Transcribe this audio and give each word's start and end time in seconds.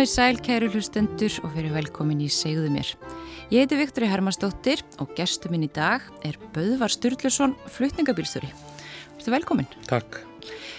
Komið 0.00 0.14
sæl 0.16 0.38
kæru 0.40 0.68
hlustendur 0.72 1.34
og 1.44 1.50
fyrir 1.52 1.74
velkomin 1.74 2.22
í 2.24 2.26
Segðu 2.32 2.70
mér. 2.72 2.88
Ég 3.52 3.66
heiti 3.66 3.76
Viktori 3.76 4.06
Hermannsdóttir 4.08 4.80
og 4.96 5.10
gestur 5.12 5.52
minn 5.52 5.66
í 5.66 5.68
dag 5.76 6.06
er 6.24 6.38
Böðvar 6.54 6.88
Sturluson, 6.88 7.52
flutningabílstöri. 7.68 8.48
Þú 8.48 9.20
ert 9.20 9.28
velkomin. 9.34 9.68
Takk. 9.90 10.22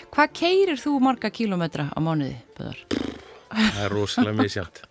Hvað 0.09 0.33
keirir 0.39 0.81
þú 0.81 0.95
marga 1.05 1.29
kílometra 1.29 1.85
á 1.93 1.99
mánuði, 2.01 2.39
Böðvar? 2.57 2.79
Það 3.51 3.77
er 3.83 3.93
rosalega 3.93 4.39
misjant. 4.39 4.81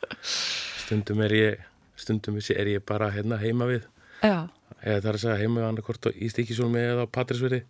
Stundum 0.85 1.25
er 1.27 1.35
ég, 1.35 1.67
stundum 1.99 2.39
er 2.39 2.73
ég 2.77 2.87
bara 2.87 3.11
hérna 3.11 3.41
heima 3.43 3.67
við. 3.67 3.91
Já. 4.23 4.47
Eða 4.79 5.03
það 5.03 5.11
er 5.11 5.19
að 5.19 5.21
segja 5.25 5.41
heima 5.43 5.65
við 5.65 5.69
annarkort 5.73 6.11
í 6.15 6.31
Stíkisólmi 6.31 6.87
eða 6.93 7.11
á 7.11 7.15
Patrísverði. 7.19 7.65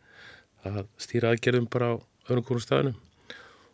Það 0.60 0.84
stýra 1.08 1.32
aðgerðum 1.32 1.72
bara 1.72 1.96
á 1.96 2.04
öðrum 2.28 2.44
hverjum 2.44 2.68
staðunum. 2.68 3.02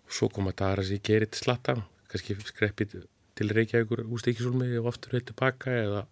Og 0.07 0.19
svo 0.21 0.31
koma 0.31 0.55
dagar 0.55 0.87
að 0.87 0.95
gerir 1.03 1.27
til 1.35 1.43
slatta, 1.43 1.81
kannski 2.17 2.51
skreppið 2.53 2.95
til 3.37 3.53
Reykjavíkur 3.53 4.05
úr 4.07 4.23
Stíkisólmi 4.23 4.69
og 4.81 4.89
aftur 4.93 5.17
heilt 5.17 5.27
tilbaka 5.29 5.73
eða, 5.77 6.05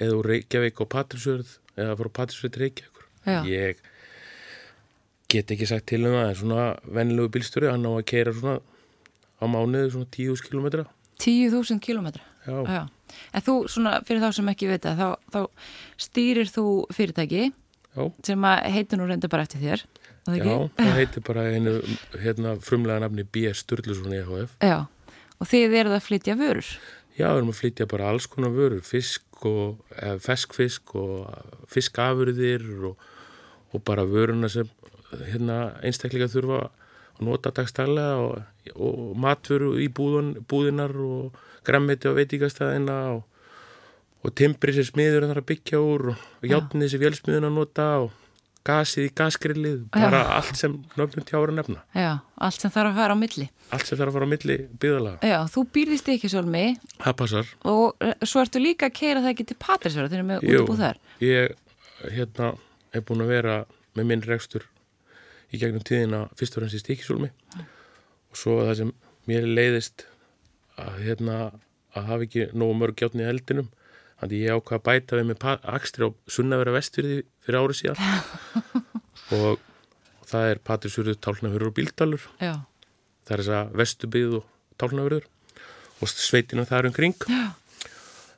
eða 0.00 0.18
úr 0.18 0.28
Reykjavík 0.32 0.80
og 0.80 0.90
Patrísverð 0.94 1.56
eða 1.76 1.96
frá 2.00 2.10
Patrísverð 2.20 2.54
til 2.54 2.64
Reykjavíkur. 2.64 3.08
Já. 3.24 3.40
Ég 3.48 3.82
get 5.32 5.50
ekki 5.50 5.66
sagt 5.68 5.88
til 5.90 6.04
um 6.06 6.14
það, 6.14 6.28
en 6.30 6.38
svona 6.40 6.66
vennilegu 6.84 7.32
bílstjóri, 7.34 7.70
hann 7.72 7.84
á 7.88 7.92
að 7.92 8.06
keira 8.10 8.34
svona 8.36 8.60
á 9.40 9.44
mánuði 9.50 9.90
svona 9.94 10.08
10.000 10.14 10.48
kilometra. 10.48 10.84
10.000 11.20 11.80
kílometra. 11.84 12.22
Já, 12.46 12.56
Já. 12.68 12.82
En 13.34 13.44
þú, 13.44 13.54
svona, 13.70 13.98
fyrir 14.06 14.22
þá 14.24 14.30
sem 14.34 14.48
ekki 14.50 14.68
vita, 14.70 14.94
þá, 14.98 15.08
þá 15.30 15.40
stýrir 16.02 16.48
þú 16.50 16.64
fyrirtæki 16.94 17.44
já, 17.50 18.06
sem 18.26 18.46
að 18.48 18.64
heitir 18.74 18.98
nú 18.98 19.06
reynda 19.06 19.30
bara 19.30 19.44
eftir 19.46 19.62
þér. 19.62 19.84
það 20.26 20.38
já, 20.40 20.56
það 20.80 20.96
heitir 20.98 21.24
bara 21.28 21.44
einu 21.52 21.74
hérna, 22.24 22.56
frumlega 22.64 23.04
nafni 23.04 23.26
B.S. 23.28 23.62
Sturluson 23.62 24.16
EHF. 24.16 24.56
Já. 24.64 24.86
Og 25.42 25.50
þið 25.50 25.76
eruð 25.80 25.96
að 25.98 26.06
flytja 26.06 26.36
vörur. 26.38 26.68
Já, 27.14 27.28
við 27.28 27.40
erum 27.40 27.52
að 27.52 27.60
flytja 27.60 27.88
bara 27.90 28.08
alls 28.10 28.26
konar 28.30 28.54
vörur, 28.54 28.82
fisk 28.82 29.44
og 29.46 29.82
eh, 29.98 30.16
feskfisk 30.22 30.94
og 30.98 31.66
fiskafurðir 31.70 32.64
og, 32.90 33.04
og 33.74 33.84
bara 33.86 34.06
vöruna 34.08 34.50
sem 34.50 34.70
hérna, 35.30 35.76
einstaklega 35.84 36.30
þurfa 36.32 36.64
að 36.64 37.22
nota 37.24 37.52
dagstælega 37.54 38.16
og, 38.18 38.40
og 38.74 39.14
matvöru 39.20 39.76
í 39.82 39.86
búðun, 39.94 40.34
búðinar 40.50 40.94
og 40.98 41.38
grammiti 41.66 42.10
á 42.10 42.16
veitíkastæðina 42.16 42.98
og, 43.14 43.22
og 44.24 44.34
timbri 44.34 44.74
sem 44.74 44.88
smiður 44.88 45.28
þarf 45.28 45.44
að 45.44 45.48
byggja 45.52 45.82
úr 45.84 46.10
og 46.16 46.48
játni 46.48 46.90
sem 46.90 47.02
vélsmiðun 47.02 47.50
að 47.50 47.58
nota 47.60 47.88
og 48.02 48.23
gasið 48.64 49.06
í 49.08 49.12
gasgrillið, 49.18 49.80
bara 49.92 50.20
allt 50.38 50.56
sem 50.56 50.76
nöfnum 50.96 51.26
tjára 51.28 51.52
nefna. 51.52 51.82
Já, 51.96 52.12
allt 52.46 52.62
sem 52.64 52.72
þarf 52.72 52.92
að 52.94 53.00
fara 53.00 53.16
á 53.16 53.18
milli. 53.20 53.48
Allt 53.76 53.88
sem 53.90 53.98
þarf 54.00 54.10
að 54.12 54.16
fara 54.18 54.28
á 54.28 54.32
milli 54.32 54.56
byggðalaga. 54.80 55.30
Já, 55.32 55.38
þú 55.52 55.64
býrðist 55.76 56.08
ekki 56.14 56.30
svolmi 56.32 56.64
Það 56.96 57.16
passar. 57.20 57.50
og 57.74 58.04
eh, 58.04 58.14
svo 58.24 58.40
ertu 58.44 58.62
líka 58.62 58.88
að 58.88 58.96
keira 59.00 59.24
það 59.24 59.32
ekki 59.34 59.46
til 59.50 59.58
Patrísverða 59.66 60.12
þegar 60.14 60.28
við 60.30 60.46
Jú. 60.48 60.54
erum 60.54 60.64
útbúð 60.64 60.82
þar. 60.84 61.02
Ég 61.20 61.54
hérna, 62.14 62.50
er 62.94 63.04
búin 63.04 63.24
að 63.24 63.32
vera 63.34 63.58
með 63.94 64.08
minn 64.10 64.24
rekstur 64.26 64.66
í 65.54 65.60
gegnum 65.60 65.84
tíðina 65.86 66.24
fyrst 66.38 66.56
og 66.56 66.64
fremst 66.64 66.78
í 66.78 66.82
stíkisúlmi 66.82 67.30
og 67.60 68.38
svo 68.38 68.58
það 68.64 68.74
sem 68.80 68.92
mér 69.30 69.46
leiðist 69.46 70.06
að, 70.80 70.96
hérna, 71.04 71.36
að 71.94 72.08
hafa 72.10 72.26
ekki 72.26 72.48
nógu 72.56 72.76
mörg 72.80 72.96
gjátni 72.98 73.22
í 73.24 73.28
eldinum 73.30 73.68
þannig 74.20 74.42
ég 74.44 74.56
ákvað 74.58 74.78
að 74.80 74.84
bæta 74.88 75.18
við 75.20 75.28
með 75.30 75.46
akstri 75.76 76.08
á 76.08 76.10
Sunnavera 76.30 76.74
vestfyrði 76.74 77.20
fyrir 77.44 77.60
árið 77.60 77.80
síðan. 77.80 78.00
Og 79.38 79.62
það 80.28 80.50
er 80.50 80.62
Patrísurður, 80.66 81.20
Tálnafjörður 81.24 81.70
og 81.70 81.76
Bíldalur. 81.76 82.26
Já, 82.42 82.54
það 83.24 83.36
er 83.36 83.44
þess 83.44 83.54
að 83.60 83.76
vestubyggð 83.80 84.38
og 84.40 84.48
Tálnafjörður 84.80 85.30
og 86.02 86.10
sveitina 86.10 86.66
þar 86.68 86.90
um 86.90 86.94
kring 86.96 87.14
Já. 87.30 87.54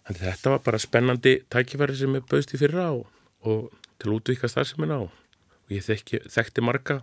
Þannig 0.07 0.23
þetta 0.23 0.51
var 0.53 0.61
bara 0.63 0.79
spennandi 0.79 1.33
tækifæri 1.51 1.97
sem 1.99 2.13
ég 2.15 2.27
bauðst 2.31 2.53
í 2.55 2.61
fyrra 2.61 2.91
og, 2.95 3.09
og 3.43 3.73
til 3.99 4.13
að 4.13 4.19
útvíka 4.21 4.51
starfseminna 4.51 5.01
og, 5.03 5.11
og 5.11 5.75
ég 5.75 5.83
þekki, 5.83 6.21
þekkti 6.31 6.63
marga 6.63 7.01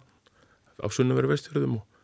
á 0.79 0.87
sunnaveri 0.87 1.33
vestfjörðum 1.33 1.81
og, 1.81 1.99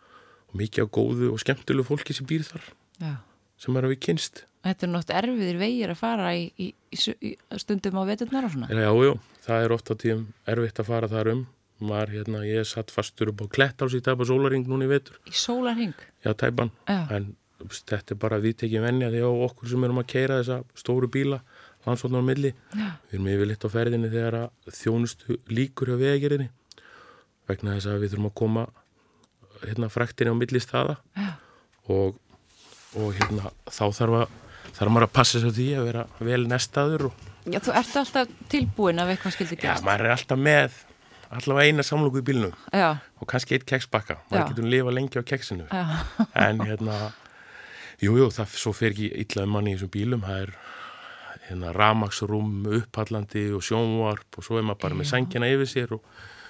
og 0.51 0.59
mikið 0.59 0.89
á 0.89 0.93
góðu 0.99 1.31
og 1.31 1.39
skemmtilegu 1.39 1.87
fólki 1.87 2.15
sem 2.17 2.27
býr 2.27 2.43
þar. 2.49 2.67
Já. 2.99 3.13
Sem 3.59 3.77
að 3.79 3.91
við 3.93 4.01
kynst. 4.07 4.43
Þetta 4.65 4.85
er 4.85 4.91
nátt 4.91 5.13
erfiðir 5.21 5.59
vegir 5.59 5.93
að 5.93 6.01
fara 6.01 6.33
í, 6.35 6.49
í, 6.59 6.73
í, 6.91 7.31
stundum 7.61 7.99
á 7.99 8.03
veturnar 8.09 8.47
og 8.47 8.53
svona. 8.55 8.67
Já, 8.75 8.91
já, 8.91 9.13
það 9.45 9.65
er 9.65 9.75
ofta 9.75 9.95
tíðum 9.99 10.25
erfitt 10.51 10.81
að 10.83 10.91
fara 10.91 11.11
þar 11.11 11.33
um. 11.35 11.45
Maður, 11.79 12.09
hérna, 12.17 12.41
ég 12.43 12.59
er 12.59 12.67
satt 12.67 12.91
fastur 12.91 13.31
upp 13.31 13.39
á 13.39 13.47
Klettáls 13.55 13.93
í 13.95 14.01
tæpa 14.03 14.27
sólaring 14.27 14.65
núna 14.67 14.83
í 14.83 14.91
vetur. 14.91 15.15
Í 15.23 15.31
sólarhing. 15.31 15.95
Já, 16.25 16.33
tæpan. 16.35 16.73
Já. 16.89 17.05
En 17.15 17.29
þetta 17.71 18.15
er 18.15 18.19
bara 18.19 18.39
viðtekið 18.43 18.83
venja 18.83 19.11
því 19.13 19.23
á 19.23 19.31
okkur 19.47 19.71
sem 19.71 19.85
erum 19.87 20.01
að 20.01 20.09
keira 20.11 20.41
þessa 20.41 20.59
stóru 20.75 21.07
bíla 21.11 21.39
landsvotnar 21.85 22.19
á 22.19 22.27
milli. 22.27 22.51
Já. 22.75 22.89
Við 23.07 23.15
erum 23.15 23.31
yfirleitt 23.31 23.63
á 23.63 23.69
ferðinni 23.71 24.11
þegar 24.11 24.37
að 24.41 24.75
þjónustu 24.75 25.39
líkur 25.55 25.93
hjá 25.93 26.01
vegagerðinni 26.03 26.49
vegna 27.49 27.75
þess 27.77 27.89
að 27.89 28.03
við 28.03 28.13
þurfum 28.13 28.29
að 28.29 28.37
koma 28.41 28.65
hérna 29.63 29.89
fræktinni 29.91 30.33
á 30.35 30.39
milli 30.39 30.61
staða 30.63 30.97
Já. 31.17 31.29
og, 31.89 32.19
og 32.97 33.13
hérna 33.17 33.51
þá 33.69 33.83
þarf 33.99 34.19
að 34.23 34.37
þarf 34.79 34.93
maður 34.93 35.07
að 35.07 35.15
passa 35.19 35.41
á 35.41 35.51
því 35.51 35.67
að 35.77 35.87
vera 35.89 36.05
vel 36.19 36.43
nestaður 36.49 37.09
og 37.09 37.25
Já, 37.49 37.57
þú 37.63 37.71
ert 37.79 37.95
alltaf 38.01 38.31
tilbúin 38.51 38.99
af 39.01 39.09
eitthvað 39.13 39.33
skildi 39.37 39.55
já, 39.57 39.61
gerast. 39.63 39.85
maður 39.87 40.05
er 40.09 40.13
alltaf 40.13 40.39
með 40.39 40.75
allavega 41.29 41.69
eina 41.71 41.85
samlóku 41.85 42.21
í 42.21 42.25
bílnum 42.27 42.53
Já, 42.75 42.89
og 43.21 43.29
kannski 43.29 43.55
eitt 43.57 43.65
keksbakka, 43.69 44.19
maður 44.29 44.43
Já. 44.43 44.49
getur 44.51 44.67
lifa 44.69 44.93
lengi 44.93 45.21
á 45.21 45.23
keksinu. 45.25 45.65
Já, 45.69 45.83
en 46.45 46.61
hérna 46.65 46.97
jújú, 48.01 48.25
jú, 48.25 48.27
það 48.33 48.57
svo 48.59 48.73
fer 48.75 48.93
ekki 48.93 49.09
illa 49.23 49.45
um 49.47 49.55
manni 49.55 49.73
í 49.73 49.77
þessum 49.79 49.93
bílum, 49.95 50.25
það 50.27 50.43
er 50.45 50.53
hérna 51.49 51.71
ramaksrúm 51.73 52.51
upphallandi 52.79 53.45
og 53.57 53.63
sjónvarp 53.65 54.37
og 54.37 54.45
svo 54.45 54.59
er 54.59 54.67
maður 54.67 54.83
bara 54.85 54.99
með 54.99 55.09
sængina 55.13 55.49
yfir 55.49 55.69
sér 55.71 55.95
og 55.97 56.03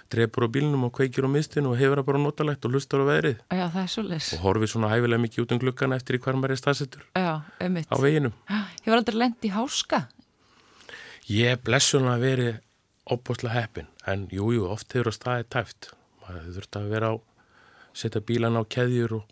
drefur 0.09 0.45
á 0.45 0.49
bílnum 0.49 0.85
og 0.87 0.93
kveikir 0.97 1.25
á 1.25 1.29
mistinu 1.29 1.71
og 1.73 1.77
hefur 1.79 1.99
það 2.01 2.07
bara 2.09 2.21
notalegt 2.23 2.65
og 2.65 2.73
hlustar 2.73 3.03
á 3.03 3.09
veðrið 3.09 3.37
já, 3.53 3.65
það 3.69 3.81
er 3.83 3.91
svolítið. 3.93 4.29
og 4.33 4.43
horfir 4.45 4.71
svona 4.73 4.89
hæfilega 4.93 5.23
mikið 5.25 5.43
út 5.43 5.53
um 5.55 5.61
glukkana 5.61 5.99
eftir 5.99 6.17
í 6.17 6.21
hvar 6.23 6.39
maður 6.39 6.55
er 6.55 6.61
staðsettur 6.61 7.03
Já, 7.13 7.33
ummitt. 7.67 7.91
á 7.93 7.95
veginum. 8.01 8.33
Ég 8.49 8.89
var 8.89 8.97
aldrei 9.01 9.19
lent 9.21 9.45
í 9.45 9.53
háska. 9.53 10.01
Ég 11.29 11.53
er 11.53 11.61
blessunlega 11.61 12.23
verið 12.23 12.59
opbóðslega 13.09 13.53
heppin 13.61 13.87
en 14.09 14.27
jújú, 14.33 14.63
jú, 14.63 14.67
oft 14.73 14.93
hefur 14.93 15.11
að 15.11 15.17
staðið 15.19 15.49
tæft. 15.53 15.91
Maður 16.23 16.51
þurft 16.57 16.77
að 16.79 16.89
vera 16.93 17.11
á, 17.13 17.15
setja 17.93 18.21
bílan 18.21 18.57
á 18.57 18.63
keðjur 18.65 19.19
og 19.21 19.25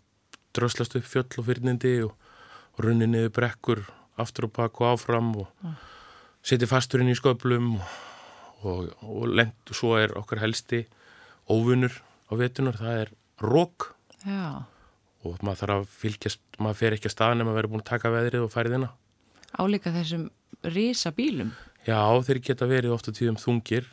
dröslast 0.54 0.96
upp 0.98 1.06
fjöll 1.06 1.38
og 1.38 1.46
fyrnindi 1.46 1.94
og, 2.06 2.14
og 2.74 2.84
runni 2.86 3.06
niður 3.10 3.34
brekkur 3.34 3.84
aftur 4.18 4.48
og 4.48 4.58
og 4.58 4.86
áfram 4.94 5.34
og 5.42 5.48
setja 6.42 6.66
fastur 6.70 7.02
inn 7.02 7.12
í 7.12 7.18
sköplum 7.18 7.76
og, 7.78 7.98
og, 8.62 8.88
og 9.04 9.28
lent 9.28 9.70
og 9.72 9.76
svo 9.78 9.94
er 10.00 10.14
okkar 10.18 10.40
helsti 10.42 10.84
óvinnur 11.48 11.94
á 12.28 12.32
vetunar, 12.36 12.76
það 12.80 13.02
er 13.04 13.12
rók 13.42 13.92
og 15.24 15.38
maður 15.44 15.60
þarf 15.62 15.74
að 15.76 15.86
fylgjast, 16.00 16.40
maður 16.58 16.78
fer 16.80 16.96
ekki 16.96 17.08
að 17.10 17.14
staðan 17.14 17.40
ef 17.42 17.46
maður 17.48 17.58
verið 17.60 17.72
búin 17.74 17.84
að 17.84 17.90
taka 17.92 18.10
veðrið 18.14 18.44
og 18.46 18.52
færiðina. 18.54 18.88
álíka 19.58 19.92
þessum 19.94 20.26
rísa 20.64 21.12
bílum. 21.14 21.52
Já, 21.86 22.00
þeir 22.26 22.40
geta 22.44 22.66
verið 22.68 22.92
ofta 22.94 23.12
tíðum 23.14 23.38
þungir. 23.40 23.86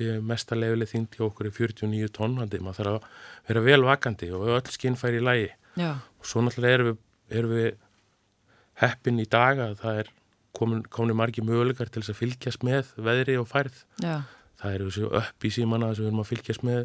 Við 0.00 0.14
erum 0.14 0.28
mesta 0.30 0.56
lefileg 0.56 0.88
þyngd 0.88 1.16
hjá 1.16 1.24
okkur 1.26 1.48
í 1.50 1.52
49 1.52 2.08
tonn, 2.16 2.36
þannig 2.40 2.62
maður 2.64 2.78
þarf 2.78 2.94
að 2.94 3.48
vera 3.48 3.62
vel 3.66 3.82
vakandi 3.84 4.30
og 4.32 4.46
öll 4.48 4.70
skinn 4.72 4.96
færi 4.96 5.18
í 5.20 5.24
lægi. 5.24 5.50
Já, 5.76 5.90
Og 6.20 6.26
svo 6.28 6.40
náttúrulega 6.44 6.76
erum 6.78 6.88
við, 6.90 6.96
erum 7.40 7.52
við 7.56 7.68
heppin 8.80 9.20
í 9.20 9.26
dag 9.28 9.60
að 9.60 9.74
það 9.82 9.98
er 10.04 10.10
komin, 10.56 10.82
komin 10.92 11.18
margi 11.18 11.44
möguleikar 11.46 11.90
til 11.90 12.02
þess 12.02 12.14
að 12.14 12.20
fylgjast 12.20 12.64
með 12.66 12.94
veðri 12.96 13.36
og 13.40 13.48
færð. 13.50 13.84
já, 14.02 14.22
Það 14.60 14.74
eru 14.76 14.88
þessu 14.90 15.10
upp 15.16 15.44
í 15.44 15.50
símana 15.54 15.90
þess 15.90 16.00
að 16.00 16.04
við 16.04 16.10
erum 16.10 16.22
að 16.24 16.30
fylgjast 16.30 16.64
með 16.68 16.80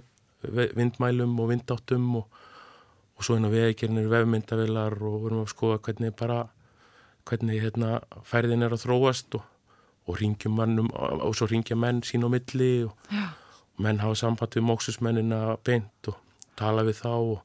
vindmælum 0.77 1.39
og 1.41 1.49
vindáttum 1.51 2.05
og, 2.21 2.43
og 3.17 3.25
svo 3.25 3.35
inn 3.39 3.47
á 3.47 3.51
veðikernir 3.51 4.07
vefmyndavilar 4.11 4.95
og 5.01 5.17
við 5.17 5.27
erum 5.31 5.41
að 5.43 5.51
skoða 5.51 5.81
hvernig 5.87 6.15
bara 6.19 6.43
hvernig 7.25 7.61
hérna, 7.63 7.99
færðin 8.23 8.63
er 8.63 8.75
að 8.75 8.83
þróast 8.85 9.35
og, 9.39 9.45
og 10.05 10.19
ringjum 10.21 10.55
mannum 10.59 10.91
og 10.93 11.33
svo 11.35 11.47
ringja 11.49 11.75
menn 11.79 12.03
sín 12.05 12.25
á 12.25 12.29
milli 12.29 12.85
og 12.85 12.93
já. 13.09 13.25
menn 13.81 13.99
hafa 14.03 14.19
samband 14.21 14.55
við 14.55 14.67
móksusmennina 14.69 15.41
beint 15.65 16.11
og 16.11 16.19
tala 16.55 16.85
við 16.85 17.01
þá 17.01 17.11
og 17.15 17.39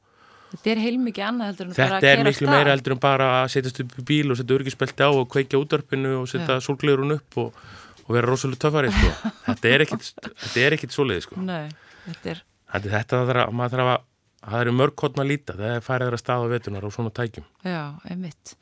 Þetta 0.51 0.71
er 0.73 0.81
heilmikið 0.83 1.25
annað 1.27 1.51
heldur 1.51 1.67
en 1.69 1.73
bara 1.73 1.81
þetta 1.81 1.95
að 1.95 2.03
er 2.03 2.15
keyra 2.17 2.21
af 2.21 2.27
miklu 2.31 2.47
stað. 2.47 2.55
meira 2.57 2.73
heldur 2.75 2.95
en 2.97 3.01
bara 3.05 3.27
að 3.39 3.49
setjast 3.55 3.81
upp 3.85 3.97
í 4.01 4.05
bíl 4.11 4.31
og 4.33 4.39
setja 4.41 4.57
örgispelti 4.57 5.05
á 5.07 5.09
og 5.15 5.29
kveikja 5.31 5.61
útvarpinu 5.63 6.13
og 6.19 6.27
setja 6.31 6.57
Já. 6.59 6.63
sólgleirun 6.67 7.15
upp 7.15 7.37
og, 7.45 7.59
og 8.05 8.13
vera 8.17 8.27
rosalega 8.27 8.63
töffari 8.65 8.91
sko. 8.91 9.11
þetta 9.47 9.71
er 9.75 9.85
ekkit, 9.87 10.07
þetta 10.45 10.63
er 10.67 10.77
svoleiði 10.97 11.25
sko. 11.27 11.41
Nei, 11.47 11.67
þetta 12.09 12.33
er, 12.35 12.41
Þetta, 12.71 12.87
þetta 12.97 13.21
þarf 13.27 13.41
að, 13.45 13.53
maður 13.59 13.73
þarf 13.77 13.89
að, 13.91 14.03
það 14.41 14.61
eru 14.65 14.71
mörg 14.73 15.01
hotna 15.05 15.21
að 15.25 15.29
líta, 15.31 15.53
það 15.59 15.71
er 15.75 15.81
farið 15.85 16.07
þeirra 16.07 16.19
stað 16.21 16.43
á 16.43 16.47
vetunar 16.51 16.85
og 16.87 16.93
svona 16.95 17.11
tækjum. 17.19 17.47
já, 17.67 17.81
einmitt. 18.09 18.53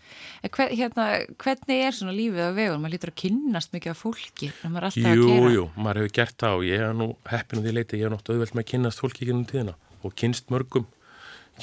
Hver, 0.50 0.74
hérna, 0.76 1.06
hvernig 1.40 1.84
er 1.86 1.96
svona 1.96 2.16
lífið 2.18 2.42
á 2.42 2.52
vegun? 2.58 2.82
Maður 2.84 2.94
lítur 2.98 3.12
að 3.14 3.20
kynnast 3.22 3.72
mikið 3.78 3.94
af 3.94 4.02
fólki 4.02 4.50
en 4.66 4.74
maður 4.74 4.82
er 4.82 4.90
alltaf 4.90 5.16
Jú, 5.16 5.24
að 5.30 5.32
kera. 5.38 5.52
jú, 5.56 5.66
maður 5.78 6.02
hefur 6.02 6.16
gert 6.20 6.38
það 6.42 6.58
og 6.58 6.66
ég 6.68 6.84
hef 6.84 6.96
nú 7.00 7.08
heppin 7.32 7.62
á 7.62 7.64
því 7.64 7.76
leiti, 7.78 8.00
ég 8.02 8.10
hef 8.10 8.16
náttúrulega 8.18 8.40
auðvelt 8.42 8.58
með 8.60 8.66
að 8.66 8.70
kynnast 8.74 9.04
fólki 9.06 9.24
í 9.24 9.30
gegnum 9.30 9.48
tíðina 9.54 9.76
og 10.04 10.16
kynst 10.20 10.50
mörgum 10.52 10.90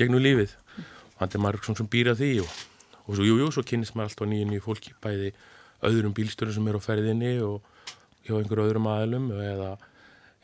gegnum 0.00 0.22
lífið. 0.22 0.56
Að 1.16 1.38
maður 1.40 1.60
er 1.60 1.66
svona 1.68 1.80
sem 1.80 1.90
býra 1.92 2.16
því 2.16 2.32
og, 2.44 2.56
og 3.06 3.12
svo, 3.16 3.24
jú, 3.24 3.38
jú, 3.40 3.50
svo 3.54 3.64
kynist 3.66 3.96
maður 3.96 4.12
alltaf 4.12 4.30
nýju 4.30 4.48
nýju 4.50 4.64
fólki, 4.66 4.92
bæði 5.02 5.32
öðrum 5.86 6.14
bílstörum 6.16 6.54
sem 6.56 6.68
eru 6.68 6.80
á 6.80 6.86
ferðinni 6.86 7.32
og 7.44 7.64
hjá 8.26 8.34
einhverju 8.36 8.66
öðrum 8.66 8.88
aðlum 8.90 9.30
eða, 9.36 9.70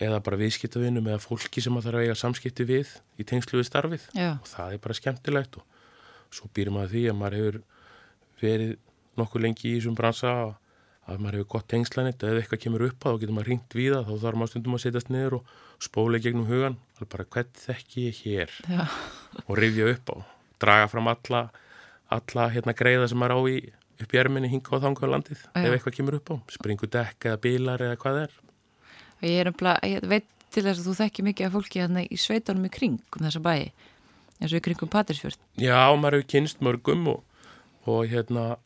eða 0.02 0.22
bara 0.24 0.38
viðskiptavinnum 0.40 1.10
eða 1.10 1.22
fólki 1.22 1.62
sem 1.64 1.74
maður 1.74 1.90
þarf 1.90 2.00
að 2.00 2.06
eiga 2.06 2.18
samskipti 2.20 2.66
við 2.68 2.94
í 3.18 3.26
tengslu 3.28 3.60
við 3.60 3.68
starfið 3.68 4.08
Já. 4.16 4.30
og 4.38 4.48
það 4.48 4.76
er 4.76 4.82
bara 4.86 4.98
skemmtilegt 4.98 5.60
og 5.60 6.32
svo 6.32 6.50
býrum 6.54 6.78
maður 6.78 6.94
því 6.94 7.04
að 7.10 7.18
maður 7.20 7.38
hefur 7.38 7.60
verið 8.42 8.74
nokkuð 9.20 9.44
lengi 9.46 9.68
í 9.68 9.74
þessum 9.78 9.98
bransa 9.98 10.34
að 11.10 11.18
maður 11.18 11.40
hefur 11.40 11.50
gott 11.56 11.68
tengslanit 11.72 12.22
eða 12.22 12.42
eitthvað 12.42 12.62
kemur 12.62 12.86
upp 12.86 13.04
að 13.04 13.16
þá 13.16 13.22
getur 13.24 13.36
maður 13.36 13.50
ringt 13.52 13.76
við 13.76 13.96
það 13.96 14.08
þá 14.08 14.14
þarf 14.24 14.40
maður 14.40 14.52
stundum 14.52 14.76
að 14.76 14.84
setjast 14.84 15.12
niður 15.12 15.38
og 15.40 15.54
spóla 15.82 16.20
í 16.20 16.24
gegnum 16.24 16.48
hugan 16.48 16.78
bara 17.10 17.26
hvern 17.34 17.52
þekki 17.62 18.06
ég 18.08 18.20
hér 18.22 18.56
Já. 18.68 18.82
og 19.46 19.54
rifja 19.58 19.88
upp 19.92 20.12
og 20.14 20.24
draga 20.62 20.88
fram 20.92 21.10
alla, 21.10 21.42
alla 22.12 22.48
hérna 22.54 22.74
greiða 22.76 23.08
sem 23.10 23.18
maður 23.18 23.38
á 23.38 23.40
í 23.50 23.56
upp 24.02 24.14
í 24.14 24.18
erminni 24.18 24.50
hinga 24.50 24.78
á 24.78 24.82
þangað 24.82 25.14
landið 25.14 25.40
Já. 25.42 25.62
ef 25.62 25.76
eitthvað 25.76 25.96
kemur 25.98 26.18
upp 26.18 26.32
á, 26.32 26.36
springu 26.50 26.90
dekk 26.90 27.30
eða 27.30 27.42
bílar 27.46 27.86
eða 27.88 27.98
hvað 28.02 28.20
er 28.26 28.38
Ég, 29.22 29.38
er 29.38 29.52
umla, 29.52 29.76
ég 29.86 30.02
veit 30.10 30.26
til 30.52 30.64
þess 30.66 30.82
að 30.82 30.86
þú 30.88 30.94
þekki 30.98 31.24
mikið 31.28 31.46
af 31.46 31.52
fólki 31.54 31.80
hérna 31.80 32.02
í 32.02 32.16
sveitunum 32.18 32.66
í 32.66 32.70
kring 32.74 32.98
um 33.14 33.22
þessa 33.22 33.42
bæi, 33.44 33.70
eins 34.40 34.50
og 34.50 34.58
í 34.58 34.64
kringum 34.66 34.90
Patrísfjörð. 34.90 35.38
Já, 35.62 35.78
maður 35.94 36.18
hefur 36.18 36.30
kynst 36.34 36.64
mörgum 36.64 37.06
og, 37.12 37.20
og 37.86 38.02
hérna 38.10 38.56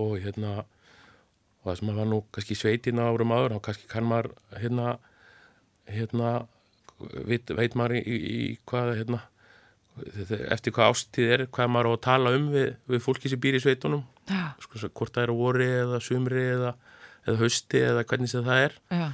og 0.00 0.16
hérna 0.22 0.62
og 1.62 1.68
það 1.68 1.76
sem 1.78 1.88
maður 1.90 2.00
var 2.00 2.10
nú 2.10 2.20
kannski 2.34 2.56
sveitin 2.58 3.02
á 3.02 3.06
árum 3.06 3.34
áður 3.36 3.56
þá 3.56 3.64
kannski 3.68 3.90
kann 3.90 4.08
maður 4.08 4.32
hérna 4.58 4.96
hérna 5.92 6.30
veit, 7.28 7.52
veit 7.56 7.76
maður 7.78 7.98
í, 8.00 8.16
í, 8.16 8.46
hvað 8.68 8.94
hérna 9.00 9.20
eftir 10.52 10.72
hvað 10.72 10.94
ástíð 10.94 11.34
er, 11.34 11.44
hvað 11.52 11.68
maður 11.68 11.90
á 11.90 11.92
að 11.92 12.02
tala 12.06 12.32
um 12.38 12.48
við, 12.54 12.70
við 12.88 13.02
fólki 13.04 13.28
sem 13.28 13.40
býr 13.42 13.58
í 13.58 13.60
sveitunum. 13.60 14.06
Sko, 14.62 14.80
svo 14.80 14.88
hvort 14.88 15.12
það 15.12 15.26
er 15.26 15.32
á 15.32 15.36
vori 15.36 15.68
eða 15.68 16.00
sumri 16.04 16.44
eða, 16.54 16.72
eða 17.26 17.42
hausti 17.42 17.82
eða 17.90 18.06
hvernig 18.08 18.32
sem 18.32 18.46
það 18.46 18.66
er. 18.68 18.78
Já, 18.88 19.06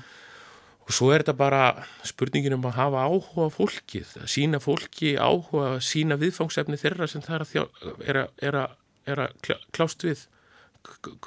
og 0.88 0.94
svo 0.96 1.11
er 1.12 1.20
þetta 1.20 1.37
bara 1.37 1.62
spurningin 2.08 2.56
um 2.56 2.64
að 2.64 2.79
hafa 2.79 3.02
áhuga 3.05 3.49
fólkið, 3.52 4.12
að 4.23 4.31
sína 4.32 4.61
fólki 4.64 5.17
áhuga, 5.20 5.75
að 5.75 5.82
sína 5.84 6.17
viðfangsefni 6.20 6.79
þeirra 6.81 7.08
sem 7.12 7.25
það 7.25 7.43
er 7.43 7.44
að, 7.44 7.82
er 8.08 8.20
að, 8.23 8.31
er 8.41 8.61
að, 8.62 9.34
er 9.44 9.67
klást 9.76 10.06
við 10.06 10.25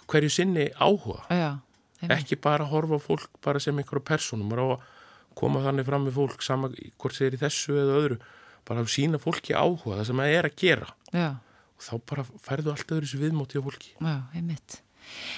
hverju 0.09 0.31
sinni 0.33 0.71
áhuga. 0.81 1.27
Einmitt. 2.01 2.15
ekki 2.15 2.39
bara 2.41 2.65
horfa 2.65 2.97
fólk 2.97 3.29
bara 3.45 3.59
sem 3.61 3.77
einhverju 3.77 4.01
á 4.01 4.65
að 4.65 4.87
koma 5.41 5.63
þannig 5.65 5.87
fram 5.89 6.05
við 6.07 6.15
fólk 6.19 6.45
sama 6.45 6.69
í- 6.77 6.91
hvort 7.01 7.17
þeir 7.17 7.35
í 7.37 7.41
þessu 7.41 7.75
eða 7.81 7.97
öðru, 8.01 8.19
bara 8.69 8.83
að 8.85 8.91
sína 8.93 9.19
fólki 9.21 9.55
áhuga 9.57 9.97
það 9.99 10.05
sem 10.11 10.21
það 10.21 10.35
er 10.37 10.47
að 10.51 10.55
gera. 10.61 10.87
Já, 11.11 11.27
og 11.75 11.81
þá 11.87 11.93
bara 12.13 12.25
færðu 12.45 12.71
allt 12.75 12.93
öðru 12.95 13.09
þessu 13.09 13.21
viðmóti 13.25 13.57
á 13.57 13.65
fólki. 13.65 13.91
Já, 13.97 14.15
einmitt. 14.37 14.79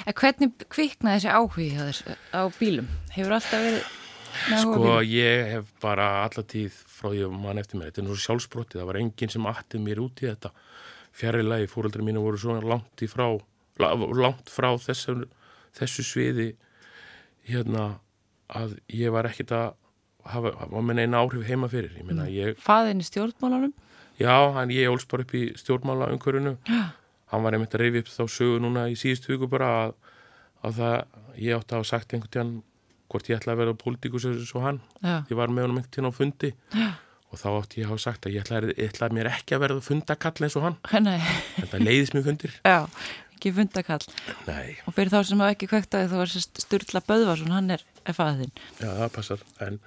En 0.05 0.13
hvernig 0.19 0.65
kviknaði 0.69 1.21
þessi 1.23 1.31
áhugi 1.33 1.67
hjá 1.71 1.83
þér 1.87 2.17
á 2.35 2.41
bílum? 2.59 2.89
Hefur 3.15 3.35
alltaf 3.39 3.63
verið 3.63 3.85
með 4.33 4.57
áhuga 4.59 4.75
Sko 4.83 4.97
ég 5.07 5.51
hef 5.53 5.71
bara 5.81 6.07
alla 6.25 6.43
tíð 6.51 6.75
frá 6.89 7.07
því 7.13 7.21
að 7.25 7.37
mann 7.45 7.61
eftir 7.61 7.79
mér, 7.79 7.89
þetta 7.93 8.01
er 8.03 8.07
nú 8.09 8.15
svo 8.17 8.25
sjálfsbrottið, 8.27 8.81
það 8.81 8.89
var 8.91 8.99
enginn 8.99 9.31
sem 9.33 9.47
attið 9.53 9.83
mér 9.87 10.01
út 10.03 10.21
í 10.21 10.27
þetta. 10.27 10.51
Fjarrilegi, 11.13 11.69
fóreldri 11.71 12.03
mínu 12.05 12.21
voru 12.25 12.37
svo 12.41 12.57
langt 12.61 13.03
frá, 13.07 13.27
la- 13.79 13.93
langt 13.95 14.49
frá 14.51 14.69
þessu, 14.83 15.15
þessu 15.77 16.03
sviði 16.05 16.49
hérna 17.47 17.99
að 18.53 18.77
ég 18.93 19.11
var 19.13 19.27
ekkit 19.29 19.51
að 19.55 19.73
hafa, 20.31 20.53
hafa 20.59 20.81
með 20.87 20.99
neina 21.01 21.21
áhrif 21.23 21.45
heima 21.47 21.69
fyrir, 21.71 21.95
meina 22.07 22.27
ég, 22.31 22.57
Faðin 22.63 23.03
í 23.03 23.07
stjórnmálunum? 23.07 23.73
já, 24.21 24.33
hann 24.55 24.71
ég 24.73 24.91
ólst 24.93 25.09
bara 25.11 25.25
upp 25.25 25.33
í 25.35 25.45
stjórnmála 25.59 26.11
umhverfinu, 26.13 26.57
hann 27.33 27.43
var 27.43 27.55
einmitt 27.57 27.73
að 27.75 27.81
reyfi 27.85 28.03
upp 28.03 28.11
þá 28.13 28.23
sögu 28.29 28.59
núna 28.63 28.87
í 28.91 28.97
síðustu 28.99 29.33
viku 29.33 29.49
bara 29.51 29.69
að, 29.83 29.95
að 30.63 30.77
það, 30.81 30.99
ég 31.41 31.57
átti 31.57 31.73
að 31.73 31.79
hafa 31.81 31.89
sagt 31.89 32.13
einhvern 32.13 32.33
tíðan 32.35 32.53
hvort 33.13 33.29
ég 33.29 33.37
ætla 33.41 33.53
að 33.53 33.59
vera 33.63 33.73
pólitíkus 33.77 34.23
eins 34.29 34.53
og 34.57 34.63
hann. 34.65 34.79
Já, 35.03 35.19
ég 35.29 35.37
var 35.37 35.51
með 35.53 35.67
honum 35.67 35.81
einhvern 35.81 35.93
tíðan 35.93 36.09
á 36.09 36.17
fundi. 36.17 36.53
Já. 36.73 36.87
og 37.33 37.39
þá 37.41 37.47
átti 37.57 37.81
ég 37.81 37.85
að 37.87 37.91
hafa 37.91 38.01
sagt 38.03 38.25
að 38.29 38.33
ég 38.35 38.43
ætlaði, 38.45 38.73
ég 38.77 38.89
ætlaði 38.93 39.17
mér 39.17 39.29
ekki 39.31 39.55
að 39.57 39.61
verða 39.63 39.83
fundakall 39.85 40.45
eins 40.45 40.55
og 40.57 40.65
hann. 40.67 40.75
Nei, 41.01 41.19
þetta 41.57 41.79
leiðis 41.81 42.13
mér 42.13 42.25
fundir. 42.27 42.55
Já, 42.65 42.79
ekki 43.43 43.53
fundakall. 43.59 44.05
Nei, 44.47 44.77
Og 44.87 44.95
fyrir 44.95 45.11
þá 45.13 45.19
sem 45.27 45.43
hafa 45.43 45.53
ekki 45.57 45.67
kveikt 45.69 45.93
að 45.99 46.05
því 46.07 46.11
þú 46.15 46.21
var 46.23 46.31
sérst 46.33 46.63
Sturla 46.63 47.03
Böðvarsson, 47.11 47.51
hann 47.53 47.69
er, 47.75 47.83
er 48.07 48.15
faðin. 48.17 48.51
já 48.79 48.87
það 48.87 49.11
passar 49.19 49.43
en 49.67 49.79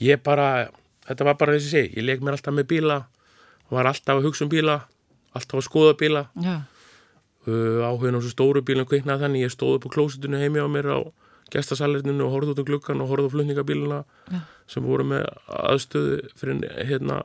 ég 0.00 0.22
bara, 0.22 0.70
þetta 1.10 1.24
var 1.28 1.36
bara 1.42 1.58
þessi 1.58 1.72
segi 1.74 1.98
ég 1.98 2.06
leik 2.06 2.22
mér 2.24 2.38
alltaf 2.38 2.54
með 2.54 2.68
bíla 2.72 2.98
var 3.74 3.90
alltaf 3.90 4.16
að 4.20 4.26
hugsa 4.30 4.46
um 4.46 4.50
bíla 4.52 4.78
alltaf 5.36 5.58
að 5.58 5.66
skoða 5.66 5.94
bíla 5.98 6.24
uh, 6.38 7.82
áhugin 7.90 8.16
á 8.16 8.20
svo 8.22 8.30
stóru 8.32 8.62
bílum 8.66 8.86
kviknaði 8.88 9.24
þannig 9.26 9.46
ég 9.46 9.54
stóð 9.54 9.78
upp 9.78 9.88
á 9.90 9.94
klósitinu 9.96 10.38
heimi 10.40 10.62
á 10.62 10.68
mér 10.70 10.90
á 10.94 10.98
gestasalerninu 11.52 12.26
og 12.26 12.32
horfði 12.34 12.54
út 12.56 12.60
um 12.62 12.66
gluggan 12.70 13.02
og 13.04 13.10
horfði 13.12 13.30
á 13.30 13.34
flutningabíluna 13.34 13.98
Já. 14.34 14.40
sem 14.70 14.82
voru 14.86 15.04
með 15.06 15.26
aðstöðu 15.46 16.16
fyrir 16.38 16.64
hérna 16.88 17.20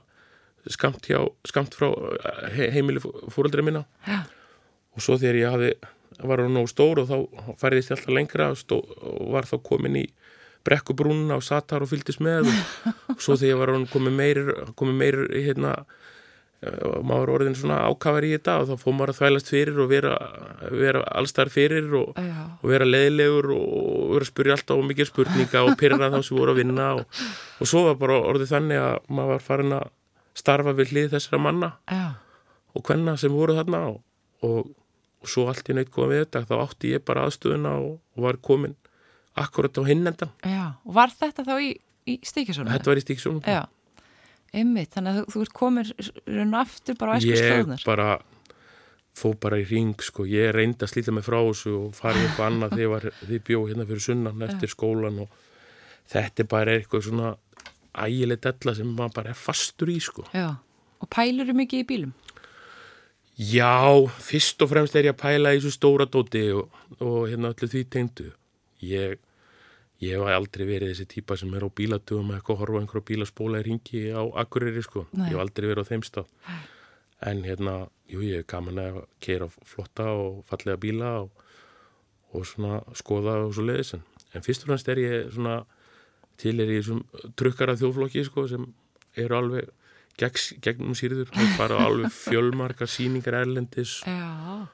skamt, 0.69 1.07
hjá, 1.09 1.23
skamt 1.49 1.73
frá 1.73 1.89
he 2.53 2.67
heimili 2.75 3.01
fóreldri 3.01 3.63
minna 3.65 3.81
já, 4.05 4.19
og 4.95 5.03
svo 5.05 5.17
þegar 5.21 5.39
ég 5.41 5.55
hafði 5.55 5.73
var 6.27 6.43
hann 6.43 6.53
nóg 6.55 6.69
stór 6.69 7.01
og 7.01 7.09
þá 7.09 7.55
færðist 7.59 7.91
ég 7.91 7.97
alltaf 7.97 8.15
lengra 8.15 8.51
og, 8.53 8.59
stó, 8.59 8.81
og 8.81 9.31
var 9.33 9.47
þá 9.49 9.57
komin 9.65 9.97
í 10.03 10.05
brekkubrúnuna 10.67 11.39
og 11.39 11.45
satt 11.45 11.71
þar 11.71 11.87
og 11.87 11.91
fylgdist 11.91 12.21
með. 12.21 12.49
Og, 12.51 12.93
og 13.15 13.23
svo 13.23 13.37
þegar 13.39 13.53
ég 13.53 13.61
var 13.61 13.73
hann 13.75 13.89
komið 13.89 14.17
meir 14.17 14.41
komið 14.77 14.97
meir 14.99 15.19
í 15.33 15.43
hérna 15.47 15.71
eh, 16.61 16.81
og 16.87 17.05
maður 17.07 17.33
orðin 17.37 17.57
svona 17.57 17.79
ákafar 17.89 18.27
í 18.27 18.33
þetta 18.35 18.59
og 18.61 18.69
þá 18.69 18.83
fór 18.83 18.97
maður 18.97 19.13
að 19.13 19.21
þvælast 19.21 19.53
fyrir 19.53 19.79
og 19.81 19.89
vera, 19.91 20.17
vera 20.73 21.05
allstar 21.21 21.53
fyrir 21.53 21.89
og, 21.97 22.19
og 22.19 22.67
vera 22.69 22.87
leiðilegur 22.87 23.49
og 23.55 24.11
vera 24.11 24.27
að 24.27 24.29
spyrja 24.29 24.59
alltaf 24.59 24.83
og 24.83 24.91
mikið 24.91 25.09
spurninga 25.09 25.63
og 25.65 25.73
pyrra 25.81 26.11
þá 26.11 26.19
sem 26.19 26.37
voru 26.37 26.53
að 26.53 26.61
vinna 26.61 26.91
og, 26.99 27.23
og 27.57 27.71
svo 27.73 27.87
var 27.89 27.97
bara 28.03 28.21
orðið 28.33 28.53
þannig 28.53 28.83
að 28.83 28.99
maður 29.09 29.33
var 29.35 29.47
farin 29.47 29.79
að 29.79 29.89
starfa 30.37 30.75
við 30.77 30.93
hlið 30.93 31.09
þessara 31.15 31.41
manna 31.41 31.73
já, 31.89 32.05
og 32.77 32.85
hvenna 32.87 33.17
sem 33.19 33.33
voru 33.33 33.57
þarna 33.57 33.81
og, 33.89 33.97
og, 34.45 34.69
og 35.21 35.29
svo 35.29 35.47
allt 35.51 35.69
í 35.69 35.75
neitt 35.77 35.91
komið 35.93 36.23
þetta 36.25 36.43
þá 36.49 36.55
átti 36.63 36.93
ég 36.95 37.03
bara 37.05 37.27
aðstöðuna 37.27 37.75
og, 37.81 37.99
og 38.17 38.25
var 38.25 38.39
komin 38.41 38.75
akkurat 39.37 39.77
á 39.77 39.81
hinnendan 39.87 40.31
já. 40.43 40.73
Og 40.85 40.95
var 40.97 41.13
þetta 41.13 41.45
þá 41.47 41.53
í, 41.61 41.69
í 42.09 42.17
stíkisónu? 42.25 42.71
þetta 42.73 42.91
var 42.91 42.99
í 43.01 43.05
stíksónum 43.05 43.45
Já, 43.47 43.61
einmitt, 44.53 44.91
þannig 44.95 45.21
að 45.21 45.29
þú, 45.35 45.43
ert 45.45 45.55
komin 45.61 45.91
raun 46.27 46.55
og 46.55 46.59
aftur 46.63 46.97
bara 46.99 47.15
á 47.15 47.17
æsku 47.21 47.31
ég 47.31 47.45
slóðnar. 47.45 47.85
bara 47.87 48.09
fó 49.15 49.31
bara 49.35 49.59
í 49.59 49.67
ring 49.67 49.93
sko, 50.03 50.25
ég 50.27 50.53
reyndi 50.55 50.85
að 50.87 50.93
slíta 50.93 51.13
mig 51.15 51.25
frá 51.27 51.37
þessu 51.43 51.73
og 51.77 51.95
farið 51.95 52.25
eitthvað 52.25 52.47
annað 52.47 52.75
þegar 52.75 52.83
ég 52.83 52.91
var, 52.95 53.07
þegar 53.19 53.35
ég 53.35 53.45
bjó 53.49 53.61
hérna 53.67 53.87
fyrir 53.89 54.05
sunnan 54.07 54.45
eftir 54.47 54.71
skólan 54.71 55.21
og 55.25 55.39
þetta 56.11 56.43
er 56.43 56.51
bara 56.51 56.75
eitthvað 56.77 57.07
svona 57.09 57.31
ægileg 58.01 58.39
della 58.43 58.75
sem 58.77 58.91
maður 58.95 59.17
bara 59.19 59.33
er 59.33 59.39
fastur 59.39 59.91
í 59.91 59.97
sko 60.03 60.23
Já, 60.35 60.47
og 61.03 61.11
pælur 61.11 61.43
eru 61.47 61.57
mikið 61.59 61.83
í 61.83 61.87
bílum? 61.91 62.13
Já, 63.41 63.89
fyrst 64.21 64.61
og 64.61 64.69
fremst 64.69 64.95
er 64.95 65.07
ég 65.07 65.15
að 65.15 65.21
pæla 65.23 65.51
í 65.55 65.57
þessu 65.57 65.73
stóra 65.73 66.05
dóti 66.05 66.43
og, 66.53 66.69
og 67.01 67.23
hérna 67.31 67.49
öllu 67.55 67.69
því 67.71 67.79
tengdu. 67.89 68.27
Ég, 68.85 69.15
ég 70.03 70.19
hef 70.19 70.35
aldrei 70.35 70.67
verið 70.69 70.91
þessi 70.91 71.07
típa 71.09 71.37
sem 71.39 71.53
er 71.57 71.65
á 71.65 71.69
bílatugum 71.73 72.29
að 72.35 72.51
horfa 72.59 72.77
á 72.77 72.81
einhverja 72.83 73.07
bílaspóla 73.07 73.63
í 73.63 73.65
ringi 73.65 74.03
á 74.13 74.21
Akureyri 74.43 74.83
sko. 74.85 75.07
Nei. 75.15 75.31
Ég 75.31 75.33
hef 75.33 75.41
aldrei 75.41 75.71
verið 75.71 75.89
á 75.89 75.89
þeim 75.89 76.05
stað. 76.05 76.29
En 77.31 77.41
hérna, 77.47 77.75
jú, 78.13 78.21
ég 78.27 78.43
hef 78.43 78.49
gaman 78.53 78.83
að 78.83 79.01
keira 79.25 79.49
flotta 79.49 80.11
og 80.13 80.43
fallega 80.49 80.81
bíla 80.85 81.11
og, 81.23 81.45
og 82.37 82.45
svona 82.45 82.83
skoða 82.97 83.39
og 83.47 83.55
svo 83.57 83.65
leiðis. 83.65 83.95
En, 83.97 84.45
fyrst 84.45 84.67
og 84.67 84.73
fremst 84.73 84.93
er 84.93 85.01
ég 85.01 85.33
svona 85.33 85.63
til 86.41 86.59
er 86.61 86.69
ég 86.75 86.83
þessum 86.83 87.01
trukkara 87.37 87.73
þjóflokki 87.79 88.27
sko 88.29 88.45
sem 88.53 88.69
eru 89.17 89.37
alveg 89.39 89.73
gegnum 90.17 90.93
sýrður 90.97 91.29
og 91.31 91.55
fara 91.57 91.77
á 91.79 91.85
alveg 91.87 92.11
fjölmarkar 92.13 92.89
sýningar 92.91 93.39
erlendis 93.41 94.01
Já, 94.05 94.67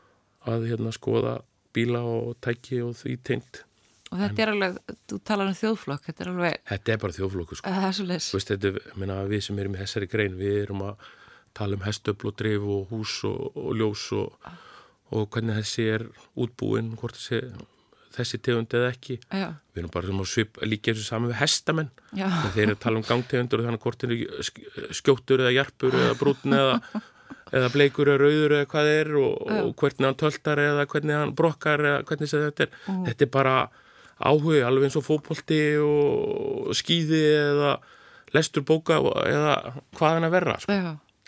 að 0.48 0.67
hérna 0.72 0.91
skoða 0.96 1.38
bíla 1.75 2.01
og 2.08 2.38
tæki 2.41 2.82
og 2.84 2.96
því 2.98 3.17
tengt. 3.24 3.63
og 4.12 4.17
þetta 4.24 4.41
er 4.46 4.51
alveg, 4.53 4.77
þú 5.12 5.20
talar 5.27 5.48
um 5.51 5.58
þjóðflokk, 5.60 6.06
þetta 6.10 6.24
er 6.25 6.29
alveg, 6.32 6.58
Þetta 6.70 6.91
er 6.94 6.98
bara 7.03 7.13
þjóflokku 7.17 7.56
sko. 7.60 7.70
er 7.70 7.82
veist, 8.34 8.51
þetta, 8.53 8.67
er- 8.67 8.96
meina, 8.96 9.17
við 9.27 9.41
sem 9.44 9.60
erum 9.60 9.75
í 9.75 9.82
þessari 9.84 10.08
grein, 10.10 10.38
við 10.39 10.62
erum 10.63 10.82
að 10.88 10.96
tala 11.53 11.75
um 11.75 11.82
hestöfl 11.88 12.27
og 12.32 12.36
drif 12.39 12.62
og 12.62 12.88
hús 12.91 13.17
og, 13.27 13.58
og 13.58 13.75
ljós 13.75 14.06
og, 14.13 14.34
og 15.12 15.29
hvernig 15.29 15.56
þessi 15.60 15.88
er 15.96 16.08
útbúin, 16.38 16.96
hvort 17.00 17.15
þessi, 17.20 17.51
þessi 18.17 18.39
tegund 18.45 18.74
eða 18.77 18.91
ekki. 18.93 19.17
Já, 19.31 19.50
Við 19.74 19.81
erum 19.83 19.91
bara 19.93 20.07
að 20.13 20.25
svip, 20.31 20.57
líka 20.65 20.91
þessu 20.93 21.05
saman 21.07 21.29
við 21.31 21.39
hestamenn. 21.41 21.89
þeir 22.13 22.63
eru 22.63 22.75
að 22.75 22.79
tala 22.86 22.97
um 23.01 23.05
gangtegundur 23.07 23.62
og 23.62 23.67
þannig 23.67 23.83
hvort 23.86 24.00
þeir 24.03 24.13
eru 24.15 24.45
sk- 24.47 24.93
skjóttur 25.01 25.43
eða 25.45 25.53
jarpur 25.55 25.97
eða 25.97 26.15
brúnn 26.19 26.57
eða, 26.57 26.79
eða 27.57 27.69
bleikur 27.75 28.09
eða 28.13 28.21
rauður 28.24 28.55
eða 28.57 28.69
hvað 28.74 28.89
er 28.93 29.12
og, 29.21 29.36
og 29.62 29.75
hvernig 29.83 30.07
hann 30.09 30.17
töltar 30.24 30.62
eða 30.63 30.88
hvernig 30.91 31.15
hann 31.19 31.36
brokkar 31.38 31.86
eða 31.91 32.01
hvernig 32.09 32.33
þetta 32.33 32.65
er. 32.67 32.74
Þetta 33.12 33.27
er 33.27 33.31
bara 33.38 33.55
áhugi 34.17 34.63
alveg 34.65 34.88
eins 34.89 34.97
og 34.97 35.05
fótbolti 35.05 35.62
og 35.83 36.74
skýði 36.75 37.21
eða 37.38 37.75
lestur 38.33 38.65
bóka 38.65 38.97
eða 39.29 39.53
hvað 39.95 40.17
hann 40.17 40.25
að 40.27 40.33
verra. 40.39 40.57
Sko. 40.63 40.77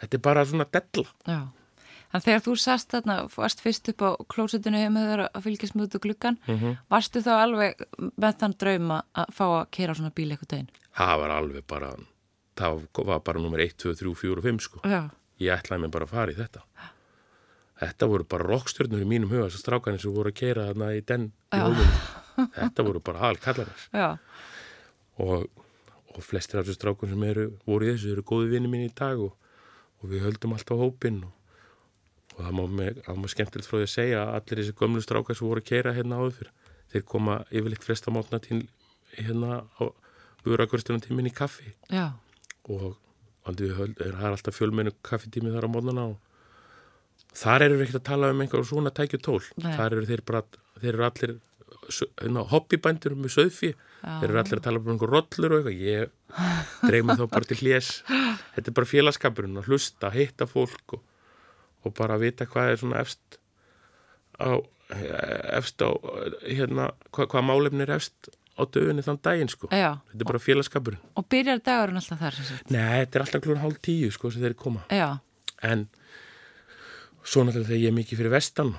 Þetta 0.01 0.17
er 0.17 0.21
bara 0.25 0.45
svona 0.49 0.65
della. 0.73 1.05
já. 1.29 1.39
Þannig 2.09 2.25
þegar 2.25 2.43
þú 2.45 2.53
sast 2.57 2.93
þarna, 2.93 3.15
varst 3.35 3.59
fyrst 3.61 3.89
upp 3.91 4.01
á 4.01 4.09
klósitinu 4.33 4.79
heim 4.81 4.95
með 4.97 5.09
þér 5.11 5.21
að 5.27 5.43
fylgjast 5.45 5.75
með 5.77 5.85
út 5.85 5.97
á 5.97 6.05
gluggan, 6.05 6.37
mm 6.47 6.55
-hmm. 6.57 6.77
varstu 6.89 7.21
þá 7.21 7.33
alveg 7.37 7.83
með 8.17 8.39
þann 8.41 8.55
drauma 8.63 8.97
að 9.13 9.35
fá 9.37 9.45
að 9.45 9.69
kera 9.77 9.95
svona 9.95 10.15
bíl 10.17 10.31
eitthvað 10.31 10.51
deginn? 10.53 10.71
Það 10.97 11.19
var 11.21 11.33
alveg 11.35 11.67
bara, 11.67 11.91
það 12.57 12.81
var 13.05 13.19
bara 13.19 13.39
nummer 13.39 13.59
1, 13.61 13.77
2, 13.77 13.93
3, 14.01 14.15
4 14.15 14.37
og 14.37 14.43
5 14.43 14.59
sko. 14.59 14.81
Já. 14.83 15.09
Ég 15.39 15.53
ætlaði 15.53 15.81
mig 15.81 15.91
bara 15.91 16.05
að 16.05 16.15
fara 16.15 16.31
í 16.31 16.35
þetta. 16.35 16.65
Þetta 17.79 18.07
voru 18.11 18.25
bara 18.27 18.43
rokkstjörnur 18.43 19.05
í 19.05 19.07
mínum 19.07 19.29
huga, 19.29 19.47
þessar 19.47 19.63
strákanir 19.63 20.01
sem 20.01 20.11
voru 20.11 20.33
að 20.33 20.39
kera 20.41 20.65
þarna 20.67 20.89
í 20.97 21.01
den 21.05 21.31
í 21.53 21.61
hóðunum. 21.61 21.99
Þetta 22.59 22.83
voru 22.83 22.99
bara 22.99 23.29
alkallarins. 23.29 23.85
Já. 23.93 24.17
Og, 25.19 25.47
og 26.15 26.23
flestir 26.23 26.59
af 26.59 26.65
þessu 26.67 26.75
strákun 26.75 27.13
sem 27.13 27.23
eru, 27.23 27.45
voru 27.67 27.87
í 27.87 27.93
þessu, 27.93 28.11
eru 28.15 28.23
góði 28.27 28.51
vinni 28.55 28.71
mín 28.71 28.87
í 28.87 28.91
dag 28.95 29.19
og, 29.23 29.35
og 30.01 30.11
við 30.11 30.25
höldum 30.27 30.55
alltaf 30.57 30.79
hópinn 30.79 31.23
og 31.27 31.38
og 32.39 32.45
það 32.45 32.55
má 32.55 32.63
mig, 32.79 33.01
mig 33.19 33.33
skemmtilegt 33.33 33.67
frá 33.67 33.77
því 33.77 33.85
að 33.85 33.93
segja 33.93 34.21
að 34.23 34.33
allir 34.37 34.61
þessi 34.61 34.75
gömlu 34.79 35.03
strákar 35.03 35.37
sem 35.37 35.47
voru 35.49 35.63
að 35.63 35.69
keira 35.69 35.95
hérna 35.97 36.21
áður 36.21 36.37
fyrir, 36.37 36.53
þeir 36.93 37.05
koma 37.11 37.35
yfirleitt 37.51 37.85
flesta 37.85 38.13
mótna 38.15 38.39
til 38.43 38.61
hérna 39.17 39.59
á 39.75 39.83
búrakvörstunum 40.45 41.03
tímin 41.03 41.27
í 41.27 41.35
kaffi. 41.35 41.73
Já. 41.91 42.15
og 42.69 42.95
höld, 43.49 43.97
er, 43.99 44.15
það 44.15 44.25
er 44.29 44.33
alltaf 44.35 44.55
fjölmennu 44.55 44.93
kaffitími 45.03 45.51
þar 45.51 45.67
á 45.67 45.73
mótnana 45.73 46.07
og 46.13 47.35
þar 47.35 47.65
eru 47.67 47.77
við 47.79 47.87
ekkert 47.87 48.01
að 48.01 48.07
tala 48.11 48.31
um 48.31 48.41
einhver 48.43 48.65
svona 48.67 48.93
tækju 48.95 49.19
tól, 49.25 49.41
Nei. 49.57 49.73
þar 49.75 49.97
eru 49.97 50.09
þeir 50.09 50.25
bara 50.27 50.43
þeir 50.79 50.91
eru 50.93 51.07
allir 51.07 51.35
hérna, 51.89 52.45
hobbybændur 52.51 53.15
með 53.17 53.35
söðfi, 53.35 53.73
þeir 54.05 54.29
eru 54.29 54.41
allir 54.41 54.61
að 54.61 54.65
tala 54.67 54.81
um 54.81 54.91
einhver 54.93 55.13
rollur 55.15 55.55
og 55.57 55.59
eitthvað, 55.59 55.83
ég 55.83 56.11
dreif 56.85 57.05
mig 57.07 57.19
þá 57.19 57.25
bara 57.33 57.49
til 57.49 57.59
hljés, 57.63 57.91
þetta 58.53 58.65
er 58.65 58.77
bara 58.79 58.91
félagskapurinn 58.93 59.61
að 59.61 59.71
hlusta, 59.71 60.11
hitta 60.13 60.47
fólk 60.49 60.99
og 60.99 61.05
og 61.85 61.93
bara 61.97 62.17
vita 62.21 62.47
hvað 62.49 62.73
er 62.73 62.81
svona 62.81 62.99
efst 63.03 63.39
á, 64.39 64.59
efst 65.59 65.81
á 65.85 65.89
hérna, 66.43 66.89
hvað, 67.13 67.29
hvað 67.31 67.47
málefni 67.47 67.85
er 67.85 67.95
efst 67.97 68.29
á 68.59 68.63
dögunni 68.67 69.03
þann 69.05 69.21
daginn 69.23 69.51
sko 69.51 69.69
Já. 69.71 69.95
þetta 70.11 70.19
er 70.19 70.29
bara 70.33 70.43
félagskapurinn 70.43 71.03
Og 71.15 71.27
byrjar 71.31 71.61
dagurinn 71.63 71.99
alltaf 72.01 72.19
þar? 72.19 72.39
Nei, 72.73 73.05
þetta 73.05 73.19
er 73.19 73.23
alltaf 73.25 73.43
klúan 73.45 73.61
hálf 73.63 73.79
tíu 73.85 74.11
sko 74.11 74.31
sem 74.33 74.43
þeir 74.43 74.57
koma 74.59 74.83
Já. 74.91 75.19
en 75.63 75.87
svo 77.23 77.43
náttúrulega 77.45 77.69
þegar 77.71 77.83
ég 77.85 77.91
er 77.93 77.97
mikið 77.99 78.21
fyrir 78.23 78.35
vestan 78.35 78.73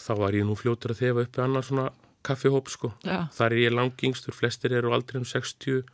þá 0.00 0.12
var 0.18 0.34
ég 0.34 0.46
nú 0.48 0.56
fljótur 0.58 0.94
að 0.94 1.02
þefa 1.04 1.26
uppi 1.26 1.42
annar 1.44 1.66
svona 1.66 1.86
kaffihóp 2.26 2.70
sko 2.72 2.92
Já. 3.06 3.28
þar 3.36 3.54
er 3.54 3.62
ég 3.68 3.76
langingstur, 3.76 4.34
flestir 4.34 4.74
eru 4.76 4.90
aldrei 4.96 5.20
um 5.20 5.28
60 5.28 5.84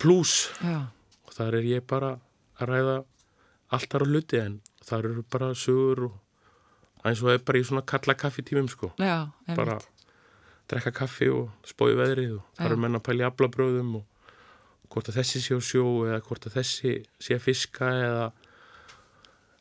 pluss 0.00 0.48
og 0.64 1.34
þar 1.36 1.58
er 1.60 1.68
ég 1.68 1.84
bara 1.88 2.14
að 2.56 2.70
ræða 2.72 2.96
alltaf 3.76 4.00
á 4.02 4.06
hluti 4.08 4.40
en 4.40 4.60
þar 4.86 5.10
eru 5.10 5.24
bara 5.32 5.50
sögur 5.58 6.06
og 6.08 7.06
eins 7.06 7.20
og 7.22 7.28
það 7.28 7.36
er 7.38 7.44
bara 7.46 7.60
í 7.60 7.66
svona 7.66 7.84
kalla 7.86 8.16
kaffitímum 8.18 8.68
sko. 8.70 8.90
Já, 8.98 9.28
bara 9.54 9.78
drekka 10.70 10.92
kaffi 10.94 11.28
og 11.30 11.50
spói 11.66 11.94
veðrið 11.98 12.38
og 12.40 12.46
þar 12.58 12.72
eru 12.72 12.82
menna 12.82 13.00
að 13.00 13.06
pæli 13.06 13.26
aflabröðum 13.26 13.92
og 14.00 14.32
hvort 14.90 15.10
að 15.10 15.20
þessi 15.20 15.42
sé 15.44 15.58
á 15.58 15.60
sjó 15.62 15.84
eða 16.06 16.20
hvort 16.26 16.48
að 16.48 16.58
þessi 16.58 16.92
sé 17.22 17.36
að 17.36 17.44
fiska 17.46 17.90
eða 18.06 18.26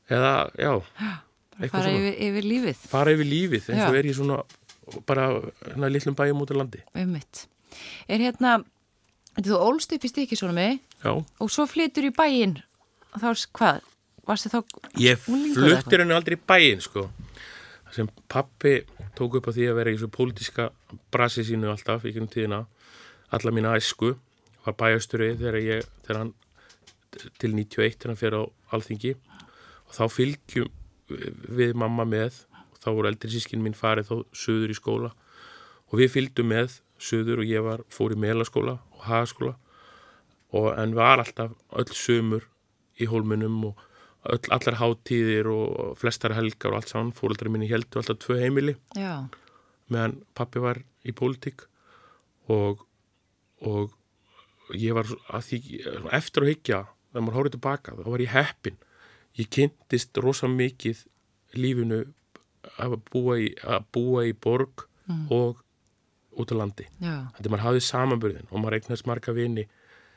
eða, 0.09 0.33
já, 0.61 0.71
já 1.61 1.69
fara 1.71 1.91
yfir, 1.93 2.15
yfir 2.27 2.47
lífið. 2.51 2.85
Fara 2.91 3.13
yfir 3.15 3.29
lífið, 3.29 3.69
eins 3.73 3.85
og 3.87 3.97
er 3.97 4.09
ég 4.09 4.17
svona 4.17 4.39
bara 5.09 5.27
hérna 5.65 5.89
lillum 5.89 6.17
bæjum 6.17 6.41
út 6.43 6.53
af 6.53 6.59
landi. 6.61 6.81
Ummitt 7.01 7.45
er 8.07 8.21
hérna, 8.23 8.59
þú 9.39 9.57
ólst 9.59 9.93
upp 9.95 10.05
í 10.05 10.11
stíkisónumi 10.11 10.69
og 11.11 11.51
svo 11.51 11.65
flytur 11.69 12.07
í 12.09 12.13
bæin 12.15 12.59
þá 13.15 13.27
er 13.31 13.41
hvað 13.57 13.81
varstu 14.27 14.51
þá 14.51 14.59
Ég 15.01 15.19
fluttir 15.21 16.03
henni 16.03 16.15
aldrei 16.15 16.37
í 16.37 16.43
bæin 16.47 16.83
sko. 16.83 17.09
Sem 17.95 18.09
pappi 18.31 18.81
tók 19.15 19.37
upp 19.39 19.49
á 19.49 19.55
því 19.55 19.69
að 19.71 19.77
vera 19.79 19.93
í 19.93 19.99
svo 19.99 20.09
pólitíska 20.11 20.69
brasi 21.13 21.45
sínu 21.47 21.69
alltaf 21.71 22.03
í 22.05 22.13
kynum 22.15 22.31
tíðina 22.31 22.65
alla 23.35 23.53
mína 23.55 23.75
æsku 23.77 24.15
var 24.65 24.75
bæjasturið 24.79 25.39
þegar 25.41 25.59
ég 25.61 25.87
þegar 26.05 26.19
hann 26.21 26.33
til 27.39 27.53
91 27.55 27.95
þegar 27.95 28.11
hann 28.11 28.19
fer 28.19 28.37
á 28.37 28.43
alþingi. 28.75 29.13
Og 29.85 29.93
þá 29.95 30.03
fylgjum 30.11 30.71
við 31.55 31.75
mamma 31.77 32.05
með 32.09 32.41
þá 32.81 32.89
voru 32.91 33.09
eldri 33.09 33.31
sískinn 33.33 33.63
mín 33.63 33.77
farið 33.77 34.09
þá 34.09 34.15
söður 34.35 34.73
í 34.73 34.77
skóla. 34.77 35.11
Og 35.91 36.01
við 36.01 36.13
fylgjum 36.15 36.51
með 36.51 36.79
söður 37.01 37.43
og 37.43 37.49
ég 37.49 37.65
var 37.65 37.85
fór 37.93 38.15
í 38.15 38.19
melaskóla 38.19 38.79
og 38.95 39.05
hagaskóla. 39.07 39.55
Og 40.55 40.71
en 40.73 40.95
var 40.97 41.21
alltaf 41.21 41.53
öll 41.75 41.91
sömur 41.93 42.47
í 43.01 43.07
hólmunum 43.11 43.71
og 43.71 43.85
öll, 44.33 44.49
allar 44.55 44.79
háttíðir 44.79 45.49
og 45.51 45.93
flestar 46.01 46.35
helgar 46.37 46.73
og 46.73 46.81
allt 46.81 46.91
saman, 46.91 47.13
fólkdari 47.15 47.51
minni 47.53 47.69
heldur 47.69 48.01
alltaf 48.01 48.21
tvö 48.23 48.39
heimili. 48.41 48.77
Já. 48.97 49.27
meðan 49.91 50.15
pappi 50.33 50.57
var 50.57 50.79
í 51.05 51.13
pólitík 51.13 51.67
og, 52.49 52.79
og 53.61 53.93
ég 54.73 54.95
var 54.97 55.05
því 55.05 55.59
eftir 56.09 56.41
að 56.41 56.49
hyggja, 56.49 56.79
þegar 57.11 57.25
maður 57.25 57.37
hórið 57.37 57.55
tilbaka 57.57 57.93
þá 57.99 58.09
var 58.09 58.23
ég 58.23 58.33
heppin 58.33 58.79
ég 59.39 59.51
kynntist 59.51 60.17
rosa 60.23 60.49
mikið 60.49 61.03
lífinu 61.59 62.01
að 62.81 62.97
búa 63.11 63.37
í, 63.39 63.49
að 63.61 63.87
búa 63.93 64.25
í 64.27 64.33
borg 64.33 64.87
mm. 65.05 65.25
og 65.33 65.61
út 66.35 66.51
á 66.51 66.55
landi. 66.57 66.87
Þannig 66.99 67.45
að 67.45 67.51
maður 67.51 67.65
hafið 67.65 67.85
samanbyrðin 67.87 68.47
og 68.49 68.61
maður 68.61 68.77
eignast 68.79 69.07
marga 69.07 69.35
vini. 69.35 69.67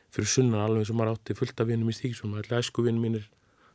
Fyrir 0.08 0.30
sunnan 0.32 0.64
alveg 0.64 0.88
og 0.88 0.96
maður 0.96 1.18
átti 1.18 1.36
fullt 1.36 1.60
af 1.60 1.68
vinum 1.68 1.90
í 1.92 1.94
stíksum, 1.94 2.32
maður 2.32 2.46
er 2.46 2.54
læsku 2.56 2.84
vinum 2.86 3.02
mínir 3.04 3.26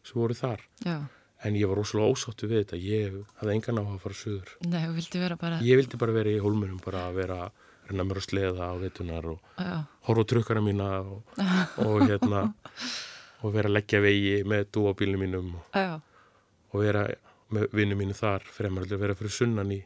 sem 0.04 0.20
voru 0.20 0.38
þar 0.38 0.64
Já. 0.84 0.98
en 1.44 1.58
ég 1.60 1.70
var 1.70 1.80
rosalega 1.80 2.14
ósáttu 2.14 2.50
við 2.52 2.64
þetta 2.64 2.80
ég 2.84 3.20
hafði 3.40 3.56
engan 3.56 3.82
á 3.82 3.84
að 3.84 4.00
fara 4.04 4.20
söður 4.20 4.54
Nei, 4.68 4.84
vildi 4.98 5.22
bara... 5.40 5.60
ég 5.64 5.80
vildi 5.80 6.00
bara 6.02 6.16
vera 6.16 6.34
í 6.34 6.42
hólmunum 6.44 6.82
bara 6.84 7.08
að 7.10 7.20
vera, 7.22 7.40
reyna 7.90 8.08
mér 8.08 8.22
að 8.22 8.28
sleða 8.28 8.70
á 8.70 8.74
veitunar 8.82 9.30
og 9.32 9.54
Já. 9.60 9.76
horfa 10.10 10.28
trukkana 10.34 10.64
mína 10.66 10.90
og, 11.02 11.40
og 11.88 12.04
hérna 12.08 12.44
og 13.44 13.56
vera 13.56 13.72
að 13.72 13.78
leggja 13.80 14.04
vegi 14.04 14.36
með 14.48 14.68
dúabílinu 14.76 15.24
mínum 15.24 15.56
og, 15.60 15.80
og 16.72 16.84
vera 16.84 17.08
með 17.54 17.74
vinnu 17.76 17.98
mínu 18.00 18.16
þar 18.18 18.46
fremur 18.50 18.88
að 18.88 19.02
vera 19.02 19.16
fyrir 19.18 19.36
sunnan 19.36 19.72
í, 19.76 19.82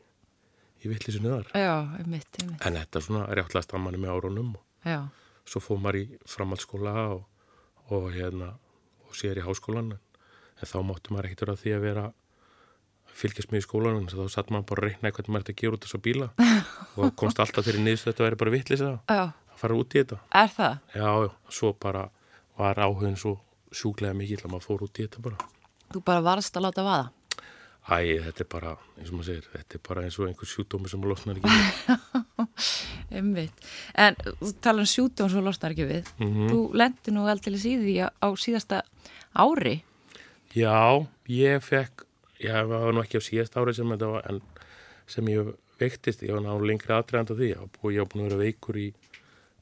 í 0.82 0.92
vittlisunu 0.92 1.34
þar 1.34 1.54
Já, 1.58 1.74
einmitt, 2.00 2.30
einmitt. 2.42 2.62
en 2.66 2.78
þetta 2.82 3.02
svona 3.06 3.26
er 3.34 3.44
áttast 3.44 3.74
að 3.74 3.84
manni 3.86 4.02
með 4.02 4.14
árunum 4.18 4.54
og 4.58 5.48
svo 5.48 5.62
fóð 5.64 5.82
maður 5.84 6.00
í 6.02 6.06
framhaldsskóla 6.28 6.94
og, 7.16 7.26
og 7.94 8.10
hérna 8.14 8.54
og 9.08 9.16
sér 9.16 9.40
í 9.40 9.46
háskólan 9.46 9.94
en 10.58 10.70
þá 10.70 10.78
móttu 10.86 11.14
maður 11.14 11.30
ekkert 11.30 11.44
vera 11.46 11.60
því 11.62 11.76
að 11.76 11.86
vera 11.86 12.06
fylgjast 13.18 13.52
með 13.52 13.62
í 13.62 13.66
skólanum 13.66 14.08
þá 14.12 14.30
satt 14.32 14.52
maður 14.54 14.70
bara 14.72 14.84
að 14.84 14.88
reyna 14.92 15.12
hvernig 15.16 15.34
maður 15.34 15.52
að 15.54 15.60
gera 15.62 15.78
út 15.78 15.86
þessu 15.88 16.00
bíla. 16.06 16.30
Og 17.02 17.14
komst 17.20 17.42
alltaf 17.42 17.66
þeirri 17.66 17.84
niðurstu 17.84 18.12
þetta 18.12 18.26
væri 18.28 18.40
bara 18.44 18.54
vittlis 18.54 18.86
að 18.86 19.28
fara 19.58 19.78
út 19.78 19.96
í 19.96 20.02
þetta. 20.04 20.22
Er 20.38 20.50
það? 20.54 20.80
Já, 20.94 21.10
já, 21.26 21.30
svo 21.60 21.74
bara 21.82 22.08
var 22.58 22.82
áhugin 22.82 23.18
svo 23.18 23.38
sjúglega 23.74 24.18
mikið 24.18 24.46
að 24.46 24.54
maður 24.54 24.68
fór 24.68 24.84
út 24.88 25.00
í 25.02 25.08
þetta 25.08 25.24
bara. 25.26 25.48
Þú 25.94 26.04
bara 26.06 26.26
varst 26.26 26.60
að 26.60 26.68
láta 26.68 26.86
vaða? 26.86 27.08
Æ, 27.88 28.20
þetta 28.26 28.44
er 28.44 28.48
bara, 28.52 28.74
eins 29.00 29.10
og 29.10 29.16
maður 29.16 29.28
segir 29.30 29.46
þetta 29.54 29.78
er 29.78 29.84
bara 29.88 30.02
eins 30.04 30.18
og 30.20 30.28
einhver 30.28 30.50
sjúdómi 30.52 30.90
sem 30.92 31.06
losnar 31.08 31.38
ekki 31.40 31.54
við. 31.54 31.94
Umvitt 33.22 33.62
En 33.96 34.18
þú 34.20 34.50
talar 34.60 34.84
um 34.84 34.90
sjúdóm 34.92 35.30
sem 35.32 35.46
losnar 35.46 35.72
ekki 35.72 35.88
við. 35.88 36.10
Mm 36.20 36.34
-hmm. 36.34 36.50
Þú 36.52 36.60
lendi 36.82 37.14
nú 37.16 37.24
í 37.32 37.62
síði 37.64 37.94
á 38.04 38.28
síðasta 38.36 38.82
ári 39.34 39.84
Já, 40.56 41.08
ég 41.28 41.64
fekk, 41.64 42.06
ég 42.40 42.70
var 42.70 42.94
nú 42.94 43.04
ekki 43.04 43.20
á 43.20 43.24
síðast 43.24 43.58
árið 43.60 43.80
sem 43.82 43.92
þetta 43.94 44.12
var, 44.14 44.28
en 44.32 44.42
sem 45.10 45.28
ég 45.32 45.52
veiktist, 45.80 46.24
ég 46.26 46.34
var 46.36 46.44
ná 46.46 46.54
lengri 46.62 46.94
aðdreðand 46.94 47.34
af 47.34 47.40
því 47.40 47.50
ég 47.52 47.60
var 47.60 48.10
búin 48.12 48.24
að 48.24 48.30
vera 48.30 48.40
veikur 48.42 48.80
í 48.80 48.88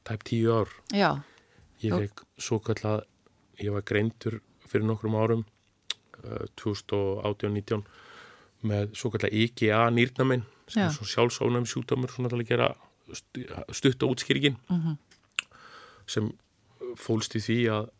tæp 0.06 0.24
tíu 0.26 0.54
ár. 0.54 0.72
Já. 0.94 1.10
Ég 1.82 1.92
fekk 1.92 2.24
svo 2.40 2.60
kallað, 2.64 3.04
ég 3.60 3.74
var 3.74 3.84
greintur 3.86 4.40
fyrir 4.66 4.86
nokkrum 4.88 5.18
árum, 5.18 5.44
uh, 6.22 6.46
2018-19, 6.62 7.84
með 8.66 8.94
svo 8.96 9.12
kallað 9.14 9.36
IGA 9.42 9.82
nýrnaminn, 9.94 10.46
sem 10.66 10.82
Já. 10.82 10.88
er 10.88 10.94
svo 10.96 11.08
sjálfsónum 11.10 11.66
sjúkdómur, 11.68 12.14
svona 12.14 12.32
að 12.32 12.46
gera 12.48 12.72
stutt 13.70 14.02
á 14.02 14.06
útskýringin, 14.06 14.56
mm 14.68 14.80
-hmm. 14.82 14.96
sem 16.06 16.32
fólst 16.96 17.36
í 17.36 17.40
því 17.40 17.58
að 17.70 17.90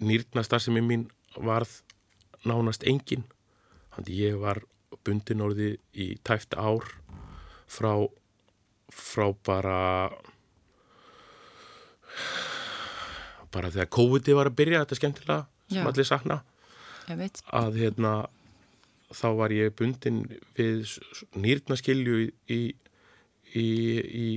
nýrnastar 0.00 0.60
sem 0.62 0.76
ég 0.76 0.82
mín 0.82 1.10
varð 1.36 1.82
nánast 2.46 2.86
engin 2.86 3.24
þannig 3.96 4.14
ég 4.20 4.40
var 4.42 4.62
bundin 5.06 5.42
orði 5.44 5.76
í 5.94 6.12
tæft 6.26 6.54
ár 6.58 6.86
frá 7.68 7.92
frá 8.88 9.26
bara 9.44 9.80
bara 13.52 13.70
þegar 13.72 13.90
COVID-i 13.96 14.36
var 14.36 14.50
að 14.50 14.58
byrja 14.60 14.82
þetta 14.82 14.94
er 14.94 15.00
skemmtilega 15.02 15.40
sem 15.68 15.82
Já. 15.82 15.88
allir 15.90 16.08
sakna 16.08 16.42
að 17.08 17.80
hérna 17.80 18.12
þá 19.16 19.28
var 19.38 19.54
ég 19.56 19.72
bundin 19.76 20.24
við 20.56 20.98
nýrnaskilju 21.36 22.18
í, 22.52 22.60
í, 23.56 23.68
í, 24.04 24.28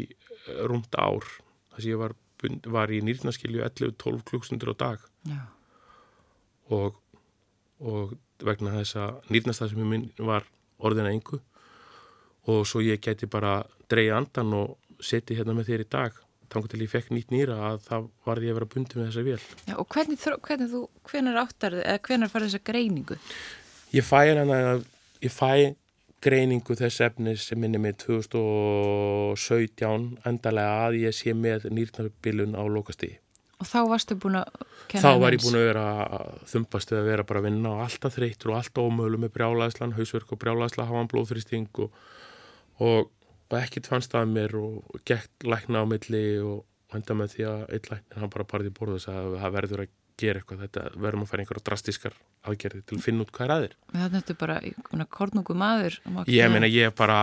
rúmt 0.68 0.96
ár 0.96 1.28
þess 1.74 1.84
að 1.84 1.90
ég 1.90 2.00
var, 2.00 2.16
bund, 2.40 2.68
var 2.72 2.92
í 2.92 3.02
nýrnaskilju 3.04 3.64
11-12 3.68 4.24
klukkstundur 4.30 4.72
á 4.72 4.76
dag 4.80 5.04
Já. 5.28 5.42
og 6.72 7.01
og 7.82 8.18
vegna 8.42 8.74
þess 8.80 8.98
að 9.02 9.32
nýrnastað 9.34 9.74
sem 9.74 9.94
minn 9.94 10.10
var 10.18 10.46
orðina 10.82 11.14
engu 11.14 11.42
og 12.50 12.66
svo 12.66 12.82
ég 12.82 13.02
geti 13.04 13.30
bara 13.30 13.60
dreyja 13.90 14.18
andan 14.18 14.54
og 14.58 14.78
seti 15.02 15.38
hérna 15.38 15.54
með 15.58 15.72
þér 15.72 15.86
í 15.86 15.90
dag 15.94 16.12
þannig 16.52 16.72
til 16.72 16.84
ég 16.84 16.92
fekk 16.92 17.08
nýtt 17.16 17.30
nýra 17.32 17.56
að 17.70 17.78
það 17.88 18.02
varði 18.28 18.48
ég 18.48 18.54
að 18.54 18.58
vera 18.60 18.72
bundið 18.74 18.98
með 19.00 19.08
þessa 19.08 19.28
vél. 19.28 19.44
Já, 19.70 19.76
og 19.78 19.88
hvernig, 19.94 20.18
hvernig 20.48 20.70
þú, 20.72 20.82
hvernig 21.08 21.36
áttar 21.42 21.72
þið, 21.78 21.86
eða 21.86 22.02
hvernig 22.08 22.32
farið 22.34 22.48
þessa 22.50 22.68
greiningu? 22.72 23.16
Ég 23.96 24.04
fæ 24.08 24.20
hérna, 24.20 24.58
ég 25.24 25.32
fæ 25.32 25.52
greiningu 26.22 26.74
þess 26.78 26.98
efnis 27.08 27.42
sem 27.48 27.58
minni 27.62 27.80
mig 27.82 27.94
2017 28.04 30.06
endalega 30.28 30.74
að 30.88 30.94
ég 31.06 31.12
sé 31.18 31.30
með 31.34 31.60
nýrnabilun 31.74 32.60
á 32.60 32.64
lokastíði. 32.68 33.18
Og 33.62 33.70
þá 33.70 33.78
varstu 33.92 34.18
búin 34.18 34.40
að 34.40 34.50
kenna 34.90 35.04
Þá 35.06 35.22
var 35.22 35.36
ég 35.36 35.44
búin 35.44 35.58
að 35.60 35.68
vera 35.68 35.86
þumpast 36.50 36.94
eða 36.96 37.08
vera 37.08 37.26
bara 37.30 37.42
að 37.44 37.48
vinna 37.50 37.74
og 37.76 37.84
alltaf 37.86 38.18
þreytur 38.18 38.54
og 38.54 38.60
alltaf 38.60 38.90
ómölu 38.90 39.22
með 39.22 39.34
brjálaðslan, 39.38 39.96
hausverk 39.98 40.34
og 40.34 40.42
brjálaðsla 40.42 40.88
hafa 40.90 41.02
hann 41.02 41.12
blóðþristing 41.12 41.82
og, 41.86 42.04
og 42.82 43.12
fannst 43.52 44.14
það 44.14 44.22
að 44.22 44.36
mér 44.36 44.58
og 44.60 45.02
gekk 45.08 45.48
lækna 45.48 45.84
á 45.84 45.86
milli 45.86 46.26
og 46.42 46.64
henda 46.96 47.18
með 47.18 47.36
því 47.36 47.48
að 47.52 47.66
eitt 47.76 47.90
læknir 47.92 48.22
hann 48.24 48.32
bara 48.34 48.48
parði 48.48 48.72
í 48.72 48.76
borðu 48.76 48.98
og 48.98 49.04
sagði 49.06 49.28
að 49.28 49.44
það 49.44 49.58
verður 49.58 49.84
að 49.84 49.94
gera 50.22 50.42
eitthvað 50.42 50.64
þetta 50.66 50.84
verðum 51.02 51.24
að 51.26 51.30
færa 51.32 51.44
einhverja 51.44 51.66
drastískar 51.68 52.18
aðgerði 52.48 52.82
til 52.86 52.98
að 52.98 53.06
finna 53.06 53.26
út 53.26 53.32
hvað 53.36 53.46
er 53.46 53.54
aðeir 53.56 53.76
Það 53.92 54.18
er 54.22 54.40
bara 54.42 55.06
kornungu 55.16 55.56
maður 55.58 55.98
Ég 56.30 56.52
meina 56.52 56.70
ég 56.70 56.94
bara 56.98 57.22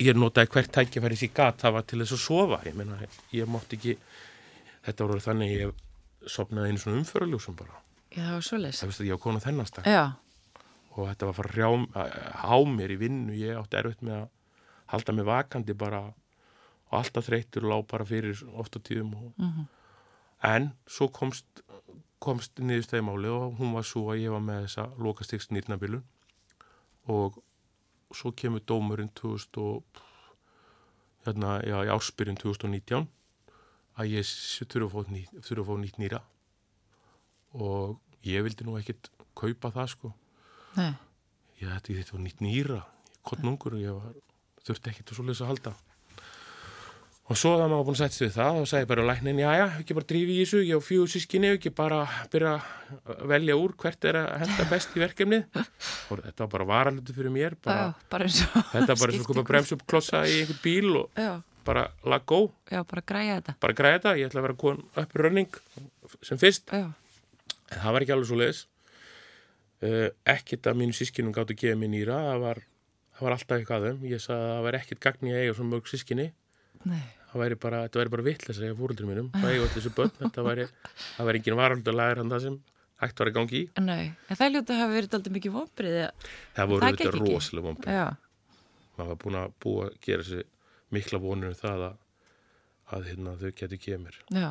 ég 0.00 0.18
notaði 0.18 0.50
hvert 0.54 0.72
tækifæri 0.74 1.18
sér 1.18 1.32
gat 1.36 1.62
það 1.62 1.76
var 1.76 1.86
til 1.86 2.00
þess 2.02 2.16
að 2.16 2.22
sofa. 2.24 2.60
Ég 2.66 2.76
meina 2.78 2.98
ég 3.34 3.50
mátti 3.50 3.78
ekki 3.78 3.96
þetta 4.84 5.08
voru 5.08 5.24
þannig 5.24 5.54
ég 5.54 5.82
sopnaði 6.30 6.72
einu 6.72 6.82
svona 6.82 7.00
umföruljósum 7.02 7.56
bara. 7.58 7.80
Já 8.14 8.22
það 8.24 8.34
var 8.34 8.46
svolítið 8.48 8.80
Það 8.80 8.90
vist 8.90 9.00
að 9.00 9.08
ég 9.08 9.18
á 9.18 9.24
konu 9.24 9.42
þennastak 9.42 9.88
og 10.94 11.08
þetta 11.08 11.26
var 11.26 11.32
að 11.32 11.38
fara 11.40 11.68
að 11.68 12.12
há 12.44 12.56
mér 12.70 12.92
í 12.94 12.98
vinnu. 13.00 13.34
Ég 13.34 13.58
átti 13.58 13.80
erfitt 13.80 14.04
með 14.06 14.20
að 14.20 14.28
halda 14.92 15.12
mig 15.16 15.26
vakandi 15.26 15.74
bara 15.74 16.02
og 16.90 16.98
alltaf 17.00 17.26
þreytur 17.26 17.66
og 17.66 17.72
lág 17.72 17.86
bara 17.90 18.06
fyrir 18.06 18.44
ofta 18.54 18.78
tíðum 18.78 19.14
og, 19.18 19.32
mm 19.36 19.50
-hmm. 19.50 19.66
en 20.54 20.72
svo 20.86 21.08
komst 21.08 21.64
komst 22.24 22.58
niðurstæði 22.58 23.04
máli 23.04 23.28
og 23.28 23.58
hún 23.58 23.74
var 23.76 23.82
svo 23.82 24.08
að 24.12 24.22
ég 24.22 24.32
var 24.32 24.40
með 24.40 24.62
þessa 24.64 24.84
lokastegs 24.96 25.50
nýrnabilun 25.50 26.04
og 27.12 27.42
svo 28.14 28.32
kemur 28.32 28.60
dómurinn 28.60 29.10
2000 29.14 29.60
og 29.60 29.82
hérna, 31.26 31.60
já, 31.64 31.84
í 31.84 31.92
ársbyrjun 31.92 32.36
2019 32.36 33.08
að 33.98 34.14
ég 34.16 34.34
þurfa 34.72 35.00
að 35.62 35.68
fá, 35.68 35.74
nýtt 35.80 36.00
nýra. 36.02 36.20
Og 37.54 37.98
ég 38.26 38.44
vildi 38.46 38.66
nú 38.66 38.76
ekkert 38.80 39.10
kaupa 39.38 39.70
það 39.74 39.90
sko. 39.94 40.12
Nei. 40.74 40.94
ég 41.60 41.70
ætti 41.70 41.94
þetta 41.94 42.16
var 42.16 42.24
nýtt 42.24 42.42
nýra. 42.42 42.82
Kottnungur 43.24 43.76
og 43.78 43.82
ég 43.82 43.94
var 43.94 44.14
þurfti 44.66 44.90
ekkert 44.90 45.14
svo 45.14 45.26
leiðis 45.26 45.44
að 45.44 45.52
halda. 45.52 45.74
Og 47.24 47.38
svo 47.40 47.54
það 47.56 47.70
maður 47.72 47.86
búin 47.88 47.94
að 47.96 48.00
setja 48.02 48.18
sig 48.18 48.26
við 48.26 48.34
það 48.36 48.58
og 48.60 48.66
sagði 48.68 48.88
bara 48.90 49.04
læknin, 49.08 49.38
já 49.40 49.48
já, 49.56 49.62
ekki 49.78 49.94
bara 49.96 50.08
drífi 50.10 50.34
í 50.34 50.40
þessu 50.42 50.58
ég 50.60 50.76
og 50.76 50.82
fjú 50.84 51.06
sískinni, 51.08 51.52
ekki 51.56 51.70
bara 51.72 52.02
byrja 52.34 52.50
að 52.58 53.22
velja 53.30 53.56
úr 53.56 53.72
hvert 53.80 54.04
er 54.10 54.18
að 54.20 54.26
henda 54.42 54.66
best 54.68 54.92
í 54.92 55.00
verkefnið. 55.00 55.46
Og 56.12 56.20
þetta 56.20 56.44
var 56.44 56.50
bara 56.52 56.66
varalutu 56.68 57.16
fyrir 57.16 57.32
mér 57.32 57.56
bara, 57.64 57.86
já, 57.94 58.04
bara 58.12 58.28
þetta 58.28 58.90
var 58.90 59.00
bara 59.00 59.14
eins 59.14 59.24
og 59.24 59.30
koma 59.30 59.46
brems 59.48 59.72
upp 59.72 59.86
klossa 59.88 60.20
í 60.28 60.36
einhvern 60.42 60.60
bíl 60.66 60.90
og 61.00 61.22
já. 61.24 61.32
Bara 61.66 61.86
lag 62.04 62.26
go 62.28 62.42
já, 62.70 62.82
bara 62.84 63.02
græja 63.06 63.38
þetta. 63.40 63.56
Bara 63.64 63.78
græja 63.80 63.98
þetta, 63.98 64.14
ég 64.20 64.30
ætla 64.30 64.42
að 64.42 64.46
vera 64.48 64.58
kon 64.60 64.84
upp 65.02 65.16
running 65.20 65.58
sem 66.22 66.40
fyrst. 66.40 66.70
Já. 66.70 66.92
en 67.72 67.80
það 67.80 67.96
var 67.96 68.04
ekki 68.04 68.14
alveg 68.14 68.30
svo 68.30 68.38
leiðis 68.40 68.62
uh, 69.84 70.08
ekkit 70.34 70.70
að 70.70 70.80
mínu 70.82 70.96
sískinum 70.96 71.34
gáttu 71.34 71.56
að 71.56 71.62
gefa 71.64 71.80
mér 71.80 71.92
nýra, 71.94 72.20
það 72.30 72.44
var 72.44 72.62
það 73.14 73.26
var 73.26 73.36
alltaf 73.36 73.58
eitthvað 73.58 73.84
aðeim 73.84 74.06
ég 74.10 74.22
sagði 74.22 74.44
að 74.44 74.54
það 74.54 74.64
væri 74.68 74.80
ekkert 74.82 75.02
gagn 75.06 75.28
í 75.28 75.34
að 75.34 75.42
eiga 75.42 75.56
svona 75.58 75.72
mörg 75.72 75.90
sískinni 75.90 76.28
Nei. 76.84 77.02
það 77.30 77.42
væri 77.44 77.58
bara, 77.64 77.82
þetta 77.86 78.00
væri 78.02 78.14
bara 78.14 78.26
vittlis 78.28 78.60
að 78.60 78.68
eiga 78.68 78.78
fóröldur 78.78 79.08
mínum. 79.08 79.30
Það 79.34 79.50
eiga 79.50 79.62
allir 79.64 79.74
þessu 79.78 79.92
börn, 79.96 80.14
þetta 80.20 80.44
væri 80.48 80.66
það 81.16 81.28
væri 81.30 81.40
engin 81.40 81.58
varaldur 81.60 81.96
lagar 81.96 82.20
hann 82.22 82.34
það 82.34 82.44
sem 82.48 82.58
hægt 83.04 83.20
var 83.22 83.30
að 83.30 83.36
gangi 83.38 83.60
í. 83.60 83.62
Nei, 83.82 84.04
en 84.28 84.38
það 84.38 84.52
ljóta 84.54 84.74
að 84.74 84.82
hafa 84.82 84.94
verið 84.94 85.16
alltaf 85.18 85.34
mikið 85.34 85.54
vonbrið 85.54 85.96
það 86.54 86.68
voru 86.70 86.90
þetta 86.90 87.14
rosalega 87.14 87.66
vonbrið 87.68 88.02
maður 88.94 89.10
var 89.10 89.18
búin 89.24 89.38
að 89.40 89.54
búa 89.64 89.86
að 89.88 89.96
gera 90.04 90.26
þessi 90.26 90.44
mikla 90.90 91.18
vonur 91.22 91.54
um 91.54 91.58
það 91.58 91.88
að, 91.88 91.96
að 92.96 93.10
hérna, 93.10 93.36
þau 93.40 93.50
getur 93.50 93.80
kemur 93.80 94.20
Já, 94.28 94.50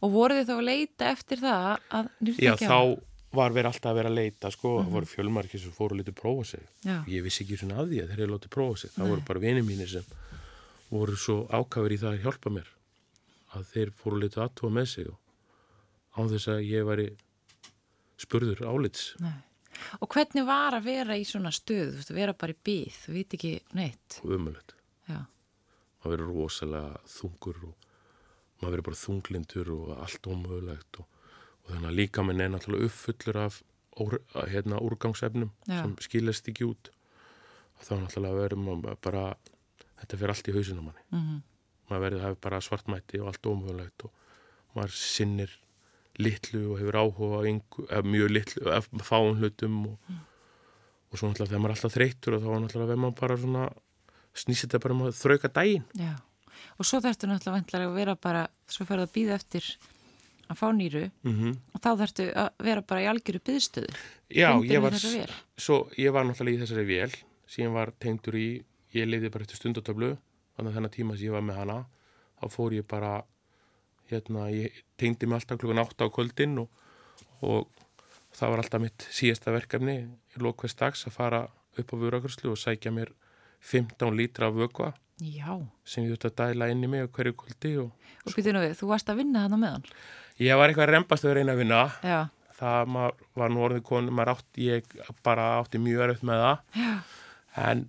og 0.00 0.14
voru 0.14 0.38
þið 0.38 0.50
þá 0.50 0.54
að 0.56 0.68
leita 0.68 1.10
eftir 1.10 1.42
það 1.42 1.66
að 1.88 2.14
nýrta 2.20 2.54
ekki 2.54 2.70
á 2.70 2.82
var 3.34 3.54
verið 3.54 3.70
alltaf 3.70 3.90
að 3.90 3.98
vera 3.98 4.10
að 4.10 4.18
leita 4.18 4.50
sko, 4.52 4.68
það 4.68 4.78
mm 4.78 4.86
-hmm. 4.86 4.94
voru 4.94 5.10
fjölmarkið 5.10 5.62
sem 5.62 5.72
fóru 5.74 5.94
að 5.94 6.00
leta 6.00 6.12
prófa 6.12 6.44
sig. 6.44 6.62
Já. 6.84 6.96
ég 7.08 7.22
vissi 7.22 7.44
ekki 7.44 7.58
svona 7.58 7.80
að 7.80 7.88
því 7.90 7.98
að 8.02 8.08
þeir 8.10 8.20
eru 8.20 8.32
látið 8.34 8.50
prófa 8.56 8.76
sig. 8.78 8.90
Það 8.90 9.04
Nei. 9.04 9.10
voru 9.10 9.22
bara 9.28 9.40
vinið 9.40 9.64
mínir 9.66 9.88
sem 9.88 10.04
voru 10.90 11.16
svo 11.16 11.36
ákafur 11.50 11.92
í 11.92 11.98
það 11.98 12.12
að 12.12 12.22
hjálpa 12.22 12.50
mér 12.50 12.68
að 13.54 13.64
þeir 13.72 13.90
fóru 13.90 14.16
að 14.16 14.22
leta 14.22 14.44
aðtóa 14.44 14.70
með 14.70 14.86
sig 14.86 15.06
án 16.14 16.30
þess 16.30 16.48
að 16.48 16.60
ég 16.62 16.86
væri 16.86 17.08
spurður 18.16 18.64
álits. 18.70 19.14
Nei. 19.18 19.42
Og 20.00 20.08
hvernig 20.08 20.46
var 20.46 20.74
að 20.74 20.84
vera 20.84 21.16
í 21.18 21.24
svona 21.26 21.50
stöð 21.50 21.98
að 22.06 22.14
vera 22.14 22.32
bara 22.32 22.54
í 22.54 22.62
byð, 22.62 22.94
þú 23.04 23.12
veit 23.12 23.34
ekki 23.34 23.52
neitt. 23.74 24.20
Umöðulegt 24.22 24.74
maður 26.04 26.16
verið 26.16 26.30
rosalega 26.36 27.02
þungur 27.16 27.64
og 27.70 27.90
maður 28.60 28.74
verið 28.76 28.86
bara 28.90 29.02
þunglindur 29.02 29.74
og 29.74 29.92
allt 29.96 30.30
ómöðulegt 30.30 31.00
og 31.00 31.10
og 31.64 31.72
þannig 31.72 31.88
að 31.90 31.98
líka 31.98 32.24
minn 32.24 32.42
er 32.44 32.52
náttúrulega 32.52 32.90
uppfullur 32.90 33.40
af 33.40 33.62
hérna, 34.50 34.80
úrgangsefnum 34.82 35.50
Já. 35.68 35.80
sem 35.80 35.96
skilast 36.02 36.48
ekki 36.50 36.66
út 36.68 36.90
og 37.78 37.86
þá 37.86 37.92
náttúrulega 38.02 38.40
verðum 38.42 38.84
bara 39.04 39.24
þetta 40.02 40.18
fyrir 40.18 40.34
allt 40.34 40.50
í 40.50 40.56
hausinu 40.56 40.84
manni 40.84 41.04
mm 41.08 41.20
-hmm. 41.20 41.40
maður 41.88 42.04
verður 42.04 42.20
að 42.20 42.26
hafa 42.28 42.40
bara 42.48 42.60
svartmætti 42.60 43.20
og 43.20 43.30
allt 43.30 43.46
ómögulegt 43.46 44.04
og 44.04 44.12
maður 44.74 44.98
sinnir 44.98 45.58
litlu 46.18 46.72
og 46.72 46.78
hefur 46.78 47.00
áhuga 47.00 47.40
yngu, 47.48 47.86
mjög 48.04 48.28
litlu, 48.30 48.62
fáum 49.02 49.38
hlutum 49.38 49.86
og, 49.86 49.98
mm. 50.08 50.20
og 51.10 51.18
svo 51.18 51.28
náttúrulega 51.28 51.50
þegar 51.50 51.62
maður 51.62 51.72
er 51.72 51.76
alltaf 51.76 51.94
þreytur 51.94 52.34
og 52.34 52.42
þá 52.42 52.50
náttúrulega 52.60 52.90
verður 52.90 53.02
maður 53.02 53.20
bara 53.20 53.36
svona 53.36 53.64
snýst 54.34 54.66
þetta 54.66 54.82
bara 54.82 54.96
um 54.96 55.02
að 55.08 55.18
þrauka 55.18 55.50
dægin 55.54 55.84
Já, 55.98 56.14
og 56.78 56.88
svo 56.88 57.00
þarfstu 57.04 57.30
náttúrulega 57.30 57.88
að 57.88 57.98
vera 57.98 58.16
bara, 58.16 58.46
svo 58.66 58.86
ferðu 58.88 59.08
að 59.08 59.14
býða 59.14 59.38
eftir 59.38 59.68
að 60.44 60.58
fá 60.60 60.66
nýru. 60.76 61.06
Mm 61.24 61.34
-hmm. 61.38 61.52
og 61.72 61.80
þá 61.80 61.90
þarftu 62.00 62.24
að 62.36 62.48
vera 62.66 62.82
bara 62.82 63.02
í 63.02 63.08
algjöru 63.08 63.40
byðstöðu 63.48 63.94
Já, 64.34 64.50
ég 64.64 64.82
var, 64.82 64.92
svo, 65.56 65.88
ég 65.96 66.12
var 66.12 66.24
náttúrulega 66.24 66.56
í 66.56 66.62
þessari 66.62 66.84
vél 66.84 67.12
síðan 67.46 67.76
var 67.76 67.92
tengdur 67.98 68.36
í 68.36 68.64
ég 68.94 69.08
leiði 69.08 69.30
bara 69.30 69.44
eftir 69.44 69.56
stundatöflu 69.56 70.16
þannig 70.56 70.70
að 70.70 70.76
þennan 70.76 70.94
tíma 70.94 71.16
sem 71.16 71.26
ég 71.26 71.34
var 71.34 71.42
með 71.42 71.60
hana 71.62 71.78
þá 72.40 72.46
fór 72.50 72.74
ég 72.76 72.86
bara 72.86 73.24
hérna, 74.10 74.50
ég 74.52 74.84
tengdi 75.00 75.26
mig 75.26 75.40
alltaf 75.40 75.58
klukkan 75.58 75.82
8 75.82 76.06
á 76.06 76.08
kvöldin 76.12 76.58
og, 76.58 76.68
og 77.40 77.68
það 78.34 78.50
var 78.52 78.62
alltaf 78.62 78.82
mitt 78.84 79.06
síðasta 79.14 79.54
verkefni 79.54 79.96
í 80.34 80.42
lókvæðs 80.42 80.78
dags 80.78 81.06
að 81.08 81.16
fara 81.16 81.42
upp 81.78 81.94
á 81.94 81.96
vöruakværslu 81.96 82.52
og 82.52 82.60
sækja 82.60 82.92
mér 82.94 83.14
15 83.64 84.14
lítra 84.18 84.50
af 84.50 84.58
vögva 84.58 84.92
Já. 85.22 85.54
sem 85.86 86.04
ég 86.04 86.16
þútt 86.16 86.26
að 86.30 86.36
dæla 86.42 86.68
inn 86.72 86.84
í 86.84 86.90
mig 86.90 87.06
á 87.06 87.08
hverju 87.08 87.36
kvöldi 87.38 87.74
og, 87.84 87.90
og 88.26 88.34
býtum 88.36 88.58
við, 88.60 88.74
þú 88.78 88.88
varst 88.90 89.10
að 89.12 89.20
vinna 89.22 89.44
þannig 89.46 89.62
meðan 89.64 89.84
Ég 90.42 90.58
var 90.58 90.70
eitthvað 90.72 90.90
reymbast 90.90 91.26
að 91.28 91.36
reyna 91.38 91.54
að 91.54 91.60
vinna 91.62 91.82
Já. 92.02 92.20
það 92.58 92.96
var 93.38 93.54
nú 93.54 93.62
orðið 93.68 93.84
konu 93.86 94.14
maður 94.14 94.32
átti, 94.34 94.66
ég 94.72 94.96
bara 95.26 95.44
átti 95.60 95.78
mjög 95.82 96.02
erfitt 96.08 96.26
með 96.26 96.42
það 96.42 96.82
en, 97.68 97.84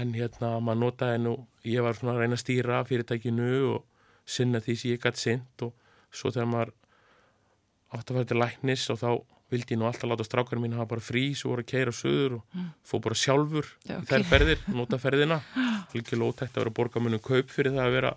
en 0.00 0.14
hérna 0.18 0.52
maður 0.58 0.82
notaði 0.82 1.22
nú 1.22 1.36
ég 1.68 1.86
var 1.86 1.96
svona 1.98 2.16
að 2.16 2.24
reyna 2.24 2.38
að 2.38 2.42
stýra 2.42 2.82
fyrirtækinu 2.88 3.52
og 3.70 3.84
sinna 4.28 4.60
því 4.64 4.76
sem 4.80 4.92
ég 4.96 5.02
gæti 5.06 5.24
sint 5.24 5.66
og 5.68 5.72
svo 6.10 6.32
þegar 6.34 6.50
maður 6.52 6.74
átti 7.94 8.12
að 8.12 8.18
fara 8.18 8.28
til 8.32 8.40
læknis 8.42 8.88
og 8.92 9.00
þá 9.00 9.10
vildi 9.52 9.74
ég 9.74 9.80
nú 9.80 9.88
alltaf 9.88 10.10
láta 10.10 10.26
strákarinn 10.26 10.64
mín 10.64 10.76
hafa 10.76 10.90
bara 10.92 11.04
frí 11.04 11.24
svo 11.36 11.54
voru 11.54 11.64
að 11.64 11.70
keira 11.70 11.94
söður 11.94 12.38
og 12.38 12.56
mm. 12.56 12.66
fó 12.84 12.98
bara 13.04 13.16
sjálfur 13.16 13.68
Já, 13.88 13.96
í 13.96 14.08
þær 14.10 14.24
ferðir, 14.28 14.64
nota 14.78 15.00
ferðina. 15.00 15.40
Ekki 15.96 16.18
lótægt 16.20 16.56
að 16.56 16.64
vera 16.64 16.74
borgarmunum 16.78 17.22
kaup 17.24 17.52
fyrir 17.52 17.76
það 17.76 17.86
að 17.86 17.96
vera 17.96 18.14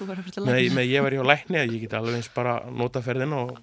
með, 0.00 0.60
með 0.76 0.86
ég 0.88 1.04
var 1.04 1.16
hjá 1.16 1.24
lækni 1.28 1.60
að 1.60 1.74
ég 1.74 1.84
get 1.84 1.96
alveg 1.98 2.16
eins 2.20 2.30
bara 2.32 2.56
nota 2.72 3.02
ferðina 3.04 3.42
og 3.44 3.58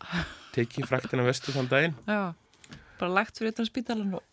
teki 0.54 0.86
fræktina 0.86 1.26
vestu 1.26 1.56
þann 1.56 1.72
daginn. 1.72 1.98
Já, 2.06 2.78
bara 3.02 3.14
lagt 3.16 3.40
fyrir 3.40 3.54
þetta 3.54 3.70
spítalan 3.72 4.20
og... 4.20 4.26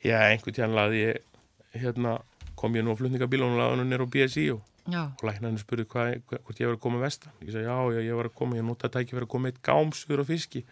Já, 0.00 0.16
einhvern 0.30 0.56
tíðan 0.56 0.78
laði 0.78 1.04
ég 1.04 1.80
hérna 1.82 2.16
kom 2.56 2.76
ég 2.76 2.84
nú 2.84 2.96
á 2.96 2.98
flutningabílun 2.98 3.52
og 3.52 3.60
laði 3.60 3.76
hann 3.76 3.92
nýra 3.92 4.08
á 4.08 4.12
BSI 4.16 4.46
og 4.56 4.64
Já. 4.90 5.02
og 5.10 5.24
læknarinn 5.28 5.60
spurði 5.60 5.86
hvað, 5.92 6.10
hvort 6.30 6.60
ég 6.62 6.70
var 6.70 6.76
að 6.76 6.82
koma 6.86 7.00
vestan 7.02 7.32
ég 7.44 7.52
sagði 7.54 7.66
já, 7.68 7.76
já, 7.96 8.00
ég 8.08 8.18
var 8.20 8.28
að 8.30 8.34
koma, 8.40 8.58
ég 8.58 8.66
notaði 8.66 8.94
það 8.96 9.04
ekki 9.04 9.16
verið 9.18 9.28
að 9.28 9.32
koma 9.34 9.50
eitt 9.52 9.62
gámsugur 9.68 10.22
á 10.22 10.30
fiski 10.30 10.62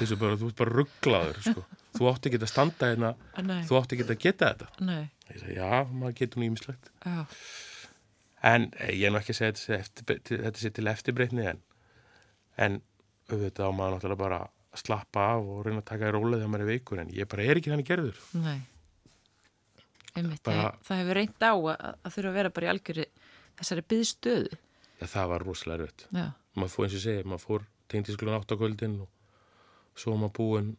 þessu 0.00 0.18
bara, 0.22 0.38
þú 0.40 0.50
ert 0.50 0.60
bara 0.62 0.76
rugglaður 0.78 1.40
sko. 1.46 1.64
þú 1.98 2.10
átti 2.12 2.30
ekki 2.32 2.42
að 2.42 2.52
standa 2.52 2.90
hérna 2.92 3.12
þú 3.68 3.80
átti 3.80 3.98
ekki 3.98 4.08
að 4.08 4.20
geta 4.26 4.52
þetta 4.52 4.86
Nei. 4.88 5.08
ég 5.30 5.40
sagði 5.42 5.58
já, 5.58 5.72
maður 5.92 6.18
getur 6.22 6.76
Já. 7.04 7.16
en 8.52 8.68
eh, 8.78 8.92
ég 8.94 9.08
er 9.08 9.14
nú 9.14 9.18
ekki 9.22 9.34
að 9.34 9.40
segja 9.40 9.80
þetta 9.98 10.62
sé 10.62 10.70
til 10.74 10.86
eftirbreytni 10.92 11.48
en, 11.50 11.62
en 12.56 12.80
auðvitað 13.28 13.68
á 13.68 13.72
maður 13.74 13.96
náttúrulega 13.96 14.22
bara 14.22 14.40
slappa 14.78 15.24
af 15.34 15.46
og 15.48 15.62
reyna 15.66 15.82
að 15.82 15.88
taka 15.90 16.08
í 16.10 16.12
rólið 16.14 16.42
þegar 16.42 16.52
maður 16.52 16.64
er 16.66 16.70
veikur 16.72 17.00
en 17.02 17.10
ég 17.16 17.28
bara 17.30 17.46
er 17.48 17.58
ekki 17.60 17.72
þannig 17.72 17.88
gerður. 17.88 18.20
Nei. 18.38 18.58
Einmitt, 20.18 20.42
Bara- 20.46 20.62
það, 20.62 20.78
það 20.88 21.00
hefur 21.02 21.18
reynd 21.18 21.44
á 21.44 21.52
að, 21.52 21.72
að 22.04 22.14
þurfa 22.14 22.30
að 22.30 22.38
vera 22.38 22.52
bara 22.56 22.66
í 22.68 22.70
algjöri 22.72 23.06
þessari 23.58 23.86
byðstöðu. 23.92 24.58
Ja, 24.98 25.06
það 25.06 25.30
var 25.32 25.46
rosalega. 25.46 25.88
Já, 26.10 26.26
Maður 26.58 26.74
fór 26.74 26.86
eins 26.88 26.98
og 26.98 27.04
segi, 27.04 27.24
maður 27.28 27.44
fór 27.44 27.64
tengdi 27.88 28.14
sklun 28.16 28.34
átt 28.34 28.50
á 28.50 28.56
kvöldin 28.58 28.98
og 29.04 29.98
svo 29.98 30.16
maður 30.18 30.34
búinn 30.38 30.72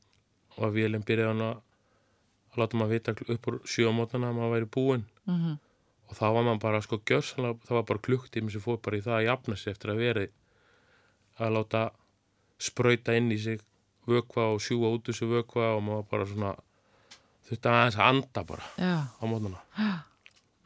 og 0.57 0.65
að 0.67 0.75
vélum 0.75 1.05
byrjaði 1.07 1.31
hann 1.31 1.45
að 1.45 1.57
að 2.49 2.61
láta 2.63 2.79
maður 2.79 2.93
vita 2.97 3.13
upp 3.35 3.47
úr 3.51 3.57
sjö 3.69 3.87
á 3.87 3.93
mótana 3.93 4.31
að 4.31 4.39
maður 4.39 4.55
væri 4.57 4.69
búinn 4.75 5.05
mm 5.29 5.57
og 6.09 6.17
þá 6.17 6.25
var 6.33 6.45
maður 6.47 6.61
bara 6.63 6.81
sko 6.81 6.97
gjörsanlega, 7.05 7.59
það 7.67 7.75
var 7.77 7.87
bara 7.91 8.03
klukktími 8.07 8.53
sem 8.53 8.63
fór 8.63 8.79
bara 8.81 8.97
í 8.97 9.03
það 9.05 9.15
að 9.19 9.27
jafna 9.27 9.57
sig 9.61 9.73
eftir 9.75 9.91
að 9.93 10.01
veri 10.01 10.23
að 11.39 11.53
láta 11.55 11.81
sprauta 12.59 13.15
inn 13.17 13.29
í 13.31 13.37
sig 13.37 13.61
vökva 14.09 14.47
og 14.55 14.63
sjúa 14.65 14.89
út 14.95 15.05
þessu 15.05 15.29
vökva 15.29 15.75
og 15.75 15.83
maður 15.85 16.07
bara 16.09 16.27
svona 16.31 16.55
þurfti 17.45 17.71
aðeins 17.71 17.99
að 17.99 18.09
anda 18.09 18.43
bara 18.49 18.65
já, 18.73 18.95
á 19.05 19.23
mótana. 19.29 19.61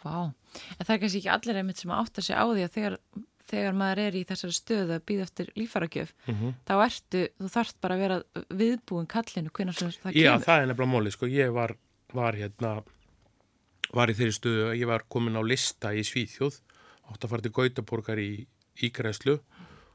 vá. 0.03 0.33
En 0.79 0.85
það 0.85 0.95
er 0.95 0.99
kannski 1.03 1.21
ekki 1.23 1.31
allir 1.33 1.59
einmitt 1.61 1.77
sem 1.81 1.91
átta 1.95 2.21
sig 2.21 2.35
á 2.35 2.43
því 2.45 2.63
að 2.67 2.73
þegar, 2.77 2.97
þegar 3.53 3.73
maður 3.79 3.99
er 4.05 4.17
í 4.19 4.23
þessari 4.29 4.55
stöðu 4.57 4.95
að 4.97 5.05
býða 5.09 5.25
eftir 5.27 5.49
lífaragjöf, 5.59 6.13
Mm 6.27 6.35
-hmm. 6.35 6.53
þá 6.67 6.73
ertu, 6.85 7.21
þú 7.41 7.49
þarft 7.55 7.77
bara 7.81 7.95
að 7.95 8.03
vera 8.03 8.21
viðbúin 8.49 9.07
kallinu, 9.07 9.49
hvernig 9.49 9.75
það 9.75 10.13
Já, 10.15 10.31
kemur. 10.31 10.45
það 10.45 10.61
er 10.61 10.67
nefnilega 10.67 10.91
móli, 10.93 11.11
sko, 11.11 11.25
ég 11.27 11.53
var, 11.53 11.75
var 12.13 12.33
hérna, 12.35 12.83
var 13.93 14.09
í 14.09 14.13
þeirri 14.17 14.33
stöðu 14.37 14.63
að 14.71 14.77
ég 14.79 14.87
var 14.87 15.03
komin 15.09 15.35
á 15.37 15.41
lista 15.43 15.93
í 15.93 16.01
Svíþjóð, 16.03 16.59
átt 17.11 17.23
að 17.25 17.29
fara 17.29 17.41
til 17.41 17.51
Gautaborgar 17.51 18.17
í 18.19 18.47
ígræslu 18.81 19.39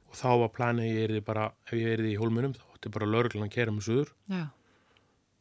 og 0.09 0.15
þá 0.15 0.29
var 0.41 0.49
planið 0.55 0.87
ég 0.93 1.05
erði 1.09 1.21
bara, 1.25 1.53
ef 1.67 1.73
ég 1.73 1.99
erði 1.99 2.13
í 2.15 2.19
hólmunum, 2.21 2.55
þá 2.55 2.63
átti 2.75 2.89
bara 2.95 3.07
lauruglan 3.07 3.49
að 3.49 3.55
kera 3.55 3.73
mig 3.73 3.83
suður. 3.83 4.13
Já, 4.29 4.47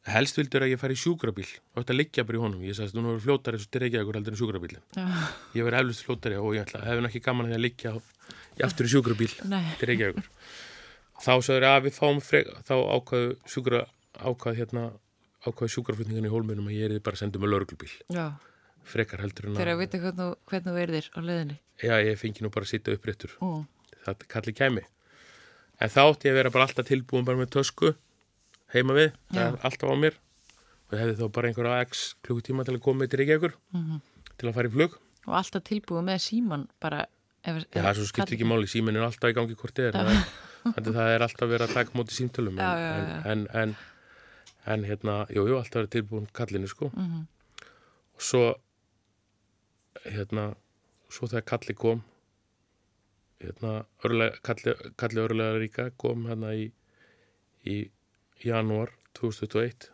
Helst 0.07 0.37
vildur 0.39 0.63
að 0.63 0.71
ég 0.71 0.79
fari 0.79 0.95
í 0.95 0.99
sjúkrabíl 1.01 1.47
og 1.75 1.81
þetta 1.81 1.95
liggja 1.97 2.23
bara 2.23 2.37
í 2.37 2.41
honum. 2.41 2.61
Ég 2.63 2.75
sagðist, 2.77 2.95
þú 2.95 3.01
verður 3.09 3.23
fljótari 3.25 3.59
svo 3.59 3.67
ekki 3.87 3.99
ekkur 3.99 4.15
heldur 4.19 4.33
en 4.35 4.39
sjúkrabílinn. 4.39 4.83
já, 4.95 5.05
Ég 5.57 5.65
verði 5.67 5.81
eflust 5.81 6.05
fljótari 6.07 6.37
og 6.39 6.53
ég 6.55 6.63
ætla, 6.63 6.83
hefði 6.87 7.03
nú 7.03 7.09
ekki 7.11 7.21
gaman 7.25 7.49
að 7.49 7.55
að 7.57 7.63
liggja 7.65 7.91
í 8.57 8.63
aftur 8.67 8.87
í 8.87 8.91
sjúkrabíl 8.93 9.33
til 9.35 9.89
Reykjavíkur. 9.91 10.29
Þá 11.17 11.33
sagður 11.43 11.65
að 11.67 11.81
við 11.89 11.97
fáum 11.97 12.21
frek, 12.23 12.53
þá 12.63 12.73
ákvaðu 12.95 13.35
sjúkra, 13.51 13.83
ákvað 14.21 14.57
hérna, 14.61 14.85
ákvaðu 15.43 15.73
sjúkraflutningan 15.75 16.29
í 16.29 16.31
hólmunum 16.31 16.69
að 16.71 16.77
ég 16.77 16.91
er 16.95 17.03
bara 17.03 17.17
að 17.17 17.23
senda 17.25 17.39
með 17.43 17.51
lauruglubíl. 17.55 17.91
já. 18.13 18.27
Frekar 18.87 19.19
heldur 19.19 19.49
en 19.49 19.55
Þegar 19.57 19.67
að 19.67 19.75
að, 19.75 19.79
vita 19.83 19.99
hvernig, 19.99 20.35
hvernig 20.47 20.71
þú 20.71 20.79
erðir 20.79 21.07
á 21.11 21.19
leiðinni. 21.19 21.55
já, 21.83 21.95
ég 22.07 22.19
að. 22.21 23.33
Mm. 23.43 23.65
En 25.83 25.89
þá 25.91 25.99
átti 26.07 26.29
ég 26.29 26.31
að 26.31 26.37
vera 26.39 26.51
bara 26.55 26.67
alltaf 26.69 26.87
tilbúin 26.87 27.25
bara 27.27 27.37
með 27.41 27.51
tösku 27.57 27.91
heima 28.73 28.93
við, 28.97 29.11
það 29.33 29.43
er 29.47 29.59
alltaf 29.69 29.89
á 29.91 29.95
mér 29.97 30.15
og 30.87 30.95
ég 30.95 31.01
hefði 31.03 31.15
þá 31.19 31.27
bara 31.35 31.49
einhverja 31.51 31.81
x 31.87 32.03
klukkutíma 32.23 32.63
til 32.67 32.75
að 32.77 32.83
koma 32.85 33.03
með 33.03 33.09
til 33.13 33.19
Reykjavíkur 33.23 33.57
Mm 33.75 33.99
til 34.37 34.45
að 34.51 34.53
fara 34.53 34.69
í 34.69 34.71
flug. 34.75 34.91
Og 35.25 35.33
alltaf 35.33 35.63
tilbúið 35.65 36.03
með 36.05 36.19
síman 36.21 36.67
bara 36.79 36.99
ef, 37.41 37.55
Já, 37.73 37.79
það 37.81 37.87
er 37.89 37.95
svo 37.97 38.03
skiptir 38.05 38.35
ekki 38.37 38.45
máli, 38.45 38.67
síminn 38.69 38.99
er 38.99 39.05
alltaf 39.07 39.31
í 39.31 39.33
gangi 39.33 39.55
hvort 39.57 39.79
er. 39.81 39.95
Það 39.95 40.11
er- 40.13 40.27
Þannig 40.67 40.89
að 40.91 40.97
það 40.99 41.09
er 41.15 41.23
alltaf 41.25 41.49
verið 41.49 41.65
að 41.65 41.73
taka 41.73 41.95
móti 41.97 42.13
símtölum. 42.13 42.57
Já, 42.61 42.69
en, 42.77 43.07
já. 43.09 43.17
En, 43.31 43.41
en, 43.61 43.73
en 44.75 44.83
hérna, 44.85 45.15
jú, 45.33 45.47
jú, 45.49 45.57
alltaf 45.57 45.79
verið 45.81 45.89
tilbúin 45.95 46.27
kallinu, 46.37 46.67
sko. 46.69 46.91
Mhm. 46.93 47.25
Og 48.13 48.21
svo, 48.29 48.43
hérna, 50.05 50.45
svo 51.09 51.27
þegar 51.31 51.45
kalli 51.55 51.73
kom, 51.81 52.03
hérna, 53.41 53.73
örlega, 54.05 54.37
kalli, 54.45 54.73
kalli 55.01 55.23
örlega 55.23 55.57
ríka 55.61 55.89
kom 55.97 56.25
hérna 56.29 56.53
í, 56.57 56.69
í 57.65 57.77
janúar 58.43 58.91
2021, 59.17 59.89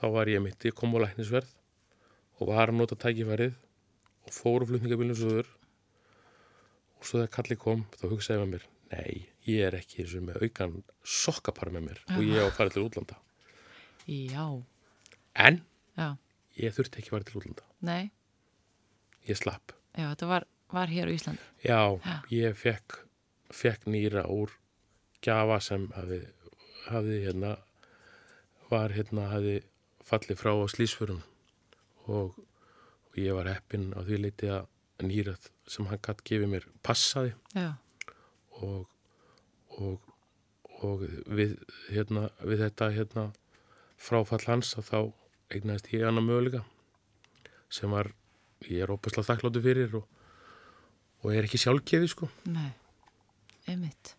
þá 0.00 0.04
var 0.14 0.30
ég 0.32 0.42
mitt, 0.42 0.64
ég 0.66 0.74
kom 0.76 0.94
á 0.96 1.02
læknisverð 1.04 1.50
og 2.40 2.48
var 2.50 2.70
að 2.72 2.78
nota 2.80 2.96
tækifærið 2.98 3.54
og 4.26 4.32
fóru 4.34 4.66
flutningabílum 4.68 5.16
söður 5.18 5.48
og 6.98 7.06
svo 7.06 7.20
þegar 7.20 7.32
kalli 7.38 7.56
kom 7.60 7.84
þá 7.96 8.06
hugsaði 8.10 8.42
með 8.42 8.52
mér, 8.54 8.64
nei, 8.92 9.12
ég 9.48 9.66
er 9.68 9.76
ekki 9.80 10.02
eins 10.04 10.14
og 10.18 10.24
með 10.26 10.42
aukan 10.46 10.74
sokkapar 11.06 11.70
með 11.74 11.86
mér 11.90 12.00
og 12.16 12.22
ég 12.26 12.40
á 12.42 12.46
að 12.48 12.56
fara 12.58 12.74
til 12.74 12.84
útlanda. 12.86 13.18
Já, 14.10 14.46
en 15.46 15.60
já, 15.96 16.08
ég 16.60 16.74
þurfti 16.76 17.00
ekki 17.00 17.12
að 17.12 17.16
fara 17.18 17.28
til 17.30 17.38
útlanda. 17.40 17.68
Nei, 17.86 18.02
ég 19.28 19.38
slapp. 19.38 19.76
Já, 19.96 20.08
þetta 20.12 20.28
var, 20.30 20.46
var 20.74 20.90
hér 20.92 21.10
á 21.10 21.12
Íslandi. 21.14 21.46
já, 21.64 21.80
Já. 22.04 22.16
ég 22.34 22.56
fekk 22.58 22.98
fekk 23.50 23.86
nýra 23.90 24.26
úr 24.30 24.52
gjafa 25.24 25.56
sem 25.60 25.88
hafi, 25.96 26.20
hafi 26.92 27.20
hérna 27.24 27.56
var 28.70 28.94
hérna 28.94 29.28
hafi 29.32 29.60
fallið 30.06 30.38
frá 30.38 30.52
á 30.54 30.66
slísförum 30.70 31.22
og, 32.06 32.36
og 32.36 33.18
ég 33.18 33.34
var 33.36 33.50
heppinn 33.50 33.90
á 33.94 34.00
því 34.06 34.20
leiti 34.24 34.50
að 34.50 34.68
nýrað 35.06 35.48
sem 35.70 35.88
hann 35.88 36.02
gætt 36.02 36.22
gefið 36.26 36.52
mér 36.54 36.66
passaði 36.86 37.32
og, 38.60 38.86
og, 39.78 40.10
og 40.82 41.04
við, 41.26 41.56
hérna, 41.88 42.28
við 42.44 42.64
þetta 42.66 42.90
hérna, 42.96 43.26
fráfall 44.00 44.42
hans 44.48 44.74
að 44.80 44.90
þá 44.90 45.00
eignaðist 45.54 45.90
ég 45.94 46.06
annar 46.06 46.24
möguleika 46.24 46.62
sem 47.70 47.90
var, 47.92 48.10
ég 48.66 48.84
er 48.84 48.92
ópaslega 48.92 49.28
þakkláttu 49.28 49.62
fyrir 49.64 49.98
og, 50.00 50.06
og 51.22 51.34
er 51.34 51.46
ekki 51.46 51.60
sjálfgefi 51.60 52.10
sko. 52.10 52.30
nei, 52.50 52.72
einmitt. 53.68 54.16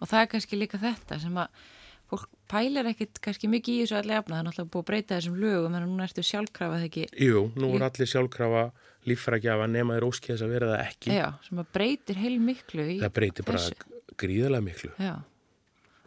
Og 0.00 0.10
það 0.10 0.20
er 0.20 0.30
kannski 0.34 0.58
líka 0.58 0.80
þetta 0.82 1.18
sem 1.22 1.40
að 1.40 1.64
fólk 2.10 2.26
pælir 2.50 2.86
ekkit 2.90 3.20
kannski 3.24 3.48
mikið 3.50 3.74
í 3.74 3.82
þessu 3.84 3.96
allir 3.98 4.16
jafna. 4.18 4.36
Það 4.36 4.40
er 4.42 4.48
náttúrulega 4.48 4.72
búið 4.74 4.82
að 4.84 4.88
breyta 4.90 5.18
þessum 5.18 5.38
lögum 5.40 5.74
en 5.78 5.86
núna 5.88 6.06
ertu 6.08 6.22
sjálfkrafa 6.28 6.80
þegar 6.80 6.88
ekki, 6.90 7.04
Jú, 7.24 7.44
nú 7.56 7.70
er 7.74 7.86
allir 7.88 8.10
sjálfkrafa 8.12 8.64
líffrækjafa 9.08 9.68
nema 9.68 9.96
þeir 9.98 10.06
óskið 10.08 10.32
þess 10.34 10.44
að 10.46 10.52
vera 10.54 10.66
það 10.74 10.82
ekki. 10.88 11.14
já, 11.18 11.26
sem 11.48 11.58
að 11.64 11.70
breytir 11.76 12.16
heil 12.22 12.36
miklu 12.40 12.84
Það 13.00 13.14
breytir 13.18 13.44
bara 13.48 13.58
þessu. 13.58 14.02
gríðarlega 14.16 14.64
miklu. 14.68 14.90
Já, 14.98 15.14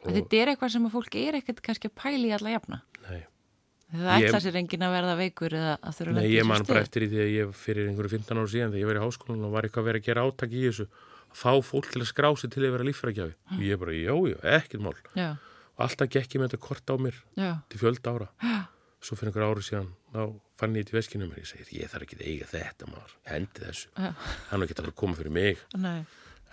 Og- 0.06 0.14
þetta 0.14 0.38
er 0.42 0.48
eitthvað 0.54 0.72
sem 0.72 0.86
að 0.88 0.92
fólk 0.98 1.16
er 1.16 1.34
ekkert 1.42 1.62
kannski 1.62 1.90
að 1.90 1.96
pæla 1.98 2.26
í 2.28 2.32
alla 2.38 2.50
jafna. 2.58 2.82
Nei, 3.10 3.24
Það 3.88 4.20
Ég- 4.20 4.28
ætla 4.28 4.40
sér 4.44 4.56
enginn 4.60 4.84
að 4.84 4.92
verða 4.98 5.16
veikur 5.18 5.50
eða 5.56 5.74
að 5.80 5.94
þurfa 5.96 6.14
Nei 6.14 6.28
ég 6.36 6.46
man 6.46 6.64
bara 6.68 6.82
eftir 6.84 7.02
í 7.04 7.08
því 7.08 7.20
að 7.24 7.30
ég 7.38 7.54
fyrir 7.56 7.88
einhverju 7.88 8.10
15 8.20 8.38
ára 8.38 8.48
síðan 8.52 8.72
þegar 8.74 8.82
ég 8.84 8.90
var 8.90 8.98
í 9.00 9.04
háskólan 9.08 9.46
og 9.48 9.52
var 9.54 9.64
eitthvað 9.64 9.80
að 9.80 9.88
vera 9.88 10.00
að 10.00 10.04
gera 10.04 10.24
átak 10.28 10.52
í 10.52 10.62
þessu 10.68 10.88
að 10.88 11.38
fá 11.40 11.52
fólk 11.64 11.88
til 11.94 12.02
að 12.02 12.10
skrá 12.12 12.30
sig 12.38 12.52
til 12.52 12.64
að 12.68 12.72
vera 12.76 12.84
líffrækjafi. 12.84 13.34
Og 13.56 13.62
ég 13.64 13.80
bara, 13.80 13.92
já, 13.96 14.14
já, 14.28 14.38
ekkert 14.44 14.82
mál. 14.84 14.94
Já, 15.16 15.38
alltaf 15.86 16.10
gekk 16.10 16.36
ég 16.36 16.42
með 16.42 16.52
þetta 16.52 16.64
kort 16.68 16.90
á 16.90 16.96
mér 17.02 17.22
já, 17.38 17.52
til 17.70 17.82
fjölda 17.82 18.14
ára. 18.16 18.28
Svo 18.98 19.14
fyrir 19.18 19.30
einhver 19.30 19.46
ári 19.46 19.64
síðan 19.66 19.92
þá 20.10 20.22
fann 20.58 20.76
ég 20.76 20.86
þetta 20.88 20.96
í 20.96 20.98
veskinu 20.98 21.28
mér. 21.30 21.44
Ég 21.44 21.50
segi 21.52 21.80
ég 21.82 21.92
þarf 21.92 22.08
ekki 22.08 22.18
að 22.18 22.26
eiga 22.32 22.50
þetta 22.50 22.90
maður. 22.90 23.14
Hendi 23.30 23.64
þessu, 23.68 23.92
Já. 23.94 24.10
hann 24.50 24.58
er 24.60 24.66
ekki 24.66 24.78
fara 24.80 24.94
að 24.94 25.00
koma 25.04 25.20
fyrir 25.20 25.36
mig. 25.38 25.62
Nei, 25.78 26.00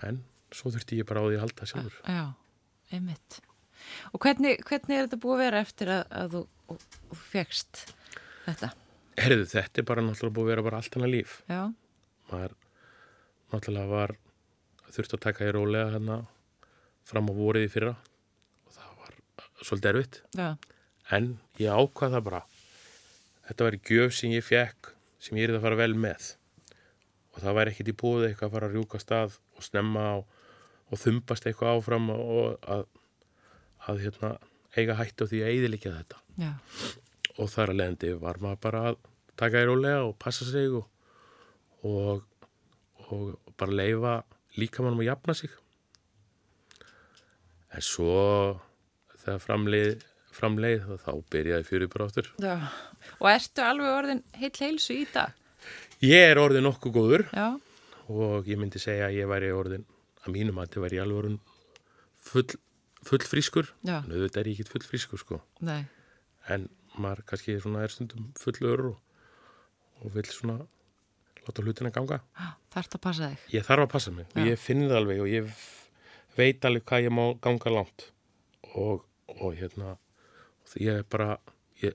en 0.05 0.21
svo 0.55 0.73
þurfti 0.75 1.01
ég 1.01 1.09
bara 1.09 1.25
á 1.25 1.27
því 1.27 1.39
að 1.39 1.45
halda 1.47 1.69
sjálfur. 1.71 1.99
Já, 2.05 2.25
einmitt. 2.93 3.41
Og 4.13 4.21
hvernig, 4.25 4.61
hvernig 4.69 4.97
er 4.99 5.09
þetta 5.09 5.21
búið 5.25 5.37
að 5.39 5.45
vera 5.45 5.63
eftir 5.65 5.93
að, 5.95 6.05
að 6.21 6.37
þú, 6.37 6.43
þú, 6.69 7.19
fegst 7.33 7.85
þetta? 8.45 8.71
herðu 9.21 9.47
þetta 9.47 9.81
er 9.81 9.87
bara 9.89 10.03
náttúrulega 10.05 10.37
búið 10.37 10.47
að 10.47 10.53
vera 10.53 10.67
bara 10.69 10.79
allt 10.81 10.97
annað 10.99 11.13
líf. 11.15 11.35
Já, 11.51 11.61
maður 12.31 12.57
náttúrulega 13.55 13.91
var 13.93 14.17
þurfti 14.95 15.17
að 15.19 15.25
taka 15.27 15.47
í 15.49 15.55
rólega 15.55 15.93
hérna 15.95 16.19
fram 17.09 17.31
á 17.31 17.33
vorið 17.37 17.67
í 17.69 17.71
fyrra. 17.73 17.95
var 17.95 18.13
svolítið 19.64 19.90
erfitt. 19.90 20.20
Já, 20.37 20.48
en 21.16 21.31
ég 21.61 21.72
ákvað 21.72 22.16
það 22.16 22.27
bara. 22.29 22.42
Þetta 23.48 23.68
var 23.68 23.79
gjöf 23.90 24.16
sem 24.16 24.35
ég 24.35 24.44
fekk 24.46 24.90
sem 25.24 25.38
ég 25.40 25.48
er 25.48 25.59
að 25.59 25.64
fara 25.66 25.81
vel 25.81 25.94
með. 25.98 26.33
Og 27.35 27.42
það 27.42 27.57
væri 27.59 27.74
ekkit 27.74 27.90
í 27.90 27.96
búið 28.00 28.27
eitthvað 28.29 28.48
að 28.48 28.57
fara 28.57 28.68
að 28.68 28.77
rjúka 28.77 29.00
stað 29.03 29.38
og 29.57 29.66
snemma 29.66 30.05
og, 30.20 30.42
og 30.90 31.00
þumbast 31.00 31.48
eitthvað 31.48 31.79
áfram 31.79 32.11
og 32.14 32.68
að, 32.70 32.85
að 33.88 34.05
hérna, 34.05 34.31
eiga 34.77 34.98
hættu 35.00 35.29
því 35.31 35.42
að 35.42 35.55
eiðilegja 35.55 35.96
þetta. 35.96 36.20
Já, 36.40 36.53
og 37.35 37.50
þar 37.50 37.72
að 37.72 37.81
leiðandi 37.81 38.12
var 38.22 38.40
maður 38.42 38.62
bara 38.68 38.85
að 38.90 39.00
taka 39.40 39.62
í 39.62 39.66
rólega 39.66 40.05
og 40.07 40.14
passa 40.22 40.46
sig 40.46 40.70
og, 40.79 40.87
og, 41.83 42.22
og 43.09 43.55
bara 43.59 43.79
leifa 43.81 44.14
líkamannum 44.59 45.03
að 45.03 45.11
jafna 45.11 45.37
sig. 45.38 45.57
En 47.74 47.83
svo 47.83 48.14
þegar 49.25 49.41
framleið, 49.45 50.05
framleið 50.35 50.85
þá 51.05 51.11
byrjaði 51.35 51.69
fyrir 51.69 51.91
bara 51.93 52.09
áttur 52.11 52.31
já. 52.43 52.55
Og 53.21 53.31
ertu 53.33 53.65
alveg 53.65 53.97
orðin 53.99 54.23
heill 54.41 54.55
heilsu 54.61 54.99
í 55.01 55.07
dag? 55.15 55.33
ég 56.05 56.31
er 56.33 56.41
orðin 56.43 56.67
nokkuð 56.69 56.95
góður 56.99 57.27
Já, 57.33 57.47
og 58.13 58.49
ég 58.51 58.61
myndi 58.61 58.83
segja 58.83 59.09
að 59.09 59.19
ég 59.21 59.31
væri 59.31 59.53
orðin 59.57 59.87
að 60.25 60.35
mínum 60.37 60.59
að 60.61 60.69
þetta 60.69 60.85
væri 60.85 61.03
alveg 61.05 61.21
orðin 61.23 61.39
full, 62.25 62.47
full 63.05 63.25
frískur 63.25 63.71
en 63.85 64.13
auðvitað 64.13 64.41
er 64.43 64.51
ég 64.51 64.61
ekki 64.61 64.73
full 64.75 64.85
frískur 64.89 65.21
sko 65.23 65.41
nei, 65.65 65.85
en 66.53 66.69
maður 67.01 67.25
kannski 67.31 67.57
svona 67.61 67.83
er 67.85 67.93
stundum 67.93 68.29
fullur 68.39 68.91
og, 68.93 68.99
og 70.05 70.13
vil 70.15 70.27
svona 70.31 70.61
láta 71.45 71.65
hlutina 71.65 71.91
ganga. 71.93 72.21
þarft 72.73 72.95
að 72.97 73.03
passa 73.05 73.27
þig. 73.33 73.41
Ég 73.53 73.65
þarf 73.67 73.85
að 73.85 73.91
passa 73.93 74.13
mig 74.15 74.29
og 74.33 74.39
Já. 74.41 74.47
ég 74.49 74.61
finn 74.63 74.85
það 74.87 74.99
alveg 75.01 75.19
og 75.25 75.29
ég 75.29 75.51
veit 76.39 76.65
alveg 76.65 76.87
hvað 76.89 77.05
ég 77.05 77.13
má 77.15 77.25
ganga 77.45 77.73
langt 77.75 78.07
og, 78.75 79.03
og 79.40 79.55
hérna 79.59 79.97
ég 80.81 81.01
er 81.01 81.07
bara 81.11 81.38
ég, 81.83 81.94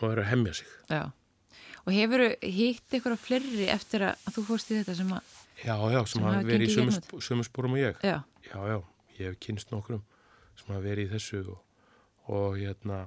maður 0.00 0.18
er 0.18 0.22
að 0.24 0.28
hemmja 0.32 0.52
sig. 0.60 0.68
Já, 0.90 1.02
og 1.84 1.92
hefur 1.96 2.24
hitt 2.42 2.94
ykkur 2.98 3.16
á 3.16 3.18
flerri 3.18 3.66
eftir 3.72 4.04
að 4.10 4.28
þú 4.36 4.44
fórst 4.52 4.70
í 4.72 4.78
þetta 4.80 4.94
sem 5.00 5.12
að 5.16 5.34
Já, 5.58 5.74
já, 5.90 5.98
sem, 6.06 6.20
Sem 6.20 6.22
hafa 6.22 6.42
verið 6.46 6.68
í 6.68 6.74
sömu, 6.76 6.92
sp- 6.94 7.18
sömu 7.26 7.42
spórum 7.42 7.72
og 7.74 7.80
ég. 7.82 7.96
Já, 8.06 8.20
Já, 8.46 8.58
já, 8.70 8.76
ég 9.18 9.24
hef 9.32 9.38
kynst 9.42 9.72
nokkrum 9.74 10.04
sem 10.54 10.68
hafa 10.70 10.84
verið 10.84 11.08
í 11.08 11.12
þessu 11.16 11.40
og, 11.50 11.58
og 12.30 12.58
hérna 12.60 13.00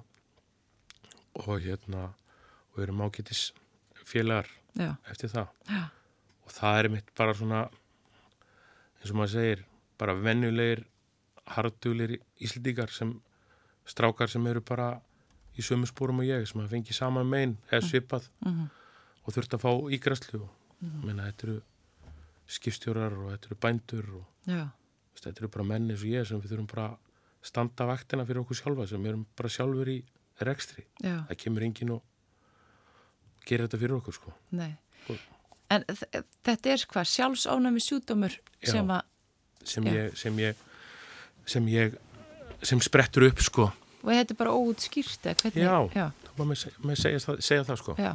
og 1.39 1.61
hérna 1.63 2.09
og 2.11 2.75
við 2.79 2.83
erum 2.89 3.03
ágætis 3.05 3.45
félagar 4.03 4.49
já, 4.75 4.91
eftir 5.07 5.31
það. 5.31 5.47
Já, 5.71 5.81
og 6.43 6.51
það 6.57 6.79
er 6.81 6.89
mitt 6.97 7.13
bara 7.15 7.37
svona 7.39 7.61
eins 8.99 9.11
og 9.13 9.17
maður 9.21 9.33
segir 9.37 9.63
bara 10.01 10.17
venjulegir 10.19 10.83
hardulegir 11.55 12.19
íslendingar 12.43 12.91
sem 12.93 13.15
strákar 13.91 14.31
sem 14.31 14.47
eru 14.47 14.61
bara 14.65 14.89
í 15.59 15.63
sömu 15.65 15.87
spórum 15.89 16.21
og 16.23 16.29
ég 16.29 16.47
sem 16.47 16.61
hafa 16.61 16.71
fengið 16.71 16.97
saman 16.97 17.27
megin 17.29 17.57
eða 17.69 17.83
svipað 17.89 18.29
mhm, 18.45 18.67
og 19.25 19.35
þurft 19.35 19.55
að 19.57 19.63
fá 19.65 19.71
ígræslu 19.97 20.41
og 20.45 20.49
mm. 20.79 20.99
menna 21.05 21.27
þetta 21.29 21.47
eru 21.49 21.57
skipstjórar 22.51 23.15
og 23.19 23.31
þetta 23.33 23.51
eru 23.51 23.59
bændur 23.67 24.13
og 24.21 24.51
já, 24.51 24.63
Þetta 25.21 25.43
eru 25.43 25.49
bara 25.53 25.65
menn 25.69 25.91
eins 25.91 26.01
og 26.01 26.09
ég 26.09 26.25
sem 26.25 26.39
við 26.41 26.53
þurfum 26.55 26.67
bara 26.71 26.85
að 26.95 26.95
standa 27.45 27.85
vaktina 27.85 28.23
fyrir 28.25 28.41
okkur 28.41 28.57
sjálfa 28.57 28.87
sem 28.89 29.03
erum 29.05 29.25
bara 29.37 29.51
sjálfur 29.53 29.91
í 29.93 29.99
rekstri. 30.41 30.85
já, 31.03 31.19
Það 31.29 31.37
kemur 31.43 31.65
enginn 31.67 31.91
og 31.93 32.01
gerir 33.45 33.67
þetta 33.67 33.81
fyrir 33.83 33.95
okkur 33.99 34.17
sko. 34.17 34.33
nei. 34.57 34.71
Og- 35.09 35.27
En 35.69 35.83
þ- 35.87 36.23
þetta 36.43 36.71
er 36.73 36.85
hvað, 36.89 37.05
sjálfsánami 37.11 37.79
sjúdómur 37.79 38.33
sem 38.63 38.87
að, 38.87 39.01
Sem 39.63 39.83
sem 40.15 40.37
ég, 40.39 40.57
sem 41.45 41.65
ég, 41.67 41.95
sem 42.63 42.79
sprettur 42.81 43.27
upp 43.29 43.39
sko. 43.39 43.71
Og 44.01 44.09
þetta 44.11 44.33
er 44.35 44.39
bara 44.39 44.55
óutskýrt 44.57 45.29
hvernig, 45.31 45.61
Já. 45.61 45.77
já, 45.95 46.07
Það 46.25 46.39
má 46.41 46.45
með, 46.51 46.65
með 46.89 46.99
segja, 47.03 47.19
það, 47.25 47.41
segja 47.45 47.67
það 47.67 47.79
sko. 47.83 47.95
já. 47.99 48.11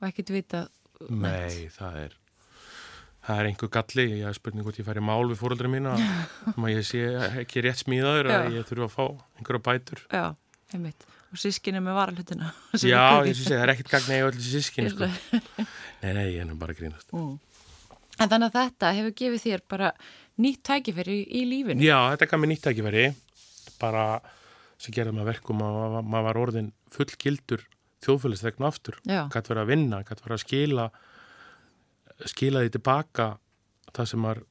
og 0.00 0.08
ekkert 0.08 0.32
vita 0.34 0.62
Nei, 1.10 1.68
það 1.74 1.96
er, 2.04 2.12
það 3.26 3.40
er 3.42 3.48
einhver 3.50 3.70
galli. 3.74 4.04
Ég 4.20 4.26
hef 4.28 4.36
spurning 4.38 4.62
hvort 4.66 4.76
ég 4.78 4.86
færi 4.86 5.02
mál 5.02 5.24
við 5.26 5.40
fóröldra 5.40 5.70
mína. 5.70 5.96
Má 6.60 6.68
ég 6.70 6.84
sé 6.86 7.00
ekki 7.42 7.64
rétt 7.66 7.80
smíðaður 7.82 8.28
að 8.30 8.54
ég 8.54 8.68
þurfa 8.68 8.86
að 8.86 8.92
fá 8.94 9.02
einhverja 9.40 9.62
bætur. 9.66 10.02
Já, 10.14 10.24
einmitt. 10.76 11.06
Og 11.32 11.40
sískinni 11.42 11.80
með 11.82 11.96
varalhutina. 11.98 12.52
Já, 12.92 13.02
eins 13.24 13.40
og 13.40 13.48
segja, 13.48 13.56
það 13.56 13.64
er 13.64 13.72
ekkert 13.74 13.90
gagn 13.96 14.14
eða 14.14 14.28
öll 14.30 14.42
sískin 14.46 14.90
sko. 14.92 15.08
Nei, 16.04 16.12
nei, 16.12 16.26
ég 16.36 16.42
er 16.44 16.48
nú 16.52 16.58
bara 16.60 16.76
að 16.76 16.82
grínast. 16.84 17.10
Mm. 17.16 17.34
En 18.20 18.28
þannig 18.30 18.46
að 18.52 18.58
þetta 18.60 18.92
hefur 19.00 19.14
gefið 19.22 19.44
þér 19.48 19.62
bara 19.74 19.90
nýtt 20.44 20.62
tækifæri 20.68 21.16
í, 21.18 21.22
í 21.40 21.44
lífinu. 21.48 21.82
Já, 21.82 21.96
þetta 22.12 22.28
gaf 22.30 22.42
mér 22.44 22.52
nýtt 22.52 22.62
tækifæri 22.68 23.04
bara 23.82 24.04
sem 24.82 24.94
gerði 24.96 25.14
maður 25.14 25.30
verkum 25.32 25.62
að 25.62 25.76
maður- 26.02 26.26
var 26.26 26.40
orðin 26.42 26.72
fullgildur 26.90 27.62
þjóðfélagsþegn 28.02 28.66
aftur, 28.66 28.96
gætt 29.30 29.50
verið 29.52 29.62
að 29.62 29.70
vinna 29.70 30.00
gætt 30.02 30.22
verið 30.24 30.36
að 30.38 30.44
skila 30.46 30.86
skila 32.26 32.62
því 32.64 32.72
tilbaka 32.76 33.26
það 33.94 34.08
sem 34.12 34.22
maður 34.24 34.42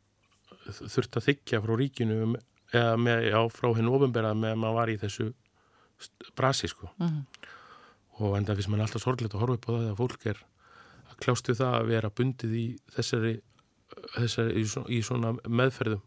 þurft 0.71 1.17
að 1.19 1.25
þykja 1.27 1.61
frá 1.65 1.73
ríkinu 1.79 2.17
um- 2.25 2.37
eða 2.71 2.95
með, 3.01 3.25
já, 3.31 3.39
frá 3.51 3.67
hennu 3.75 3.91
ofinberað 3.97 4.37
með 4.39 4.53
að 4.55 4.59
maður 4.63 4.77
var 4.79 4.87
í 4.93 4.97
þessu 5.01 5.33
brasi 6.35 6.67
sko. 6.71 6.89
Mhm. 6.99 7.25
og 8.21 8.35
enda 8.37 8.53
finnst 8.53 8.69
maður 8.69 8.83
alltaf 8.85 9.01
sorgleitt 9.01 9.33
að 9.33 9.41
horfa 9.41 9.53
upp 9.57 9.65
á 9.65 9.71
það 9.71 9.91
að 9.91 9.97
fólk 9.97 10.25
er 10.29 10.37
að 11.09 11.15
kljást 11.23 11.47
við 11.49 11.57
það 11.57 11.73
að 11.79 11.87
vera 11.87 12.09
bundið 12.09 12.51
í 12.53 12.65
þessari, 12.93 13.31
þessari 14.15 14.51
í, 14.61 14.63
svo, 14.69 14.83
í 14.87 14.99
svona 15.01 15.31
meðferðum 15.49 16.01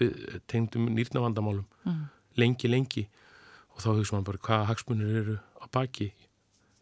við 0.00 0.40
tengdum 0.50 0.88
nýrnavandamálum. 0.96 1.64
Mhm. 1.86 2.08
lengi, 2.38 2.68
lengi 2.68 3.08
og 3.78 3.84
þá 3.84 3.90
hugsa 3.92 4.16
maður 4.16 4.26
bara 4.32 4.42
hvaða 4.48 4.68
hagsmunir 4.72 5.20
eru 5.22 5.36
á 5.62 5.66
baki? 5.70 6.08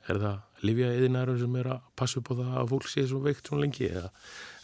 Er 0.08 0.20
það 0.22 0.64
livja 0.64 0.88
eðinæður 0.96 1.42
sem 1.42 1.58
er 1.60 1.68
að 1.74 1.84
passa 1.98 2.20
upp 2.22 2.30
á 2.32 2.34
það 2.38 2.56
að 2.62 2.72
fólk 2.72 2.88
sé 2.88 3.04
svo 3.10 3.20
veikt 3.20 3.50
svo 3.50 3.58
lengi? 3.60 3.90
Eða 3.90 4.08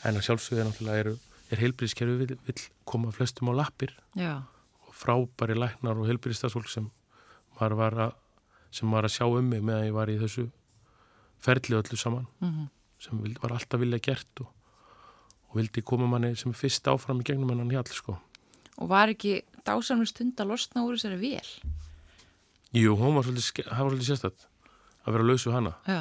en 0.08 0.16
að 0.16 0.26
sjálfsögðu 0.28 0.64
náttúrulega 0.68 1.04
eru, 1.04 1.14
er 1.52 1.62
heilbríðskerfi 1.62 2.16
vill, 2.22 2.38
vill 2.46 2.64
koma 2.88 3.12
flestum 3.12 3.52
á 3.52 3.60
lappir. 3.60 3.92
Já, 4.16 4.40
og 4.86 4.96
frábæri 4.96 5.58
læknar 5.58 6.00
og 6.00 6.08
heilbríðstafsfólk 6.08 6.72
sem 6.72 6.88
maður 7.58 7.78
var 7.82 7.98
að 8.06 8.18
sem 8.72 8.88
var 8.88 9.04
að 9.04 9.12
sjá 9.18 9.26
um 9.28 9.50
mig 9.52 9.60
meðan 9.60 9.90
ég 9.90 9.92
var 9.92 10.08
í 10.08 10.16
þessu 10.16 10.46
ferli 11.42 11.76
öllu 11.76 11.98
saman. 12.00 12.26
Mhm, 12.40 12.70
sem 13.02 13.20
vild, 13.20 13.38
var 13.42 13.52
alltaf 13.58 13.82
vilja 13.82 14.00
gert 14.00 14.40
og, 14.40 14.48
og 15.50 15.58
vildi 15.60 15.82
koma 15.84 16.08
manni 16.08 16.32
sem 16.38 16.54
fyrst 16.56 16.88
áfram 16.88 17.20
í 17.20 17.26
gegnum 17.28 17.50
hennan 17.52 17.72
hjall 17.74 17.90
sko. 17.92 18.16
og 18.78 18.88
var 18.88 19.12
ekki 19.12 19.42
dásamlega 19.66 20.08
stund 20.08 20.40
að 20.40 20.48
losna 20.54 20.82
úr 20.86 20.96
þessari 20.96 21.18
vel. 21.20 21.50
Jú, 22.72 22.94
hún 22.96 23.18
var 23.18 23.26
svolítið, 23.26 23.66
var 23.68 23.82
svolítið 23.82 24.08
sérstætt 24.08 24.46
að 25.02 25.16
vera 25.16 25.26
laus 25.28 25.44
við 25.46 25.56
hana. 25.58 25.72
Já, 25.84 26.00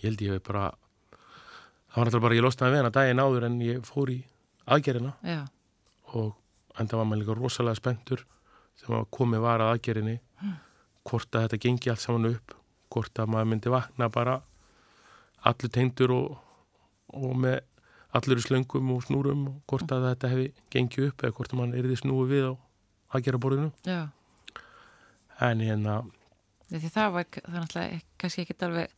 ég 0.00 0.06
held 0.10 0.22
ég 0.22 0.36
hef 0.36 0.44
bara 0.46 0.68
það 1.90 1.96
var 1.96 2.06
náttúrulega 2.06 2.26
bara 2.26 2.36
ég 2.38 2.44
losnaði 2.44 2.72
við 2.74 2.80
hana 2.80 2.92
daginn 2.94 3.22
áður 3.22 3.46
en 3.48 3.56
ég 3.64 3.80
fór 3.88 4.12
í 4.12 4.18
aðgerina 4.70 5.14
já, 5.26 5.40
og 6.14 6.78
enda 6.78 7.00
var 7.00 7.08
maður 7.08 7.22
líka 7.24 7.36
rosalega 7.38 7.80
spenntur 7.80 8.22
þegar 8.78 8.94
maður 8.94 9.10
komið 9.18 9.42
var 9.46 9.64
að 9.64 9.72
aðgerinni 9.74 10.16
hvort 11.10 11.34
að 11.34 11.46
þetta 11.46 11.60
gengi 11.64 11.90
allt 11.90 12.04
saman 12.04 12.30
upp 12.30 12.54
hvort 12.94 13.18
að 13.22 13.32
maður 13.34 13.50
myndi 13.50 13.72
vakna 13.74 14.08
bara 14.12 14.38
allur 15.50 15.72
tengdur 15.74 16.14
og, 16.14 16.38
og 17.16 17.34
með 17.42 17.58
allur 18.14 18.42
slöngum 18.42 18.94
og 18.94 19.04
snúrum 19.06 19.44
og 19.50 19.60
hvort 19.70 19.92
að 19.94 20.08
þetta 20.10 20.30
hefði 20.32 20.48
gengið 20.74 21.10
upp 21.10 21.24
eða 21.24 21.36
hvort 21.38 21.54
að 21.54 21.60
mann 21.62 21.76
erði 21.78 21.98
snúið 21.98 22.32
við 22.34 22.48
á 22.50 22.52
aðgeraborðinu 23.18 23.70
já. 23.86 24.00
En 25.40 25.60
hérna 25.60 25.98
Því 26.70 26.90
það 26.94 27.12
var 27.12 27.24
er 27.40 27.54
náttúrulega 27.58 27.94
ek- 27.96 28.06
kannski 28.20 28.42
ekkert 28.44 28.62
alveg 28.62 28.90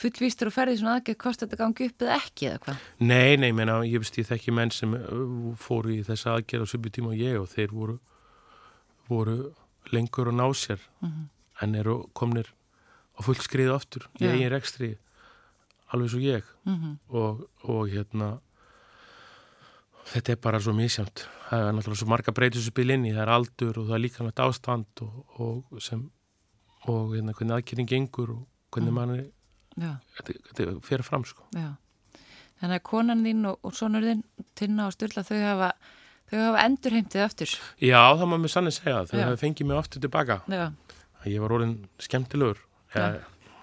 fullvístur 0.00 0.48
og 0.50 0.54
ferði 0.54 0.76
svona 0.80 0.98
aðgerð 0.98 1.18
hvort 1.24 1.40
þetta 1.42 1.56
gangi 1.60 1.86
upp 1.90 2.02
eða 2.04 2.16
ekki 2.20 2.46
eða 2.50 2.58
hvað. 2.64 2.76
Nei, 3.00 3.36
nei, 3.36 3.50
menna, 3.52 3.78
ég 3.84 4.00
veist 4.00 4.16
ég 4.20 4.28
þekki 4.28 4.52
menn 4.56 4.70
sem 4.72 4.92
fóru 5.60 5.92
í 5.96 6.02
þessa 6.06 6.36
aðgerð 6.38 6.64
á 6.64 6.72
subi 6.72 6.90
tíma 6.94 7.12
og 7.12 7.18
ég 7.20 7.40
og 7.40 7.48
þeir 7.52 7.72
voru, 7.74 7.96
voru 9.08 9.36
lengur 9.92 10.30
að 10.30 10.38
ná 10.40 10.46
sér 10.54 10.80
Mhm. 11.02 11.28
en 11.62 11.74
eru 11.74 11.96
komnir 12.14 12.46
á 13.18 13.20
full 13.24 13.34
skriðu 13.40 13.74
aftur 13.74 14.06
í 14.20 14.24
Já. 14.24 14.32
eigin 14.32 14.50
rekstri 14.52 14.96
alveg 15.92 16.10
svo 16.10 16.20
ég 16.20 16.42
Mm 16.64 16.98
og, 17.10 17.48
og 17.64 17.88
hérna 17.88 18.40
þetta 20.10 20.32
er 20.34 20.40
bara 20.42 20.60
svo 20.62 20.72
misjamt 20.76 21.24
það 21.50 21.66
er 21.66 21.74
náttúrulega 21.76 22.00
svo 22.02 22.08
marga 22.10 22.34
spil 22.62 22.90
inn 22.90 23.04
í. 23.06 23.12
Það 23.14 23.22
er 23.24 23.34
aldur 23.34 23.78
og 23.80 23.86
það 23.88 23.94
er 23.96 24.04
líka 24.04 24.24
nátt 24.26 24.42
ástand 24.44 25.02
og, 25.02 25.38
og 25.40 25.82
sem 25.82 26.10
og 26.88 27.14
hérna 27.14 27.34
hvernig 27.36 27.56
aðgerðin 27.58 27.88
gengur 27.90 28.30
og 28.36 28.46
hvernig 28.72 28.90
Mm. 28.90 28.94
mann 28.94 29.30
þetta, 30.16 30.34
þetta 30.50 30.80
fer 30.82 31.02
fram 31.02 31.24
sko. 31.24 31.44
Þannig 32.60 32.76
að 32.76 32.82
konan 32.84 33.24
þín 33.24 33.46
og, 33.48 33.58
og 33.64 33.72
sonur 33.74 34.02
þín, 34.04 34.22
Tinna 34.54 34.86
og 34.86 34.92
Sturla, 34.92 35.22
þau 35.24 35.38
hafa, 35.40 35.68
þau 36.30 36.38
hafa 36.42 36.64
endurheimtið 36.66 37.22
aftur. 37.24 37.54
Já, 37.80 38.00
það 38.18 38.26
má 38.28 38.36
mér 38.36 38.52
sannlega 38.52 38.76
segja. 38.76 39.04
Þau 39.08 39.18
hefði 39.22 39.38
fengið 39.40 39.66
mig 39.70 39.78
aftur 39.80 40.02
tilbaka. 40.04 40.40
Ég 41.24 41.40
var 41.40 41.54
orðin 41.56 41.76
skemmtilegur. 42.00 42.60
Eða 42.94 43.22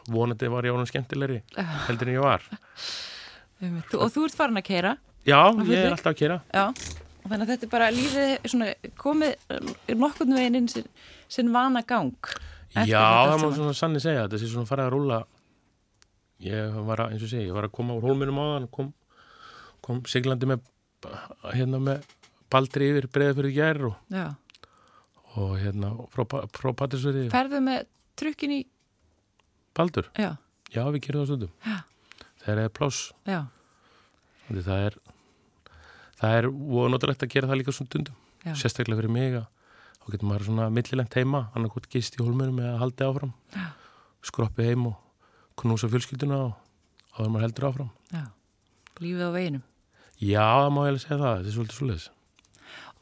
vonandi 0.10 0.50
var 0.50 0.66
ég 0.66 0.74
orðin 0.74 0.90
skemmtilegri 0.90 1.42
heldur 1.88 2.08
en 2.10 2.16
ég 2.16 2.24
var. 2.26 2.48
Og 3.98 4.10
þú 4.14 4.26
ert 4.28 4.38
farin 4.38 4.62
að 4.62 4.68
keira. 4.72 4.96
Já, 5.28 5.40
ég 5.68 5.82
er 5.82 5.92
alltaf 5.92 6.14
að 6.14 6.20
gera 6.22 6.38
Já, 6.54 6.66
og 6.72 7.26
þannig 7.32 7.42
að 7.44 7.50
þetta 7.54 7.68
er 7.68 7.72
bara 7.74 7.88
lífið 7.92 8.52
svona 8.54 8.68
komið 9.02 9.98
nokkurnu 10.00 10.38
veginn 10.40 10.60
inn 10.62 10.70
sinn, 10.72 10.88
sinn 11.32 11.50
vana 11.56 11.82
gang. 11.88 12.14
Já, 12.78 13.02
það 13.28 13.42
má 13.42 13.48
svona 13.58 13.74
sannig 13.76 14.04
segja 14.04 14.24
þetta 14.28 14.40
sé 14.40 14.52
svona 14.52 14.70
farið 14.70 14.88
að 14.88 14.94
rúla 14.96 15.20
ég 16.46 16.78
var 16.88 17.02
að, 17.04 17.16
eins 17.16 17.26
og 17.26 17.32
segi, 17.32 17.48
ég 17.50 17.56
var 17.58 17.68
að 17.68 17.76
koma 17.76 17.98
úr 17.98 18.06
hólminum 18.08 18.40
á 18.40 18.46
þann 18.54 18.70
kom, 18.78 18.90
kom 19.86 20.02
siglandi 20.10 20.50
með 20.52 20.64
hérna 21.56 21.80
með 21.82 22.06
baldri 22.54 22.92
yfir 22.94 23.10
breiða 23.12 23.38
fyrir 23.40 23.56
gær 23.56 23.82
og, 23.90 23.96
og 25.36 25.54
hérna 25.62 25.92
frá, 26.14 26.24
frá 26.54 26.72
Patrísverði 26.78 27.28
ferðu 27.34 27.62
með 27.66 27.88
trukkin 28.18 28.54
í, 28.54 28.62
baldur, 29.78 30.08
já, 30.18 30.32
já 30.74 30.84
við 30.94 31.04
gerum 31.08 31.24
það 31.26 31.32
stundum. 31.34 31.84
Þegar 32.44 32.64
er 32.64 32.72
pláss. 32.78 33.00
Það 34.48 34.86
er 34.88 34.96
það 36.22 36.40
er 36.40 36.50
vonóttalegt 36.50 37.24
að 37.26 37.34
gera 37.34 37.50
það 37.52 37.62
líka 37.62 37.76
svona 37.76 37.92
stundum 37.92 38.18
já, 38.44 38.54
sérstaklega 38.58 39.00
fyrir 39.02 39.14
mig 39.14 39.38
að 39.38 39.48
þá 40.02 40.12
getur 40.14 40.30
maður 40.30 40.48
svona 40.48 40.70
millilent 40.74 41.18
heima 41.20 41.42
annarkot 41.54 41.90
gist 41.92 42.18
í 42.18 42.24
hólmunum 42.24 42.62
eða 42.64 42.82
haldið 42.82 43.10
áfram. 43.10 43.34
Já. 43.54 43.66
skroppi 44.28 44.68
heim 44.68 44.88
og 44.90 44.96
knúsa 45.60 45.90
fjölskylduna 45.92 46.38
og 46.48 46.54
áður 47.18 47.34
maður 47.34 47.48
heldur 47.48 47.68
áfram. 47.70 47.90
Já, 48.12 48.24
lífið 49.04 49.26
á 49.28 49.32
veginum. 49.36 49.66
Já, 50.18 50.46
það 50.48 50.72
má 50.74 50.80
ég 50.82 50.92
alveg 50.92 51.04
segja 51.04 51.20
það, 51.22 51.36
þetta 51.38 51.52
er 51.52 51.58
svolítið 51.58 51.78
svolítið 51.82 52.14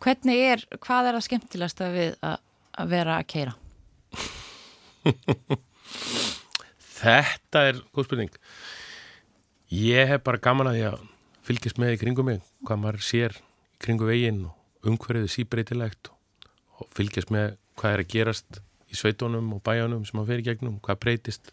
Hvernig 0.06 0.42
er, 0.44 0.64
hvað 0.84 1.08
er 1.08 1.16
það 1.16 1.26
skemmtilegasta 1.30 1.86
við 1.94 2.18
að, 2.28 2.42
að 2.76 2.90
vera 2.92 3.14
að 3.16 3.28
keira? 3.32 3.54
Þetta 6.96 7.62
er 7.70 7.80
góð 7.94 8.08
spurning. 8.10 8.34
Ég 9.72 10.10
hef 10.10 10.24
bara 10.26 10.42
gaman 10.42 10.70
að 10.72 10.82
að 10.90 11.06
fylgjast 11.46 11.80
með 11.82 11.96
í 11.96 12.00
kringum 12.02 12.28
mig 12.28 12.44
hvað 12.66 12.82
maður 12.82 13.06
sér 13.06 13.38
í 13.38 13.80
kringum 13.86 14.10
veginn 14.10 14.46
og 14.50 14.90
umhverfið 14.90 15.32
síbreytilegt 15.34 16.12
og 16.80 16.90
fylgjast 16.96 17.34
með 17.34 17.58
hvað 17.80 17.96
er 17.96 18.04
að 18.04 18.14
gerast 18.14 18.62
í 18.92 18.98
sveitónum 19.00 19.52
og 19.56 19.64
bæjónum 19.66 20.06
sem 20.08 20.20
hann 20.20 20.30
fer 20.30 20.42
í 20.42 20.46
gegnum, 20.46 20.80
hvað 20.84 21.02
breytist 21.04 21.52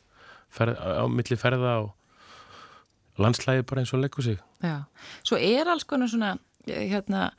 ferð, 0.52 0.78
á 0.78 1.04
milli 1.10 1.38
ferða 1.40 1.74
og 1.86 3.20
landslæði 3.20 3.66
bara 3.68 3.82
eins 3.82 3.92
og 3.94 4.02
leggur 4.02 4.24
sig. 4.24 4.38
Já, 4.62 4.84
svo 5.26 5.38
er 5.40 5.68
alls 5.68 5.86
konar 5.88 6.10
svona 6.10 6.36
hérna, 6.66 7.32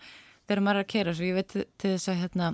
þegar 0.47 0.63
maður 0.65 0.81
er 0.81 0.86
að 0.86 0.91
kera 0.93 1.15
svo 1.15 1.29
ég 1.29 1.39
veit 1.39 1.53
til, 1.53 1.65
þess 1.79 2.12
að 2.12 2.21
hérna 2.23 2.51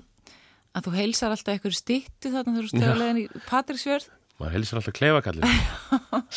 að 0.77 0.86
þú 0.86 0.95
heilsar 0.95 1.34
alltaf 1.34 1.55
einhverju 1.55 1.79
stýttu 1.79 2.32
þarna 2.34 2.55
þú 2.55 2.62
eru 2.62 2.71
stjálegin 2.71 3.21
í 3.23 3.27
Patríksfjörð 3.49 4.10
maður 4.39 4.56
heilsar 4.56 4.80
alltaf 4.80 4.95
kleifakallinu 4.99 5.49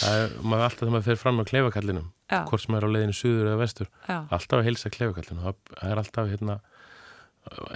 það 0.02 0.18
er 0.18 0.36
maður 0.42 0.64
alltaf 0.66 0.82
þegar 0.82 0.94
maður 0.96 1.08
fer 1.08 1.20
fram 1.22 1.40
á 1.40 1.44
kleifakallinum 1.52 2.08
hvort 2.32 2.64
sem 2.64 2.76
er 2.78 2.86
á 2.86 2.90
leiðinu 2.94 3.14
suður 3.16 3.50
eða 3.52 3.60
vestur 3.62 3.90
Já. 4.08 4.16
alltaf 4.26 4.58
að 4.58 4.66
heilsa 4.68 4.92
kleifakallinu 4.94 5.44
það 5.46 5.90
er 5.92 6.00
alltaf 6.02 6.30
hérna, 6.32 6.58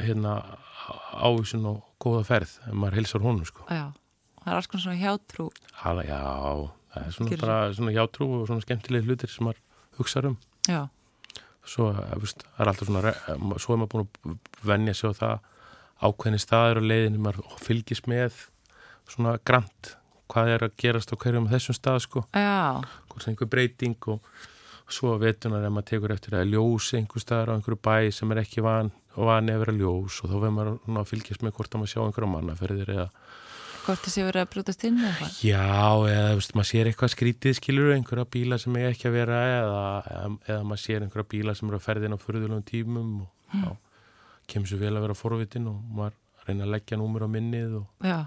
hérna 0.00 0.34
ávísun 1.16 1.66
og 1.70 1.82
góða 2.02 2.24
ferð 2.28 2.56
maður 2.72 2.98
heilsar 3.00 3.24
honum 3.24 3.46
sko. 3.48 3.64
Já, 3.70 3.88
það 4.42 4.50
er 4.52 4.58
alls 4.58 4.68
konar 4.70 4.84
svona 4.84 5.00
hjátrú. 5.00 5.46
Hala, 5.82 6.04
Já, 6.06 6.20
það 6.94 7.06
er 7.06 7.16
svona 7.16 7.40
bara 7.42 7.56
svona 7.78 7.94
hjátrú 7.96 8.28
og 8.40 8.46
svona 8.50 8.64
skemmtilegi 8.64 9.08
hlutir 9.08 9.32
sem 9.32 9.48
maður 9.48 9.62
hugsaður 9.98 10.30
um. 10.32 10.38
Já. 10.70 10.80
Svo 11.66 11.90
það 11.96 12.26
er 12.62 12.70
alltaf 12.70 12.90
svona 12.90 13.14
svo 13.62 13.74
er 13.74 13.82
maður 13.82 13.92
búin 13.94 14.06
að 14.06 14.66
vennja 14.70 14.96
sig 14.96 15.10
á 15.10 15.18
það 15.20 15.52
ákveðni 16.06 16.40
staður 16.42 16.82
og 16.82 16.88
leiðinu 16.90 17.22
maður 17.24 17.56
fylgis 17.64 18.04
með 18.06 18.42
svona 19.10 19.36
grant 19.48 19.94
hvað 20.32 20.52
er 20.52 20.66
að 20.66 20.76
gerast 20.82 21.12
á 21.12 21.16
hverjum 21.16 21.48
þessum 21.50 21.78
stað 21.78 22.02
sko 22.06 22.26
hvort 22.32 23.22
sem 23.24 23.32
einhver 23.32 23.50
breyting 23.50 24.10
og 24.12 24.26
svo 24.86 25.16
vetunar 25.18 25.64
er 25.66 25.72
maður 25.74 25.90
tekur 25.90 26.14
eftir 26.14 26.36
að 26.38 26.52
ljós 26.54 26.92
einhver 26.98 27.22
staðar 27.22 27.52
á 27.52 27.54
einhverju 27.56 27.80
bæ 27.82 28.12
sem 28.14 28.32
er 28.32 28.42
ekki 28.42 28.62
van 28.66 28.92
og 29.16 29.30
vani 29.30 29.54
að 29.54 29.64
vera 29.64 29.74
ljós 29.80 30.20
og 30.22 30.30
þá 30.30 30.36
verður 30.36 30.78
maður 30.86 31.02
að 31.02 31.10
fylgjast 31.10 31.42
með 31.42 31.56
hvort 31.56 31.74
að 31.74 31.82
maður 31.82 31.92
sjá 31.92 32.00
einhverja 32.04 32.32
mannaferðir 32.36 32.94
eða 32.96 33.10
Hvort 33.86 34.02
það 34.02 34.10
sé 34.16 34.22
verið 34.26 34.42
að 34.42 34.48
brútast 34.50 34.84
inn 34.88 34.96
eða? 34.98 35.26
Já, 35.46 35.66
eða 36.10 36.30
veist, 36.34 36.54
maður 36.58 36.68
sér 36.72 36.88
eitthvað 36.90 37.10
skrítið 37.12 37.52
skilur 37.54 37.92
einhverja 37.94 38.24
bíla 38.34 38.56
sem 38.58 38.78
er 38.80 38.88
ekki 38.90 39.06
að 39.06 39.14
vera 39.14 39.36
eða, 39.46 39.82
eða, 40.10 40.30
eða 40.48 40.64
maður 40.66 40.82
sér 40.82 41.04
einhverja 41.06 41.30
bíla 41.30 41.54
sem 41.54 41.70
eru 41.70 41.78
að 41.78 41.84
ferðina 41.84 42.18
á 42.18 42.24
förðulegum 42.24 42.64
tímum 42.66 43.12
og 43.22 43.54
mm. 43.54 43.62
já, 43.62 44.00
kemur 44.50 44.72
svo 44.72 44.80
vel 44.80 44.90
að 44.90 45.06
vera 45.06 45.18
forvitin 45.20 45.70
og 45.70 45.78
maður 46.00 46.18
reyna 46.48 46.66
að 46.66 46.74
leggja 46.74 46.98
númur 46.98 47.26
á 47.26 47.28
minnið 47.30 47.78
og 47.78 48.10
Já 48.10 48.18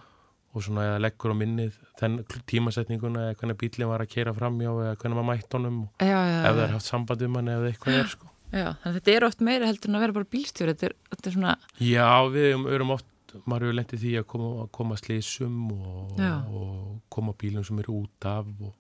og 0.50 0.66
svona 0.66 0.98
leggur 1.02 1.36
á 1.36 1.38
minnið 1.38 1.78
þenn 2.00 2.18
tímasetninguna 2.50 3.28
eða 3.28 3.38
hvernig 3.38 3.60
bílinn 3.62 3.92
var 3.92 4.02
að 4.02 4.12
kera 4.16 4.34
framjá 4.34 4.72
eða 4.72 4.96
hvernig 4.98 5.20
maður 5.20 5.30
mætt 5.30 5.56
honum 5.58 5.78
já, 6.02 6.18
já, 6.18 6.40
ef 6.40 6.56
það 6.56 6.64
er 6.64 6.74
haft 6.74 6.88
samband 6.88 7.26
um 7.28 7.38
hann 7.38 7.52
eða 7.54 7.70
eitthvað 7.70 8.00
er 8.00 8.12
sko. 8.16 8.30
Já, 8.50 8.66
þannig 8.66 8.90
að 8.90 8.98
þetta 8.98 9.14
er 9.14 9.26
oft 9.28 9.44
meira 9.46 9.70
heldur 9.70 9.92
en 9.92 10.00
að 10.00 10.04
vera 10.06 10.18
bara 10.18 10.30
bílstjóri 10.34 10.74
þetta 10.74 10.88
er, 10.90 10.96
þetta 11.14 11.30
er 11.30 11.36
svona 11.36 11.56
Já, 11.86 12.08
við 12.34 12.70
erum 12.74 12.94
oft, 12.96 13.10
maður 13.44 13.68
hefur 13.68 13.78
lendið 13.78 14.04
því 14.06 14.14
að 14.18 14.28
koma, 14.34 14.68
koma 14.80 14.98
slísum 14.98 15.60
og, 15.76 16.24
og 16.50 16.80
koma 17.14 17.36
bílum 17.38 17.68
sem 17.68 17.84
eru 17.84 18.00
út 18.00 18.30
af 18.32 18.50
og, 18.50 18.74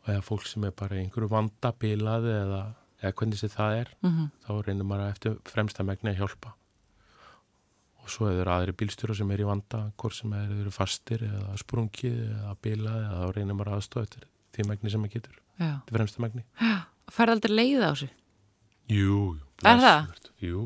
og 0.00 0.10
eða 0.14 0.24
fólk 0.24 0.48
sem 0.48 0.64
er 0.64 0.72
bara 0.78 1.02
einhverju 1.02 1.28
vandabilað 1.34 2.30
eða, 2.32 2.64
eða 3.02 3.14
hvernig 3.20 3.44
það 3.44 3.78
er 3.82 3.94
mm 4.00 4.10
-hmm. 4.10 4.32
þá 4.48 4.50
reynir 4.64 4.88
maður 4.88 5.12
eftir 5.12 5.38
fremsta 5.52 5.84
megni 5.84 6.14
að 6.14 6.22
hjálpa 6.22 6.56
og 8.02 8.10
svo 8.10 8.28
er 8.28 8.40
það 8.42 8.52
aðri 8.56 8.74
bílstjóra 8.80 9.14
sem 9.16 9.30
er 9.34 9.42
í 9.42 9.46
vanda 9.46 9.82
hvort 10.00 10.16
sem 10.16 10.32
er, 10.34 10.50
eru 10.62 10.72
fastir 10.74 11.22
eða 11.26 11.54
sprungið 11.60 12.16
eða 12.24 12.54
bilað 12.64 13.04
eða 13.04 13.20
þá 13.20 13.36
reynir 13.36 13.58
maður 13.58 13.76
aðstofa 13.76 14.08
eftir 14.08 14.26
því 14.52 14.66
megni 14.68 14.92
sem 14.92 15.02
maður 15.04 15.14
getur. 15.18 15.38
Þetta 15.62 15.96
fremsta 15.96 16.24
megni 16.24 16.44
Færði 17.12 17.36
aldrei 17.36 17.52
leið 17.54 17.84
á 17.84 17.90
þessu? 17.92 18.08
Jú, 18.92 19.18
jú. 19.36 19.44
Er 19.68 19.82
það? 19.82 20.10
Jú, 20.42 20.62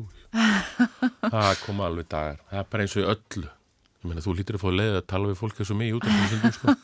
það 1.33 1.51
koma 1.65 1.87
alveg 1.89 2.07
dagar. 2.09 2.39
Það 2.49 2.61
er 2.61 2.69
bara 2.71 2.85
eins 2.85 2.95
og 2.97 3.03
í 3.03 3.07
öllu. 3.13 3.51
Meina 4.07 4.23
þú 4.23 4.33
lítir 4.37 4.57
að 4.57 4.63
fá 4.63 4.69
leið 4.71 4.95
að 4.97 5.07
tala 5.11 5.29
við 5.31 5.39
fólk 5.41 5.59
eins 5.61 5.73
og 5.73 5.79
mig 5.81 5.93
út 5.97 6.07
af 6.07 6.31
þessu 6.31 6.53
sko. 6.55 6.75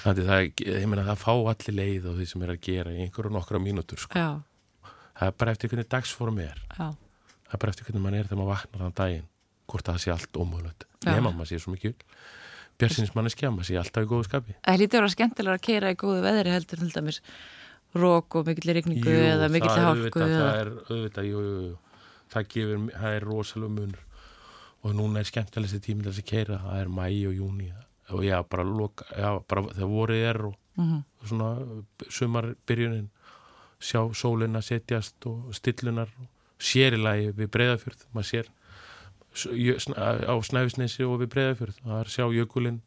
þannig 0.00 0.30
það, 0.30 0.64
meina 0.90 1.04
það 1.10 1.20
fá 1.20 1.32
allir 1.34 1.76
leið 1.76 2.08
á 2.08 2.12
því 2.16 2.28
sem 2.30 2.44
er 2.46 2.54
að 2.54 2.62
gera 2.64 2.94
í 2.94 3.04
einhverju 3.04 3.34
nokkra 3.34 3.60
mínútur 3.62 4.00
sko. 4.00 4.24
það 5.20 5.26
er 5.28 5.38
bara 5.42 5.54
eftir 5.54 5.70
hvernig 5.70 5.90
dagsform 5.92 6.42
er. 6.46 6.62
Já 6.78 6.88
það 7.50 7.56
er 7.56 7.62
bara 7.64 7.74
eftir 7.74 7.88
hvernig 7.88 8.04
mann 8.06 8.18
er 8.18 8.28
þegar 8.28 8.40
maður 8.40 8.54
vaknar 8.54 8.84
þann 8.86 8.98
daginn 9.02 9.26
hvort 9.70 9.90
það 9.90 9.98
sé 10.02 10.14
allt 10.14 10.38
ómöðulegt 10.38 10.86
nema 11.06 11.32
maður 11.34 11.50
sé 11.50 11.60
svo 11.62 11.74
mikið 11.74 12.06
björnsins 12.80 13.14
mann 13.14 13.28
er 13.28 13.34
skjá, 13.34 13.50
maður 13.52 13.68
sé 13.68 13.78
alltaf 13.80 14.06
í 14.06 14.08
góðu 14.08 14.26
skapi. 14.26 14.56
Það 14.64 14.78
lítur 14.80 14.98
að 14.98 15.04
vera 15.04 15.14
skemmtilega 15.14 15.58
að 15.58 15.64
keira 15.66 15.92
í 15.92 15.98
góðu 16.00 16.22
veðri 16.24 16.54
heldur 16.54 16.80
til 16.80 16.92
dæmis 16.94 17.20
rók 18.00 18.38
og 18.38 18.48
mikill 18.48 18.74
regningu 18.76 19.16
eða 19.18 19.50
mikill 19.52 19.74
hálku 19.74 20.22
það 20.22 20.48
er 20.54 20.72
auðvitað, 20.86 21.28
jú, 21.28 21.42
jú, 21.44 21.60
jú. 21.66 21.76
það 22.32 22.48
gefur, 22.54 22.82
það 22.94 23.16
er 23.18 23.26
rosalega 23.26 23.74
munur 23.76 24.02
og 24.80 24.96
núna 24.96 25.20
er 25.20 25.28
skemmtilegst 25.28 25.84
tímil 25.84 26.06
þess 26.08 26.22
að 26.22 26.28
keira, 26.30 26.60
það 26.64 26.82
er 26.84 26.92
mæ 26.96 27.06
og 27.28 27.36
júni 27.36 27.70
og 28.10 28.24
já, 28.26 28.36
bara, 28.42 28.66
loka, 28.66 29.06
já, 29.14 29.30
bara 29.50 29.66
þegar 29.74 29.90
vorið 29.90 30.24
er 30.30 30.40
og, 30.48 30.54
mm 30.78 30.86
-hmm. 30.86 31.02
og 31.20 31.28
svona 31.28 31.50
sumarbyrjunin 32.08 33.10
sjá 33.80 34.00
sólina 34.14 34.62
setjast 34.62 35.26
og 35.26 35.54
stillunar 35.54 36.08
og 36.18 36.28
sérilagi 36.60 37.30
við 37.36 37.52
breyðafjörð 37.54 38.06
maður 38.14 38.30
sér 38.30 38.50
á 39.30 40.34
Snæfisnesi 40.42 41.06
og 41.06 41.20
við 41.22 41.32
breyðafjörð 41.34 41.78
það 41.84 42.00
er 42.00 42.10
sjá 42.12 42.24
jökulinn 42.34 42.80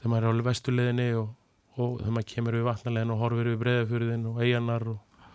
þegar 0.00 0.12
maður 0.12 0.28
er 0.30 0.40
á 0.42 0.48
vestuleginni 0.48 1.08
og, 1.20 1.28
og 1.76 1.98
þegar 2.00 2.16
maður 2.16 2.30
kemur 2.32 2.56
við 2.58 2.66
vatnalegin 2.66 3.14
og 3.14 3.20
horfir 3.20 3.50
við 3.50 3.60
breyðafjörðin 3.64 4.26
og 4.30 4.40
eiganar 4.40 4.86
og, 4.94 5.26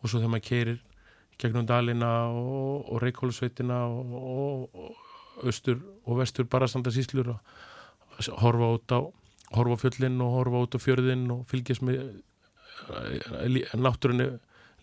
og 0.00 0.10
svo 0.10 0.18
þegar 0.18 0.34
maður 0.34 0.48
keirir 0.50 0.82
gegnum 1.40 1.68
dalina 1.68 2.10
og, 2.34 2.90
og 2.90 3.00
reykjólusveitina 3.04 3.78
og 3.86 5.46
austur 5.46 5.80
og 6.04 6.20
vestur 6.20 6.50
barastanda 6.50 6.92
síslur 6.92 7.32
að 7.32 8.34
horfa 8.42 8.74
út 8.74 8.92
á 8.92 9.00
horfa 9.56 9.78
á 9.78 9.82
fjöllin 9.86 10.20
og 10.20 10.34
horfa 10.36 10.66
út 10.66 10.76
á 10.76 10.78
fjörðin 10.82 11.24
og 11.32 11.46
fylgjast 11.48 11.86
með 11.86 12.02
eh, 12.90 13.72
náttúrunni 13.78 14.34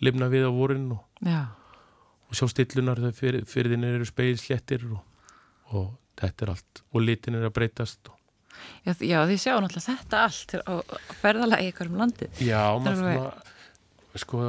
lifna 0.02 0.32
við 0.32 0.50
á 0.50 0.52
vorin 0.56 0.92
og 0.96 1.04
Já 1.22 1.52
og 2.28 2.38
sjá 2.38 2.48
stillunar 2.52 3.02
þegar 3.08 3.42
fyrirðin 3.48 3.88
eru 3.88 4.08
speilsléttir 4.08 4.86
og, 4.92 5.02
og 5.72 5.90
þetta 6.20 6.46
er 6.46 6.54
allt 6.56 6.84
og 6.92 7.04
litin 7.04 7.40
er 7.40 7.48
að 7.48 7.58
breytast 7.60 8.13
Já, 8.86 8.94
já 9.04 9.20
því 9.28 9.36
sjá 9.42 9.54
náttúrulega 9.62 9.86
þetta 9.86 10.22
allt 10.26 10.56
og 10.63 10.94
ferðalagi 11.22 11.72
ykkur 11.72 11.92
um 11.92 12.00
landi. 12.02 12.30
Já, 12.42 12.62
maður 12.82 13.28
sko, 14.18 14.46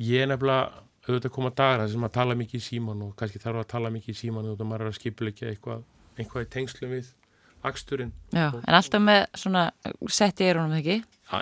ég 0.00 0.24
er 0.24 0.30
nefnilega 0.32 0.82
auðvitað 1.04 1.28
að 1.28 1.34
koma 1.36 1.52
dagar 1.54 1.84
sem 1.92 2.06
að 2.06 2.14
tala 2.16 2.36
mikið 2.38 2.60
í 2.60 2.64
síman 2.64 3.02
og 3.04 3.12
kannski 3.18 3.42
þarf 3.42 3.60
að 3.60 3.68
tala 3.74 3.92
mikið 3.94 4.14
í 4.14 4.18
síman 4.18 4.48
og 4.50 4.64
maður 4.64 4.86
er 4.86 4.90
að 4.90 4.98
skipulegja 4.98 5.52
eitthvað, 5.52 5.84
eitthvað 6.16 6.46
í 6.46 6.50
tengslum 6.54 6.94
við 6.96 7.10
aksturinn. 7.70 8.12
Já, 8.34 8.48
og, 8.50 8.62
en 8.62 8.78
alltaf 8.78 9.02
með 9.04 9.20
svona 9.40 9.64
sett 10.12 10.42
í 10.42 10.48
eirunum, 10.48 10.76
ekki? 10.78 11.00
Æ, 11.34 11.38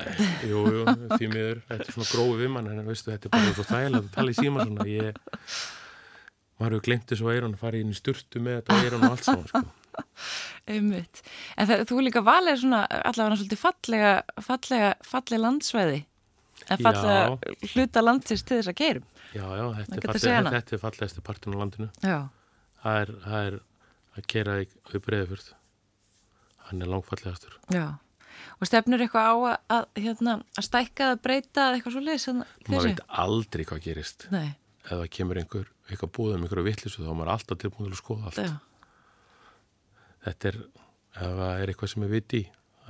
jú, 0.49 0.62
jú, 0.73 0.83
því 1.16 1.29
miður. 1.33 1.62
Þetta 1.68 1.87
er 1.89 1.97
svona 1.97 2.11
grófi 2.12 2.41
við 2.41 2.53
mann 2.55 2.70
en 2.73 2.83
veistu, 2.87 3.12
þetta 3.12 3.29
er 3.29 3.35
bara 3.35 3.55
svo 3.57 3.66
þægilega 3.68 4.03
að 4.03 4.11
tala 4.16 4.33
í 4.33 4.39
síma 4.39 4.66
svona. 4.66 4.89
Ég, 4.89 5.20
maður 6.62 6.77
hefur 6.77 6.87
glemt 6.89 7.07
þessu 7.11 7.31
eirun 7.33 7.57
að 7.57 7.64
fara 7.64 7.83
inn 7.83 7.93
í 7.93 7.99
sturtu 7.99 8.43
með 8.43 8.61
þetta 8.61 8.79
eirun 8.81 9.07
og 9.07 9.16
allt 9.16 9.29
saman 9.29 9.49
sko. 9.51 9.64
Umvitt, 10.73 11.20
en 11.59 11.68
það, 11.68 11.83
þú 11.91 12.05
líka 12.07 12.23
valið 12.25 12.62
svona 12.62 12.85
allavega 13.03 13.37
svolítið 13.41 13.61
fallega 13.61 14.12
fallega, 14.41 14.93
fallega 15.05 15.41
landsveði 15.43 15.99
en 16.70 16.85
fallega 16.87 17.75
hluta 17.75 18.05
landsins 18.07 18.47
til 18.47 18.61
þess 18.61 18.70
að 18.70 18.79
keirum 18.79 19.09
Já, 19.33 19.45
já, 19.57 19.66
þetta 19.81 19.97
er, 19.97 20.07
fallega, 20.07 20.53
þetta 20.53 20.75
er 20.77 20.81
fallegasti 20.83 21.25
partun 21.25 21.57
á 21.57 21.61
landinu. 21.62 21.89
Það 22.83 22.99
er, 23.01 23.12
það 23.25 23.47
er 23.49 23.55
að 24.12 24.27
keira 24.29 24.57
við 24.61 25.05
breyðafjörð 25.07 25.47
hann 26.73 26.83
er 26.85 26.91
langfallegastur 26.91 27.61
Já 27.73 27.87
Og 28.62 28.68
stefnur 28.68 29.03
eitthvað 29.03 29.29
á 29.29 29.35
að, 29.35 29.55
að, 29.75 29.87
hérna, 30.05 30.35
að 30.59 30.66
stækka 30.68 31.09
að 31.12 31.20
breyta 31.25 31.68
eitthvað 31.73 31.97
svo 31.97 32.03
leiðis? 32.05 32.27
Maður 32.68 32.89
veit 32.89 33.03
aldrei 33.23 33.64
hvað 33.68 33.87
gerist. 33.87 34.27
Nei. 34.35 34.55
Ef 34.83 34.93
það 34.93 35.09
kemur 35.16 35.41
einhver, 35.41 35.68
eitthvað 35.89 36.12
búðum, 36.16 36.45
einhverju 36.47 36.66
vittlisu 36.66 37.03
þá 37.03 37.11
er 37.11 37.18
maður 37.18 37.33
alltaf 37.37 37.61
tilbúin 37.62 37.89
til 37.89 37.97
að 37.97 38.01
skoða 38.01 38.31
allt. 38.31 38.41
Já. 38.43 38.53
Þetta 40.27 40.51
er, 40.53 40.59
ef 41.16 41.37
það 41.41 41.62
er 41.64 41.73
eitthvað 41.73 41.93
sem 41.95 42.07
er 42.07 42.12
viti, 42.12 42.43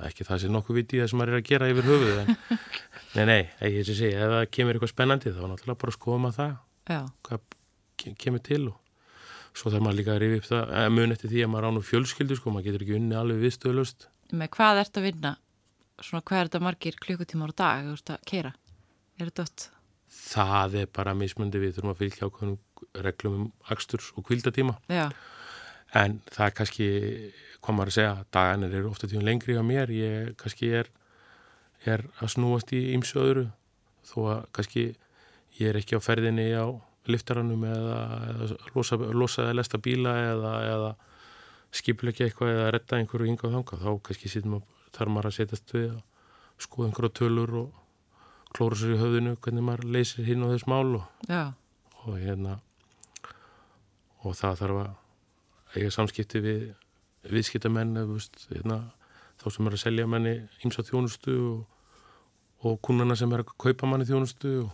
ekki 0.09 0.27
það 0.29 0.43
sem 0.43 0.53
nokkuð 0.53 0.79
viti 0.79 1.01
það 1.01 1.11
sem 1.11 1.21
maður 1.21 1.33
er 1.33 1.41
að 1.41 1.49
gera 1.49 1.71
yfir 1.73 1.89
höfuð. 1.89 2.21
En, 2.21 2.61
nei, 3.17 3.25
nei, 3.29 3.41
ekki 3.57 3.83
þess 3.89 4.05
að 4.05 4.13
ef 4.13 4.35
það 4.35 4.47
kemur 4.57 4.77
eitthvað 4.79 4.93
spennandi 4.93 5.33
þá 5.33 5.41
er 5.41 5.51
náttúrulega 5.53 5.81
bara 5.83 5.93
að 5.93 5.99
skoða 5.99 6.23
maður 6.27 6.39
það. 6.39 6.55
Já. 6.93 7.01
Hvað 7.29 8.15
kemur 8.21 8.45
til 8.45 8.63
og 8.69 8.79
svo 9.53 9.69
þarf 9.69 9.85
maður 9.85 9.99
líka 9.99 10.15
að 10.15 10.21
rifi 10.23 10.41
upp 10.41 10.49
það, 10.49 10.75
mun 10.95 11.15
eftir 11.15 11.31
því 11.31 11.45
að 11.45 11.53
maður 11.53 11.69
án 11.69 11.79
og 11.79 11.87
fjölskyldu, 11.87 12.37
sko, 12.39 12.53
maður 12.53 12.69
getur 12.69 12.85
ekki 12.85 12.97
unni 12.97 13.17
alveg 13.19 13.41
viðstöðlust. 13.43 14.07
Með 14.33 14.53
hvað 14.55 14.81
ert 14.81 14.99
að 14.99 15.07
vinna? 15.09 15.33
svona 16.01 16.23
hvað 16.25 16.39
er 16.39 16.49
þetta 16.49 16.63
margir 16.63 16.97
klukkutímar 17.01 17.53
á 17.53 17.59
dag 17.61 17.91
að 17.93 18.25
keira, 18.27 18.53
er 19.19 19.29
þetta 19.29 19.45
öll? 19.45 19.67
Það 20.13 20.75
er 20.81 20.89
bara 20.93 21.15
mismundi 21.17 21.61
við 21.61 21.77
þurfum 21.77 21.93
að 21.93 22.01
fylgja 22.01 22.27
ákveðnum 22.29 23.01
reglum 23.05 23.37
um 23.37 23.45
axturs 23.73 24.11
og 24.17 24.25
kvildatíma 24.27 24.75
Já. 24.91 25.07
en 25.97 26.19
það 26.29 26.45
er 26.45 26.55
kannski 26.59 26.87
hvað 27.63 27.77
maður 27.77 27.91
að 27.91 27.97
segja, 27.97 28.15
daganir 28.35 28.75
eru 28.77 28.91
ofta 28.91 29.09
tíum 29.09 29.25
lengri 29.25 29.57
á 29.57 29.63
mér, 29.65 29.93
ég 29.93 30.33
kannski 30.37 30.69
er 30.81 30.91
er 31.83 32.05
að 32.19 32.35
snúast 32.35 32.71
í 32.75 32.83
ymsu 32.95 33.19
öðru 33.19 33.47
þó 34.07 34.17
að 34.35 34.43
kannski 34.55 34.85
ég 35.59 35.71
er 35.71 35.79
ekki 35.79 35.97
á 35.97 36.01
ferðinni 36.03 36.51
á 36.55 36.67
liftaranum 37.11 37.65
eða, 37.67 37.99
eða 38.31 38.47
losa, 38.75 38.97
losa 38.97 39.43
eða 39.43 39.57
lesta 39.59 39.79
bíla 39.83 40.13
eða, 40.31 40.53
eða 40.69 40.91
skipilegja 41.73 42.27
eitthvað 42.29 42.53
eða 42.53 42.71
retta 42.75 42.99
einhverju 42.99 43.29
hinga 43.29 43.47
og 43.49 43.55
þanga 43.57 43.79
þá 43.81 43.89
kannski 44.07 44.31
sýtum 44.31 44.59
þar 44.93 45.11
maður 45.11 45.29
að 45.29 45.37
setjast 45.39 45.73
við 45.73 45.87
að 45.89 46.01
skoða 46.63 46.89
einhverja 46.89 47.15
tölur 47.19 47.55
og 47.63 47.79
klóra 48.53 48.77
sér 48.77 48.93
í 48.95 49.01
höfðinu 49.01 49.35
hvernig 49.41 49.65
maður 49.65 49.89
leysir 49.95 50.27
hinn 50.27 50.45
á 50.45 50.51
þess 50.53 50.69
mál 50.69 50.99
og, 50.99 51.05
og 52.05 52.19
hérna 52.21 52.59
og 54.23 54.37
það 54.37 54.59
þarf 54.61 54.81
að 54.83 55.79
eiga 55.79 55.93
samskipti 55.95 56.41
við 56.43 56.63
viðskiptamenn 57.33 57.95
hérna, 57.97 58.79
þá 59.39 59.45
sem 59.55 59.67
er 59.67 59.75
að 59.77 59.83
selja 59.83 60.07
menni 60.09 60.35
ímsa 60.63 60.83
þjónustu 60.85 61.35
og, 61.49 61.59
og 62.67 62.79
kunnana 62.85 63.17
sem 63.19 63.31
er 63.33 63.43
að 63.43 63.53
kaupa 63.57 63.89
manni 63.89 64.07
þjónustu 64.07 64.53
og 64.65 64.71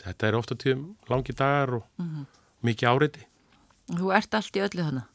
þetta 0.00 0.28
er 0.28 0.38
ofta 0.38 0.56
tíum 0.58 0.84
langi 1.10 1.32
dagar 1.36 1.74
og 1.80 1.86
mm 1.98 2.06
-hmm. 2.06 2.26
mikið 2.62 2.88
áreiti 2.88 3.26
Þú 3.90 4.12
ert 4.14 4.34
allt 4.34 4.56
í 4.56 4.60
öllu 4.62 4.82
þannig? 4.86 5.06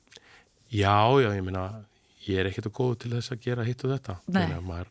Já, 0.70 1.00
já, 1.24 1.30
ég 1.36 1.44
meina 1.44 1.86
ég 2.28 2.40
er 2.40 2.50
ekkert 2.50 2.68
að 2.68 2.78
góða 2.80 3.00
til 3.00 3.12
þess 3.12 3.32
að 3.32 3.44
gera 3.46 3.64
hitt 3.64 3.86
og 3.86 3.92
þetta 3.92 4.18
maður, 4.28 4.90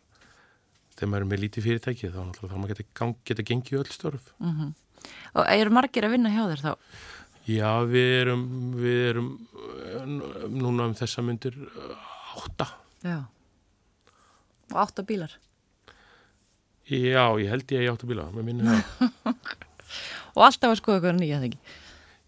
þegar 0.97 1.11
maður 1.11 1.21
er 1.21 1.31
með 1.33 1.43
lítið 1.45 1.65
fyrirtæki 1.67 2.09
þá 2.09 2.23
þarf 2.39 2.57
maður 2.57 2.75
geta, 2.75 3.13
geta 3.25 3.43
gengið 3.43 3.79
öll 3.79 3.93
störf 3.93 4.33
mm 4.39 4.53
-hmm. 4.53 4.73
Og 5.35 5.45
eru 5.51 5.71
margir 5.71 6.07
að 6.07 6.15
vinna 6.17 6.33
hjá 6.33 6.45
þér 6.49 6.63
þá? 6.65 6.73
Já, 7.45 7.71
við 7.85 8.11
erum, 8.23 8.45
við 8.81 9.01
erum 9.11 9.27
núna 10.49 10.87
um 10.89 10.95
þessa 10.97 11.25
myndir 11.25 11.59
átta. 12.41 12.71
Já, 13.05 13.19
og 14.73 14.79
átta 14.81 15.05
bílar? 15.05 15.35
Já, 16.89 17.37
ég 17.41 17.51
held 17.53 17.69
ég 17.69 17.83
að 17.83 17.85
ég 17.85 17.93
átta 17.93 18.09
bílar, 18.09 18.33
með 18.33 18.49
minni 18.49 18.65
það. 18.65 19.45
og 20.35 20.47
alltaf 20.49 20.75
að 20.75 20.79
skoða 20.81 21.01
eitthvað 21.01 21.19
nýja, 21.21 21.41
ekki? 21.49 21.81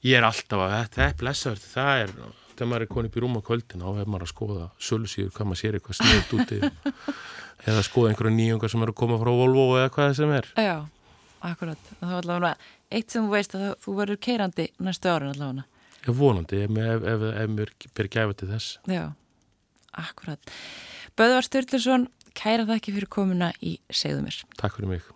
Ég 0.06 0.18
er 0.18 0.26
alltaf 0.28 0.62
að, 0.62 0.74
þetta 0.76 1.04
er 1.06 1.14
blessaður, 1.20 1.62
það 1.62 2.02
er, 2.02 2.12
þegar 2.52 2.70
maður 2.70 2.84
er 2.86 2.90
konið 2.92 3.10
upp 3.10 3.16
í 3.16 3.22
rúma 3.24 3.42
kvöldin, 3.46 3.82
þá 3.82 4.02
er 4.02 4.10
maður 4.10 4.26
að 4.26 4.32
skoða 4.32 4.66
sölusíður, 4.88 5.32
hvað 5.36 5.50
maður 5.50 5.62
sér 5.62 5.78
eitthvað 5.78 5.98
sniðt 6.00 6.34
úti, 6.36 6.58
eða 7.70 7.86
skoða 7.86 8.12
einhverja 8.12 8.36
nýjungar 8.36 8.72
sem 8.72 8.84
eru 8.86 8.94
að 8.94 9.00
koma 9.02 9.18
frá 9.22 9.32
Volvo 9.40 9.66
eða 9.80 9.92
hvað 9.94 10.10
það 10.10 10.18
sem 10.20 10.34
er. 10.36 10.50
Já, 10.62 10.76
akkurat, 11.50 11.90
það 11.98 12.12
var 12.12 12.28
allavega 12.28 12.52
eitt 12.92 13.14
sem 13.14 13.26
þú 13.26 13.32
veist 13.34 13.56
að 13.58 13.66
þú 13.82 13.96
verður 14.00 14.20
keirandi 14.28 14.68
næstu 14.86 15.10
árin 15.10 15.32
allavega. 15.32 15.66
Já, 16.06 16.12
vonandi, 16.14 16.62
ef 16.62 17.50
mér 17.56 17.72
ber 17.98 18.10
gæfa 18.12 18.36
til 18.38 18.50
þess. 18.52 18.76
Já, 18.86 19.04
akkurat. 20.06 20.54
Böðvar 21.18 21.48
Sturluson, 21.48 22.06
kæra 22.36 22.68
það 22.68 22.78
ekki 22.78 22.94
fyrir 23.00 23.10
komuna 23.10 23.50
í 23.58 23.78
Segðumir. 23.90 24.44
Takk 24.60 24.78
fyrir 24.78 24.92
mig. 24.92 25.15